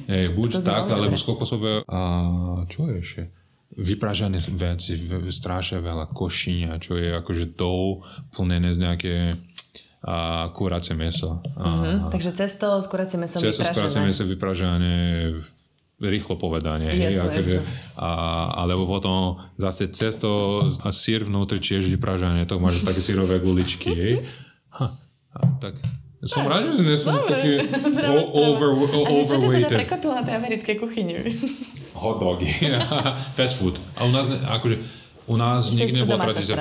Hej, 0.10 0.34
buď 0.34 0.60
tak, 0.60 0.90
alebo 0.90 1.14
z 1.14 1.24
kokosové. 1.24 1.74
A 1.86 2.00
čo 2.66 2.90
je 2.90 2.96
ešte? 2.98 3.22
Vypražané 3.72 4.42
veci, 4.50 4.98
strašne 5.30 5.78
veľa 5.80 6.10
košíňa, 6.10 6.82
čo 6.82 6.98
je 6.98 7.14
akože 7.14 7.54
dough 7.54 8.02
plnené 8.34 8.74
z 8.74 8.80
nejaké 8.82 9.14
a 10.00 10.48
kuracie 10.50 10.96
meso. 10.96 11.44
A, 11.54 11.84
Hm, 11.84 12.00
takže 12.08 12.32
cesto 12.32 12.80
s 12.80 12.88
kuracím 12.88 13.28
mesom 13.28 13.44
Cesto 13.44 13.62
z 13.62 13.70
kuracie 13.70 14.00
vypražené. 14.00 14.08
meso 14.08 14.24
vypražané 14.26 14.94
rýchlo 16.00 16.40
povedanie. 16.40 16.96
Hej, 16.96 17.20
Jasné, 17.20 17.36
akože, 17.36 17.58
a, 18.00 18.10
alebo 18.56 18.88
potom 18.88 19.36
zase 19.60 19.92
cesto 19.92 20.64
a 20.84 20.90
sír 20.96 21.28
vnútri 21.28 21.60
tiež 21.60 21.92
vypražané, 21.92 22.48
to 22.48 22.58
máš 22.58 22.82
také 22.88 23.04
sírové 23.04 23.44
guličky. 23.44 23.92
Hej. 23.92 24.14
Ha, 24.80 24.88
a, 25.36 25.40
tak 25.60 25.76
som 26.20 26.44
rád, 26.44 26.68
že 26.68 26.84
nie 26.84 27.00
som 27.00 27.16
taký 27.24 27.64
over, 28.36 28.76
o- 28.76 29.08
A 29.08 29.10
čo 29.24 29.24
ťa 29.24 29.40
teda 29.40 29.40
overweighted. 29.40 29.78
prekvapilo 29.80 30.14
na 30.20 30.24
tej 30.28 30.36
americkej 30.36 30.76
kuchyni? 30.76 31.16
Hot 31.96 32.20
dogy. 32.20 32.48
Fast 33.40 33.56
food. 33.56 33.80
A 33.96 34.04
u 34.04 34.12
nás, 34.12 34.28
ne, 34.28 34.36
akože, 34.44 34.84
u 35.32 35.36
nás 35.40 35.72
nikdy 35.72 36.04
nebola 36.04 36.28
tradícia. 36.28 36.60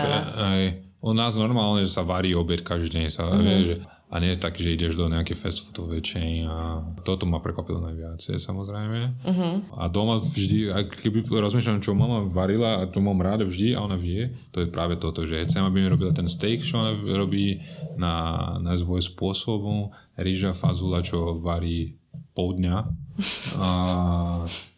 U 0.99 1.15
nás 1.15 1.35
normálne, 1.39 1.87
že 1.87 1.95
sa 1.95 2.03
varí 2.03 2.35
obed 2.35 2.63
každý 2.67 2.99
deň 2.99 3.07
sa 3.11 3.31
mm-hmm. 3.31 3.43
vie, 3.43 3.57
že, 3.63 3.75
a 4.09 4.17
nie 4.25 4.33
tak, 4.41 4.57
že 4.57 4.73
ideš 4.73 4.97
do 4.97 5.05
nejakej 5.13 5.37
fast 5.37 5.69
foodovej 5.69 6.01
chain 6.01 6.49
a 6.49 6.81
toto 7.05 7.29
ma 7.29 7.45
prekvapilo 7.45 7.77
najviac, 7.77 8.25
samozrejme. 8.25 9.21
Mm-hmm. 9.21 9.53
A 9.77 9.85
doma 9.93 10.17
vždy, 10.17 10.73
ak 10.73 10.97
keby 10.97 11.21
rozmýšľam, 11.29 11.85
čo 11.85 11.93
mama 11.93 12.25
varila 12.25 12.81
a 12.81 12.89
čo 12.89 13.05
mám 13.05 13.21
rád 13.21 13.45
vždy 13.45 13.77
a 13.77 13.85
ona 13.85 14.01
vie, 14.01 14.33
to 14.49 14.65
je 14.65 14.73
práve 14.73 14.97
toto, 14.97 15.29
že 15.29 15.45
chcem, 15.45 15.61
aby 15.61 15.85
mi 15.85 15.93
robila 15.93 16.17
ten 16.17 16.25
steak, 16.25 16.65
čo 16.65 16.81
ona 16.81 16.97
robí 16.97 17.61
na, 18.01 18.57
na 18.65 18.73
svoj 18.81 19.05
spôsob, 19.05 19.93
rýža, 20.17 20.57
fazula, 20.57 21.05
čo 21.05 21.37
varí 21.37 22.01
pol 22.33 22.57
dňa. 22.57 22.77
A 23.61 23.69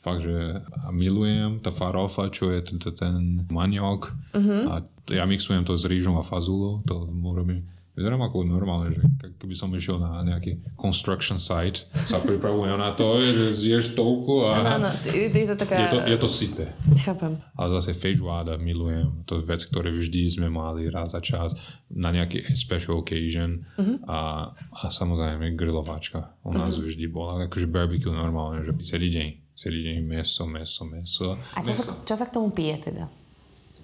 fakt, 0.00 0.24
že 0.24 0.64
milujem 0.90 1.60
tá 1.60 1.68
farofa, 1.70 2.32
čo 2.32 2.48
je 2.50 2.66
ten, 2.66 2.78
ten, 2.80 3.14
maniok. 3.52 4.10
Uh-huh. 4.32 4.62
A 4.66 4.74
ja 5.12 5.28
mixujem 5.28 5.62
to 5.62 5.76
s 5.76 5.84
rýžom 5.84 6.16
a 6.16 6.24
fazulou, 6.24 6.80
to 6.88 7.06
robím. 7.36 7.68
Vyzerám 8.00 8.32
ako 8.32 8.48
normálne, 8.48 8.96
že 8.96 9.04
keby 9.36 9.52
som 9.52 9.68
išiel 9.76 10.00
na 10.00 10.24
nejaký 10.24 10.72
construction 10.72 11.36
site, 11.36 11.84
sa 11.92 12.16
pripravujem 12.16 12.80
na 12.80 12.96
to, 12.96 13.20
že 13.20 13.52
zješ 13.52 13.92
toľko 13.92 14.48
a 14.48 14.50
Áno, 14.56 14.68
áno, 14.80 14.88
je 14.96 15.28
to 15.28 15.56
taká... 15.60 15.76
je 15.76 15.88
to, 15.92 15.98
je 16.08 16.16
to 16.16 16.28
sité. 16.32 16.72
Chápem. 16.96 17.36
Ale 17.60 17.68
zase 17.76 17.92
feijoada 17.92 18.56
milujem, 18.56 19.20
to 19.28 19.36
je 19.36 19.44
vec, 19.44 19.60
ktoré 19.68 19.92
vždy 19.92 20.32
sme 20.32 20.48
mali 20.48 20.88
raz 20.88 21.12
za 21.12 21.20
čas 21.20 21.52
na 21.92 22.08
nejaký 22.08 22.56
special 22.56 23.04
occasion 23.04 23.68
uh-huh. 23.76 24.00
a, 24.08 24.48
a 24.56 24.82
samozrejme 24.88 25.52
grilovačka 25.52 26.40
u 26.48 26.56
nás 26.56 26.80
uh-huh. 26.80 26.88
vždy 26.88 27.04
bola, 27.12 27.44
akože 27.52 27.68
barbecue 27.68 28.08
normálne, 28.08 28.64
že 28.64 28.72
celý 28.80 29.12
deň, 29.12 29.28
celý 29.52 29.84
deň 29.92 29.96
meso, 30.08 30.48
meso, 30.48 30.88
meso. 30.88 31.36
A 31.52 31.60
čo, 31.60 31.76
meso. 31.76 31.84
sa, 31.84 31.92
čo 32.08 32.14
sa 32.16 32.24
k 32.24 32.32
tomu 32.32 32.48
pije 32.48 32.80
teda? 32.80 33.12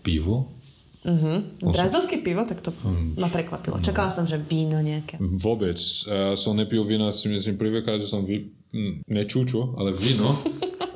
Pivo? 0.01 0.57
Uh-huh. 1.07 1.71
Brazilské 1.71 2.19
pivo, 2.19 2.43
tak 2.43 2.59
to 2.59 2.75
um, 2.83 3.15
ma 3.15 3.31
prekvapilo. 3.31 3.79
Čakala 3.79 4.11
som, 4.11 4.27
že 4.27 4.43
víno 4.43 4.83
nejaké. 4.83 5.23
Vôbec. 5.23 5.79
Uh, 5.79 6.35
som 6.35 6.59
nepil 6.59 6.83
vína, 6.83 7.15
si 7.15 7.31
myslím 7.31 7.55
prvýkrát, 7.55 8.03
že 8.03 8.11
som 8.11 8.27
vy... 8.27 8.51
Hm, 8.75 9.07
nečúčo, 9.07 9.79
ale 9.79 9.95
víno. 9.95 10.35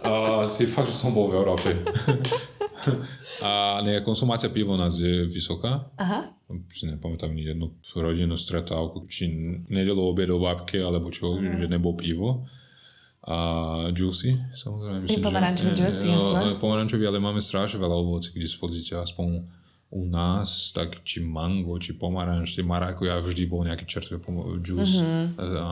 a 0.03 0.45
si 0.51 0.67
fakt, 0.67 0.91
že 0.91 0.99
som 0.99 1.15
bol 1.15 1.31
v 1.31 1.39
Európe. 1.39 1.71
a 3.47 3.79
ne, 3.87 4.03
konsumácia 4.03 4.51
pivo 4.51 4.75
nás 4.75 4.99
je 4.99 5.31
vysoká. 5.31 5.87
Aha. 5.95 6.35
Si 6.67 6.91
nepamätám 6.91 7.31
ni 7.31 7.47
jednu 7.47 7.79
rodinnú 7.95 8.35
stretávku, 8.35 9.07
či 9.07 9.31
nedelo 9.71 10.11
obed 10.11 10.27
o 10.35 10.43
babke, 10.43 10.83
alebo 10.83 11.15
čo, 11.15 11.39
uh-huh. 11.39 11.63
že 11.63 11.71
nebol 11.71 11.95
pivo 11.95 12.51
a 13.21 13.37
juicy, 13.93 14.33
samozrejme. 14.57 15.05
Myslím, 15.05 15.23
pomarančový 15.23 15.73
juicy, 15.77 16.07
jasné. 16.09 16.57
Pomarančový, 16.57 17.05
ale 17.05 17.21
máme 17.21 17.39
strašne 17.39 17.77
veľa 17.77 17.97
ovocí 18.01 18.33
k 18.33 18.41
dispozícii, 18.41 18.97
aspoň 18.97 19.60
u 19.91 20.07
nás, 20.07 20.71
tak 20.71 21.03
či 21.03 21.19
mango, 21.19 21.75
či 21.83 21.99
pomaranč, 21.99 22.55
či 22.55 22.63
marakuja, 22.63 23.19
vždy 23.19 23.43
bol 23.51 23.67
nejaký 23.67 23.91
čerstvý 23.91 24.23
juice, 24.63 25.03
mm-hmm. 25.03 25.27
a, 25.39 25.67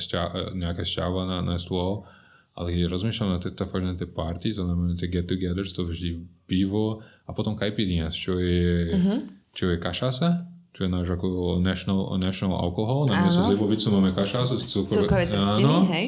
šťa, 0.00 0.56
nejaká 0.56 0.80
šťava 0.80 1.28
na, 1.28 1.38
na 1.44 1.60
stôl. 1.60 2.08
Ale 2.56 2.72
keď 2.72 2.88
rozmýšľam 2.88 3.36
na 3.36 3.38
tie, 3.38 3.52
fakt 3.52 3.84
na 3.84 3.92
tie 3.92 4.08
parties, 4.08 4.56
alebo 4.56 4.88
na 4.88 4.96
tie 4.96 5.12
get-togethers, 5.12 5.76
to 5.76 5.84
vždy 5.84 6.24
pivo 6.48 7.04
a 7.28 7.30
potom 7.36 7.52
caipirinhas, 7.52 8.16
čo 8.16 8.40
je, 8.40 8.96
mm-hmm. 8.96 9.18
čo 9.52 9.64
je 9.70 9.76
kašasa, 9.76 10.48
čo 10.72 10.80
je 10.86 10.90
náš 10.90 11.20
ako 11.20 11.60
national, 11.60 12.16
national 12.16 12.56
alkohol. 12.56 13.12
Na 13.12 13.20
miesto 13.20 13.44
zlibovicu 13.44 13.92
máme 13.92 14.10
kašasu, 14.16 14.56
cukrové 14.56 15.28
trstiny, 15.28 15.76
hej? 15.92 16.06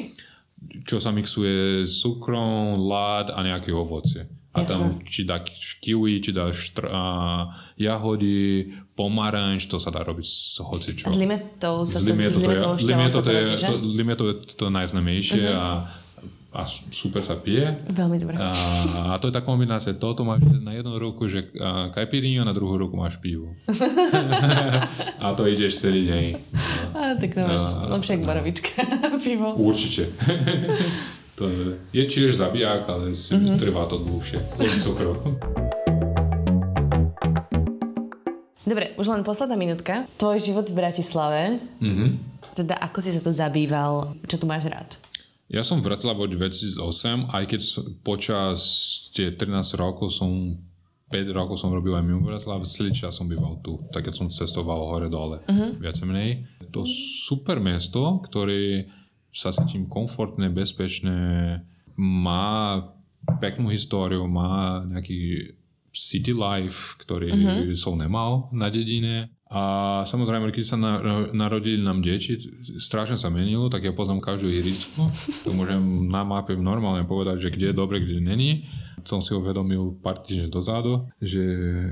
Čo 0.87 0.97
sa 0.97 1.11
mixuje 1.13 1.83
s 1.83 2.01
cukrom, 2.01 2.79
lád 2.81 3.29
a 3.35 3.43
nejaké 3.45 3.69
ovocie. 3.75 4.25
A 4.53 4.61
Jasne. 4.61 4.69
tam 4.69 4.81
či 5.01 5.25
dá 5.25 5.41
kiwi, 5.81 6.21
či 6.21 6.29
dá 6.29 6.53
štr- 6.53 6.93
a, 6.93 7.03
jahody, 7.73 8.69
pomaranč, 8.93 9.65
to 9.65 9.81
sa 9.81 9.89
dá 9.89 10.05
robiť 10.05 10.27
s 10.29 10.61
hocičo. 10.61 11.09
S 11.09 11.17
limetou 11.17 11.81
sa 11.89 11.97
s 11.97 12.05
limetou, 12.05 12.37
to, 12.37 12.77
s 12.77 12.85
limetou, 12.85 13.21
to, 13.25 13.31
je, 13.33 13.43
to, 13.57 13.73
limetou 13.81 14.25
je 14.29 14.35
to 14.53 14.69
najznamejšie 14.69 15.49
uh-huh. 15.49 15.57
a 15.57 15.67
a 16.53 16.69
super 16.69 17.25
sa 17.25 17.33
pije. 17.41 17.65
Veľmi 17.89 18.21
dobré. 18.21 18.37
A, 18.37 18.53
a 19.09 19.17
to 19.17 19.25
je 19.25 19.33
tá 19.33 19.41
kombinácia. 19.41 19.97
Toto 19.97 20.21
máš 20.21 20.45
na 20.61 20.77
jednu 20.77 21.01
ruku, 21.01 21.25
že 21.25 21.49
kajpiríňu 21.89 22.45
a 22.45 22.49
na 22.49 22.53
druhú 22.53 22.77
ruku 22.77 22.93
máš 22.93 23.17
pivo. 23.17 23.57
a 25.23 25.33
to 25.33 25.49
ideš 25.49 25.81
celý 25.81 26.05
deň. 26.05 26.25
A, 26.93 27.17
tak 27.17 27.33
to 27.33 27.41
máš 27.41 27.65
lepšie 27.89 28.21
ako 28.21 28.25
borovička. 28.29 28.69
pivo. 29.25 29.57
Určite. 29.57 30.13
To 31.33 31.49
je, 31.49 31.81
je 31.89 32.03
tiež 32.05 32.37
zabiják, 32.37 32.85
ale 32.85 33.09
si 33.17 33.33
mm-hmm. 33.33 33.57
trvá 33.57 33.89
to 33.89 33.97
dlhšie. 33.97 34.37
cukru. 34.85 35.17
Dobre, 38.63 38.93
už 39.01 39.09
len 39.09 39.25
posledná 39.25 39.57
minútka. 39.57 40.05
Tvoj 40.21 40.37
život 40.37 40.69
v 40.69 40.77
Bratislave. 40.77 41.57
Mm-hmm. 41.81 42.09
Teda 42.53 42.77
ako 42.77 43.01
si 43.01 43.09
sa 43.09 43.21
tu 43.25 43.33
zabýval? 43.33 44.13
Čo 44.29 44.41
tu 44.41 44.45
máš 44.45 44.69
rád? 44.69 44.93
Ja 45.49 45.65
som 45.65 45.81
v 45.81 45.89
Bratislave 45.89 46.21
od 46.21 46.33
2008, 46.37 47.33
aj 47.33 47.43
keď 47.49 47.61
počas 48.05 48.57
tie 49.17 49.33
13 49.33 49.53
rokov 49.77 50.13
som 50.13 50.29
5 51.13 51.29
rokov 51.29 51.61
som 51.61 51.69
robil 51.69 51.93
aj 51.93 52.05
mimo 52.05 52.25
Bratislava, 52.25 52.65
čas 52.65 53.13
som 53.13 53.29
býval 53.29 53.61
tu, 53.61 53.77
tak 53.93 54.09
keď 54.09 54.13
som 54.17 54.27
cestoval 54.33 54.89
hore 54.89 55.13
dole, 55.13 55.45
uh-huh. 55.45 55.77
viac 55.77 55.93
menej. 56.09 56.49
To 56.73 56.81
super 57.29 57.61
mesto, 57.61 58.17
ktoré 58.25 58.89
sa 59.33 59.49
cítim 59.49 59.89
komfortné, 59.89 60.53
bezpečné, 60.53 61.59
má 61.97 62.79
peknú 63.41 63.73
históriu, 63.73 64.29
má 64.29 64.85
nejaký 64.85 65.51
city 65.93 66.33
life, 66.33 66.97
ktorý 67.01 67.29
uh-huh. 67.33 67.77
som 67.77 67.97
nemal 67.97 68.49
na 68.53 68.69
dedine. 68.69 69.29
A 69.53 70.01
samozrejme, 70.09 70.49
keď 70.49 70.65
sa 70.65 70.77
narodili 71.29 71.77
nám 71.77 72.01
deti, 72.01 72.41
strašne 72.81 73.21
sa 73.21 73.29
menilo, 73.29 73.69
tak 73.69 73.85
ja 73.85 73.93
poznám 73.93 74.25
každú 74.25 74.49
ihričku. 74.49 74.97
To 75.45 75.53
môžem 75.53 76.09
na 76.09 76.25
mape 76.25 76.57
normálne 76.57 77.05
povedať, 77.05 77.37
že 77.37 77.53
kde 77.53 77.69
je 77.69 77.77
dobre, 77.77 78.01
kde 78.01 78.17
není. 78.17 78.65
Som 79.05 79.21
si 79.21 79.37
uvedomil 79.37 80.01
pár 80.01 80.17
týždňov 80.25 80.49
dozadu, 80.49 80.93
že 81.21 81.43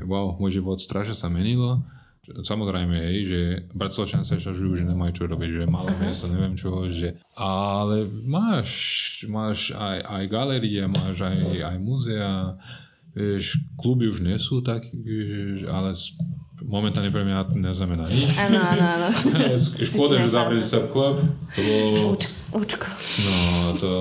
wow, 0.09 0.41
môj 0.41 0.57
život 0.57 0.81
strašne 0.81 1.13
sa 1.13 1.29
menilo 1.29 1.85
Samozrejme, 2.39 2.95
hej, 2.95 3.17
že 3.27 3.39
Bratislavčania 3.75 4.23
sa 4.23 4.39
šažujú, 4.39 4.79
že 4.79 4.87
nemajú 4.87 5.11
čo 5.11 5.23
robiť, 5.27 5.49
že 5.51 5.63
malé 5.67 5.91
miesto, 5.99 6.31
neviem 6.31 6.55
čo, 6.55 6.87
že... 6.87 7.19
Ale 7.35 8.07
máš, 8.07 8.71
máš 9.27 9.75
aj, 9.75 10.07
aj 10.07 10.23
galérie, 10.31 10.87
máš 10.87 11.27
aj, 11.27 11.37
aj 11.61 11.77
muzea, 11.83 12.55
vieš, 13.11 13.59
kluby 13.75 14.07
už 14.07 14.23
nie 14.23 14.39
sú 14.39 14.63
tak, 14.63 14.87
vieš, 14.95 15.67
ale 15.67 15.91
momentálne 16.63 17.09
pre 17.09 17.25
mňa 17.25 17.51
to 17.51 17.57
neznamená 17.57 18.05
nič. 18.07 18.31
Áno, 18.37 18.59
áno, 18.61 18.85
áno. 18.85 19.09
Škoda, 19.57 20.21
že 20.21 20.29
zavreli 20.29 20.63
sa 20.63 20.85
klub. 20.87 21.19
To 21.57 21.59
bolo... 21.59 22.15
Učko. 22.51 22.87
No, 23.25 23.35
to... 23.79 23.91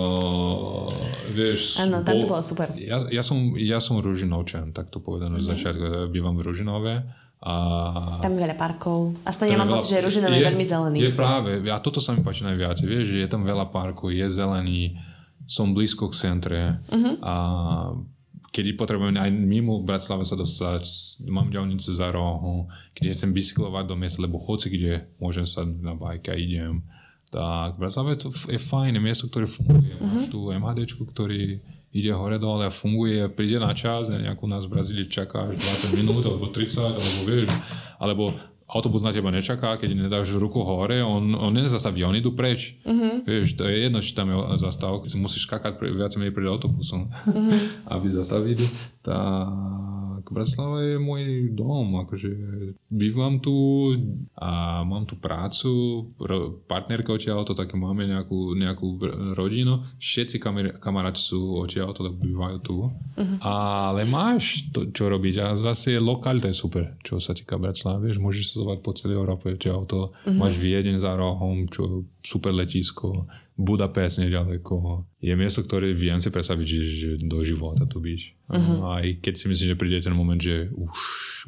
Vieš... 1.31 1.87
Áno, 1.87 2.03
tam 2.03 2.19
to 2.19 2.27
bolo 2.27 2.43
super. 2.43 2.69
Ja, 2.75 3.07
ja, 3.07 3.23
som, 3.23 3.55
ja 3.55 3.79
som 3.79 4.03
Ružinovčan, 4.03 4.75
tak 4.75 4.91
to 4.91 4.99
povedané 4.99 5.39
mm-hmm. 5.39 5.47
z 5.47 5.55
začiatku. 5.55 6.11
Bývam 6.11 6.35
v 6.35 6.51
Ružinove 6.51 6.95
a... 7.41 8.21
Tam 8.21 8.37
je 8.37 8.41
veľa 8.45 8.57
parkov. 8.61 9.17
Aspoň 9.25 9.47
ja 9.49 9.57
mám 9.57 9.73
pocit, 9.73 9.97
že 9.97 10.05
Ružinov 10.05 10.29
je, 10.29 10.45
je 10.45 10.49
veľmi 10.53 10.65
zelený. 10.69 10.99
Je 11.01 11.13
práve. 11.17 11.65
A 11.73 11.81
toto 11.81 11.97
sa 11.97 12.13
mi 12.13 12.21
páči 12.21 12.45
najviac. 12.45 12.77
Vieš, 12.85 13.17
že 13.17 13.19
je 13.25 13.29
tam 13.33 13.49
veľa 13.49 13.73
parkov, 13.73 14.13
je 14.13 14.29
zelený, 14.29 15.01
som 15.49 15.73
blízko 15.73 16.13
k 16.13 16.15
centre 16.15 16.61
uh-huh. 16.93 17.15
a 17.25 17.35
keď 18.51 18.75
potrebujem 18.75 19.15
aj 19.15 19.31
mimo 19.31 19.79
Bratislava 19.83 20.27
sa 20.27 20.35
dostať, 20.35 20.83
mám 21.31 21.55
ďalnicu 21.55 21.91
za 21.91 22.11
rohu, 22.11 22.67
keď 22.95 23.15
chcem 23.15 23.31
bicyklovať 23.31 23.85
do 23.87 23.95
miesta, 23.95 24.23
lebo 24.23 24.43
hoci 24.43 24.71
kde 24.71 25.07
môžem 25.23 25.47
sa 25.47 25.63
na 25.63 25.95
bajka 25.95 26.35
idem, 26.35 26.83
tak 27.31 27.79
Bratislava 27.79 28.15
je, 28.15 28.27
to, 28.27 28.29
je 28.31 28.59
fajn, 28.59 28.99
miesto, 28.99 29.31
ktoré 29.31 29.47
funguje. 29.47 29.97
Uh-huh. 29.97 30.13
Máš 30.19 30.25
tu 30.29 30.39
MHDčku, 30.51 31.03
ktorý 31.09 31.63
ide 31.91 32.15
hore 32.15 32.39
dole 32.39 32.67
a 32.67 32.73
funguje, 32.73 33.27
príde 33.35 33.59
na 33.59 33.75
čas, 33.75 34.11
nejakú 34.11 34.47
nás 34.47 34.67
v 34.67 34.79
Brazílii 34.79 35.11
čaká 35.11 35.51
20 35.51 35.99
minút 35.99 36.23
alebo 36.23 36.47
30, 36.47 36.87
alebo 36.87 37.21
vieš, 37.27 37.51
alebo 37.99 38.25
autobus 38.71 39.03
na 39.03 39.11
teba 39.11 39.35
nečaká, 39.35 39.75
keď 39.75 40.07
nedáš 40.07 40.31
ruku 40.39 40.63
hore, 40.63 41.03
on, 41.03 41.35
on 41.35 41.51
nezastaví, 41.51 42.07
on 42.07 42.15
idú 42.15 42.39
preč. 42.39 42.79
Uh-huh. 42.87 43.27
Vieš, 43.27 43.59
to 43.59 43.67
je 43.67 43.91
jedno, 43.91 43.99
či 43.99 44.15
tam 44.15 44.31
je 44.31 44.39
zastávka, 44.63 45.11
musíš 45.19 45.51
skakať 45.51 45.83
viac 45.91 46.15
menej 46.15 46.31
pred 46.31 46.47
autobusom, 46.47 47.11
uh-huh. 47.11 47.51
aby 47.99 48.07
zastavili. 48.07 48.63
Tak 50.21 50.37
Bratislava 50.37 50.85
je 50.85 51.01
môj 51.01 51.57
dom, 51.57 51.97
akože 52.05 52.29
bývam 52.93 53.41
tu 53.41 53.57
a 54.37 54.85
mám 54.85 55.09
tu 55.09 55.17
prácu, 55.17 55.73
partnerka 56.69 57.17
odtiaľto, 57.17 57.57
tak 57.57 57.73
máme 57.73 58.05
nejakú, 58.05 58.53
nejakú 58.53 59.01
rodinu, 59.33 59.81
všetci 59.97 60.37
kamaráti 60.77 61.21
sú 61.25 61.65
odtiaľto, 61.65 62.05
tak 62.05 62.21
bývajú 62.21 62.59
tu. 62.61 62.77
Uh-huh. 62.93 63.37
Ale 63.41 64.05
máš 64.05 64.69
to, 64.77 64.93
čo 64.93 65.09
robiť 65.09 65.35
a 65.41 65.47
zase 65.57 65.97
lokalita 65.97 66.53
je 66.53 66.57
super, 66.61 67.01
čo 67.01 67.17
sa 67.17 67.33
týka 67.33 67.57
Bratislavy, 67.57 68.13
vieš, 68.13 68.21
môžeš 68.21 68.45
sa 68.61 68.77
po 68.77 68.93
celej 68.93 69.17
Európe, 69.17 69.57
auto, 69.73 70.13
mm-hmm. 70.13 70.37
máš 70.37 70.61
Viedeň 70.61 71.01
za 71.01 71.17
rohom, 71.17 71.71
čo 71.71 72.05
super 72.25 72.53
letisko, 72.53 73.27
Budapest 73.61 74.25
nedaleko. 74.25 75.05
Je 75.21 75.37
miesto, 75.37 75.61
ktoré 75.61 75.93
viem 75.93 76.17
si 76.17 76.33
predstaviť, 76.33 76.67
že, 76.67 76.81
že 76.85 77.11
do 77.21 77.45
života 77.45 77.85
tu 77.85 78.01
byť. 78.01 78.21
Mm-hmm. 78.49 78.79
Aj 78.81 79.07
keď 79.21 79.35
si 79.37 79.45
myslím, 79.53 79.69
že 79.73 79.81
príde 79.81 80.01
ten 80.01 80.17
moment, 80.17 80.41
že 80.41 80.73
už 80.73 80.97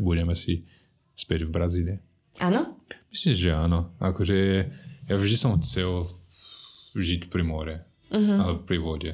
budeme 0.01 0.37
si 0.37 0.68
späť 1.16 1.49
v 1.49 1.55
Brazílii. 1.57 1.99
Áno? 2.41 2.77
Myslím, 3.12 3.33
že 3.37 3.51
áno. 3.53 3.93
Akože 4.01 4.37
ja 5.09 5.14
vždy 5.16 5.37
som 5.37 5.57
chcel 5.61 6.09
žiť 6.97 7.29
pri 7.29 7.45
more. 7.45 7.77
Uh-huh. 8.12 8.39
Ale 8.41 8.53
pri 8.64 8.79
vode. 8.81 9.12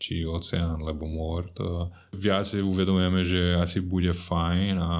Či 0.00 0.26
oceán, 0.26 0.80
alebo 0.80 1.06
mor. 1.06 1.46
To 1.56 1.92
viac 2.16 2.48
si 2.48 2.58
uvedomujeme, 2.58 3.22
že 3.22 3.56
asi 3.56 3.84
bude 3.84 4.10
fajn 4.10 4.74
a, 4.80 4.92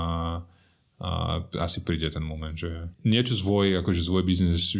a 1.03 1.42
asi 1.59 1.82
príde 1.82 2.07
ten 2.14 2.22
moment, 2.22 2.55
že 2.55 2.70
niečo 3.03 3.34
svoj, 3.34 3.82
akože 3.82 4.07
svoj 4.07 4.22
biznes 4.22 4.70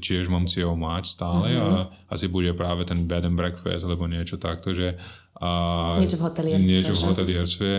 tiež 0.00 0.32
mám 0.32 0.48
cieľ 0.48 0.72
mať 0.72 1.04
stále 1.04 1.52
uh-huh. 1.52 1.92
a 1.92 1.92
asi 2.08 2.32
bude 2.32 2.56
práve 2.56 2.88
ten 2.88 3.04
bed 3.04 3.28
and 3.28 3.36
breakfast 3.36 3.84
alebo 3.84 4.08
niečo 4.08 4.40
takto, 4.40 4.72
že 4.72 4.96
a 5.36 6.00
niečo 6.00 6.16
v 6.16 6.24
hotelierstve. 6.32 6.64
Niečo 6.72 6.94
v 6.96 7.02
hotelierstve, 7.12 7.70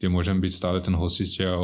kde 0.00 0.08
môžem 0.08 0.40
byť 0.40 0.52
stále 0.56 0.80
ten 0.80 0.96
hostiteľ, 0.96 1.60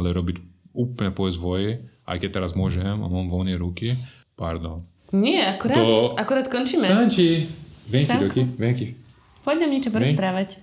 ale 0.00 0.16
robiť 0.16 0.40
úplne 0.72 1.12
po 1.12 1.28
svoje, 1.28 1.84
aj 2.08 2.16
keď 2.16 2.40
teraz 2.40 2.56
môžem 2.56 2.96
a 2.96 3.04
mám 3.04 3.28
voľné 3.28 3.60
ruky. 3.60 3.92
Pardon. 4.40 4.80
Nie, 5.12 5.52
akurát, 5.52 5.84
to... 5.84 6.16
akurát 6.16 6.48
končíme. 6.48 6.88
Sanči. 6.88 7.44
Venky, 7.92 8.16
doky, 8.18 8.42
venky. 8.56 8.86
Poď 9.44 9.68
nám 9.68 9.70
niečo 9.76 9.92
porozprávať. 9.92 10.58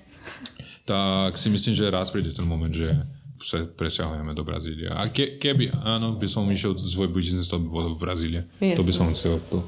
Tak 0.84 1.40
si 1.40 1.48
myslím, 1.48 1.72
že 1.78 1.94
raz 1.94 2.12
príde 2.12 2.36
ten 2.36 2.44
moment, 2.44 2.74
že 2.74 2.92
sa 3.44 3.60
presťahujeme 3.68 4.32
do 4.32 4.48
Brazílie. 4.48 4.88
A 4.88 5.12
ke, 5.12 5.36
keby, 5.36 5.76
áno, 5.84 6.16
by 6.16 6.28
som 6.32 6.48
išiel 6.48 6.80
svoj 6.80 7.12
biznes, 7.12 7.52
to 7.52 7.60
by 7.60 7.68
bolo 7.68 7.88
v 7.94 8.00
Brazílie. 8.00 8.42
Jasne. 8.64 8.78
To 8.80 8.84
by 8.88 8.94
som 8.96 9.08
chcel. 9.12 9.38
To 9.52 9.62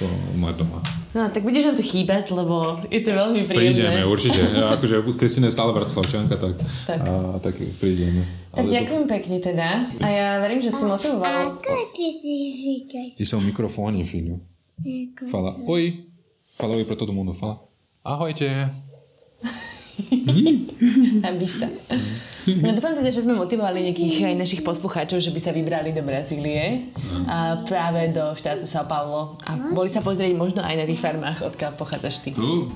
to 0.00 0.08
mať 0.40 0.64
doma. 0.64 0.80
No, 1.12 1.28
tak 1.28 1.44
budeš 1.44 1.68
nám 1.68 1.76
tu 1.76 1.84
chýbať, 1.84 2.32
lebo 2.32 2.80
je 2.88 3.04
to 3.04 3.12
veľmi 3.12 3.44
príjemné. 3.44 4.00
Prídeme, 4.00 4.02
určite. 4.08 4.40
Ja, 4.40 4.72
akože 4.72 5.04
Kristina 5.20 5.52
je 5.52 5.54
stále 5.54 5.76
Bratislavčanka, 5.76 6.40
tak, 6.40 6.56
tak. 6.88 6.98
A, 7.04 7.36
tak 7.36 7.60
prídeme. 7.76 8.24
Tak 8.48 8.64
Ale 8.64 8.80
ďakujem 8.80 9.04
to... 9.04 9.10
pekne 9.12 9.36
teda. 9.44 9.68
A 10.00 10.06
ja 10.08 10.28
verím, 10.40 10.64
že 10.64 10.72
si 10.72 10.88
motivoval. 10.88 11.60
Ako 11.60 11.74
ty 11.92 12.16
si 12.16 12.32
říkaš? 12.48 13.20
Ty 13.20 13.24
som 13.28 13.44
mikrofóne, 13.44 14.00
filho. 14.08 14.40
Fala, 15.28 15.60
oi. 15.68 16.08
Fala 16.56 16.80
oi 16.80 16.88
pra 16.88 16.96
todo 16.96 17.12
mundo. 17.12 17.36
Fala, 17.36 17.60
ahojte. 18.00 18.48
Hambíš 21.28 21.60
sa. 21.60 21.68
No 22.46 22.72
dúfam 22.72 22.96
teda, 22.96 23.10
že 23.12 23.24
sme 23.24 23.36
motivovali 23.36 23.90
nejakých 23.90 24.32
aj 24.32 24.36
našich 24.38 24.62
poslucháčov, 24.64 25.20
že 25.20 25.30
by 25.34 25.40
sa 25.40 25.52
vybrali 25.52 25.92
do 25.92 26.00
Brazílie 26.00 26.88
a 27.28 27.60
práve 27.68 28.12
do 28.14 28.32
štátu 28.36 28.64
São 28.64 28.86
Paulo. 28.88 29.36
A 29.44 29.56
boli 29.72 29.92
sa 29.92 30.00
pozrieť 30.00 30.32
možno 30.36 30.64
aj 30.64 30.74
na 30.80 30.84
tých 30.88 31.00
farmách, 31.00 31.44
odkiaľ 31.44 31.76
pochádzaš 31.76 32.24
ty. 32.24 32.32
Tu 32.32 32.70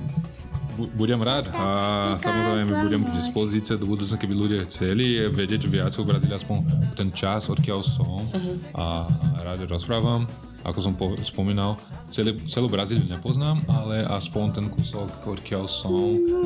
budem 0.95 1.19
rád. 1.23 1.47
A 1.55 2.13
samozrejme 2.19 2.83
budem 2.83 3.01
k 3.07 3.15
dispozícii 3.15 3.79
do 3.79 3.87
budúcna, 3.87 4.19
keby 4.19 4.33
ľudia 4.35 4.61
chceli 4.67 5.23
vedieť 5.31 5.71
viac 5.71 5.95
o 5.95 6.03
Brazílii, 6.03 6.35
aspoň 6.35 6.57
ten 6.99 7.09
čas, 7.15 7.47
odkiaľ 7.47 7.79
som. 7.79 8.27
Uh-huh. 8.27 8.55
a 8.75 9.07
rád 9.39 9.63
rozprávam. 9.71 10.27
Ako 10.65 10.81
som 10.81 10.97
po, 10.97 11.13
spomínal, 11.21 11.77
celé, 12.09 12.33
celú 12.49 12.65
Brazíliu 12.65 13.05
nepoznám, 13.05 13.61
ale 13.69 14.01
aspoň 14.01 14.45
ten 14.49 14.65
kúsok, 14.65 15.21
odkiaľ 15.21 15.69
som, 15.69 15.93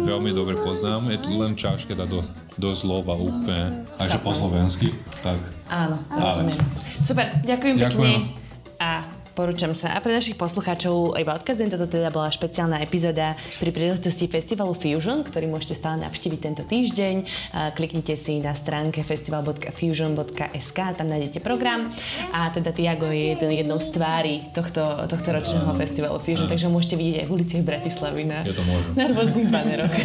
veľmi 0.03 0.35
dobre 0.35 0.59
poznám. 0.59 1.07
Je 1.07 1.23
tu 1.23 1.31
len 1.39 1.55
ťažké 1.55 1.95
dať 1.95 2.09
do, 2.11 2.19
do 2.59 2.75
slova 2.75 3.15
úplne, 3.15 3.87
takže 3.95 4.19
po 4.19 4.35
slovensky. 4.35 4.91
Tak. 5.23 5.39
Áno, 5.71 6.03
rozumiem. 6.11 6.59
Super, 6.99 7.39
ďakujem, 7.41 7.75
ďakujem. 7.79 8.19
pekne. 8.19 8.37
A 8.83 9.18
Odporúčam 9.39 9.71
sa. 9.71 9.95
A 9.95 10.03
pre 10.03 10.11
našich 10.11 10.35
poslucháčov 10.35 11.15
iba 11.15 11.31
odkazujem, 11.31 11.71
toto 11.71 11.87
teda 11.87 12.11
bola 12.11 12.27
špeciálna 12.27 12.83
epizóda 12.83 13.39
pri 13.63 13.71
príležitosti 13.71 14.27
festivalu 14.27 14.75
Fusion, 14.75 15.23
ktorý 15.23 15.47
môžete 15.47 15.79
stále 15.79 16.03
navštíviť 16.03 16.39
tento 16.43 16.67
týždeň. 16.67 17.23
Kliknite 17.71 18.19
si 18.19 18.43
na 18.43 18.51
stránke 18.51 18.99
festival.fusion.sk, 18.99 20.79
tam 20.91 21.07
nájdete 21.07 21.39
program. 21.39 21.87
A 22.35 22.51
teda 22.51 22.75
Tiago 22.75 23.07
je 23.15 23.31
jeden, 23.31 23.55
jednou 23.55 23.79
z 23.79 23.95
tvári 23.95 24.43
tohto, 24.51 25.07
tohto 25.07 25.31
ročného 25.31 25.71
festivalu 25.71 26.19
Fusion, 26.19 26.51
takže 26.51 26.67
ho 26.67 26.75
môžete 26.75 26.99
vidieť 26.99 27.23
aj 27.23 27.27
v 27.31 27.35
uliciach 27.39 27.63
Bratislavy 27.63 28.27
na, 28.27 28.43
ja 28.43 28.51
na 28.91 29.07
rôznych 29.07 29.47
baneroch. 29.47 29.95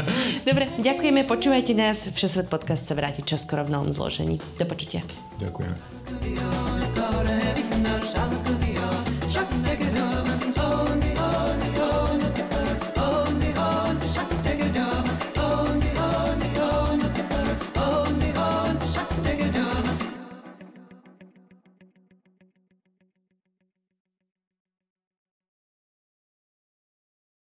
Dobre, 0.52 0.68
ďakujeme, 0.84 1.24
počúvajte 1.24 1.72
nás. 1.72 2.12
Všesvet 2.12 2.52
podcast 2.52 2.84
sa 2.84 2.92
vráti 2.92 3.24
čoskoro 3.24 3.64
v 3.64 3.72
novom 3.72 3.88
zložení. 3.88 4.36
Do 4.60 4.68
počutia. 4.68 5.00
Ďakujem. 5.40 6.81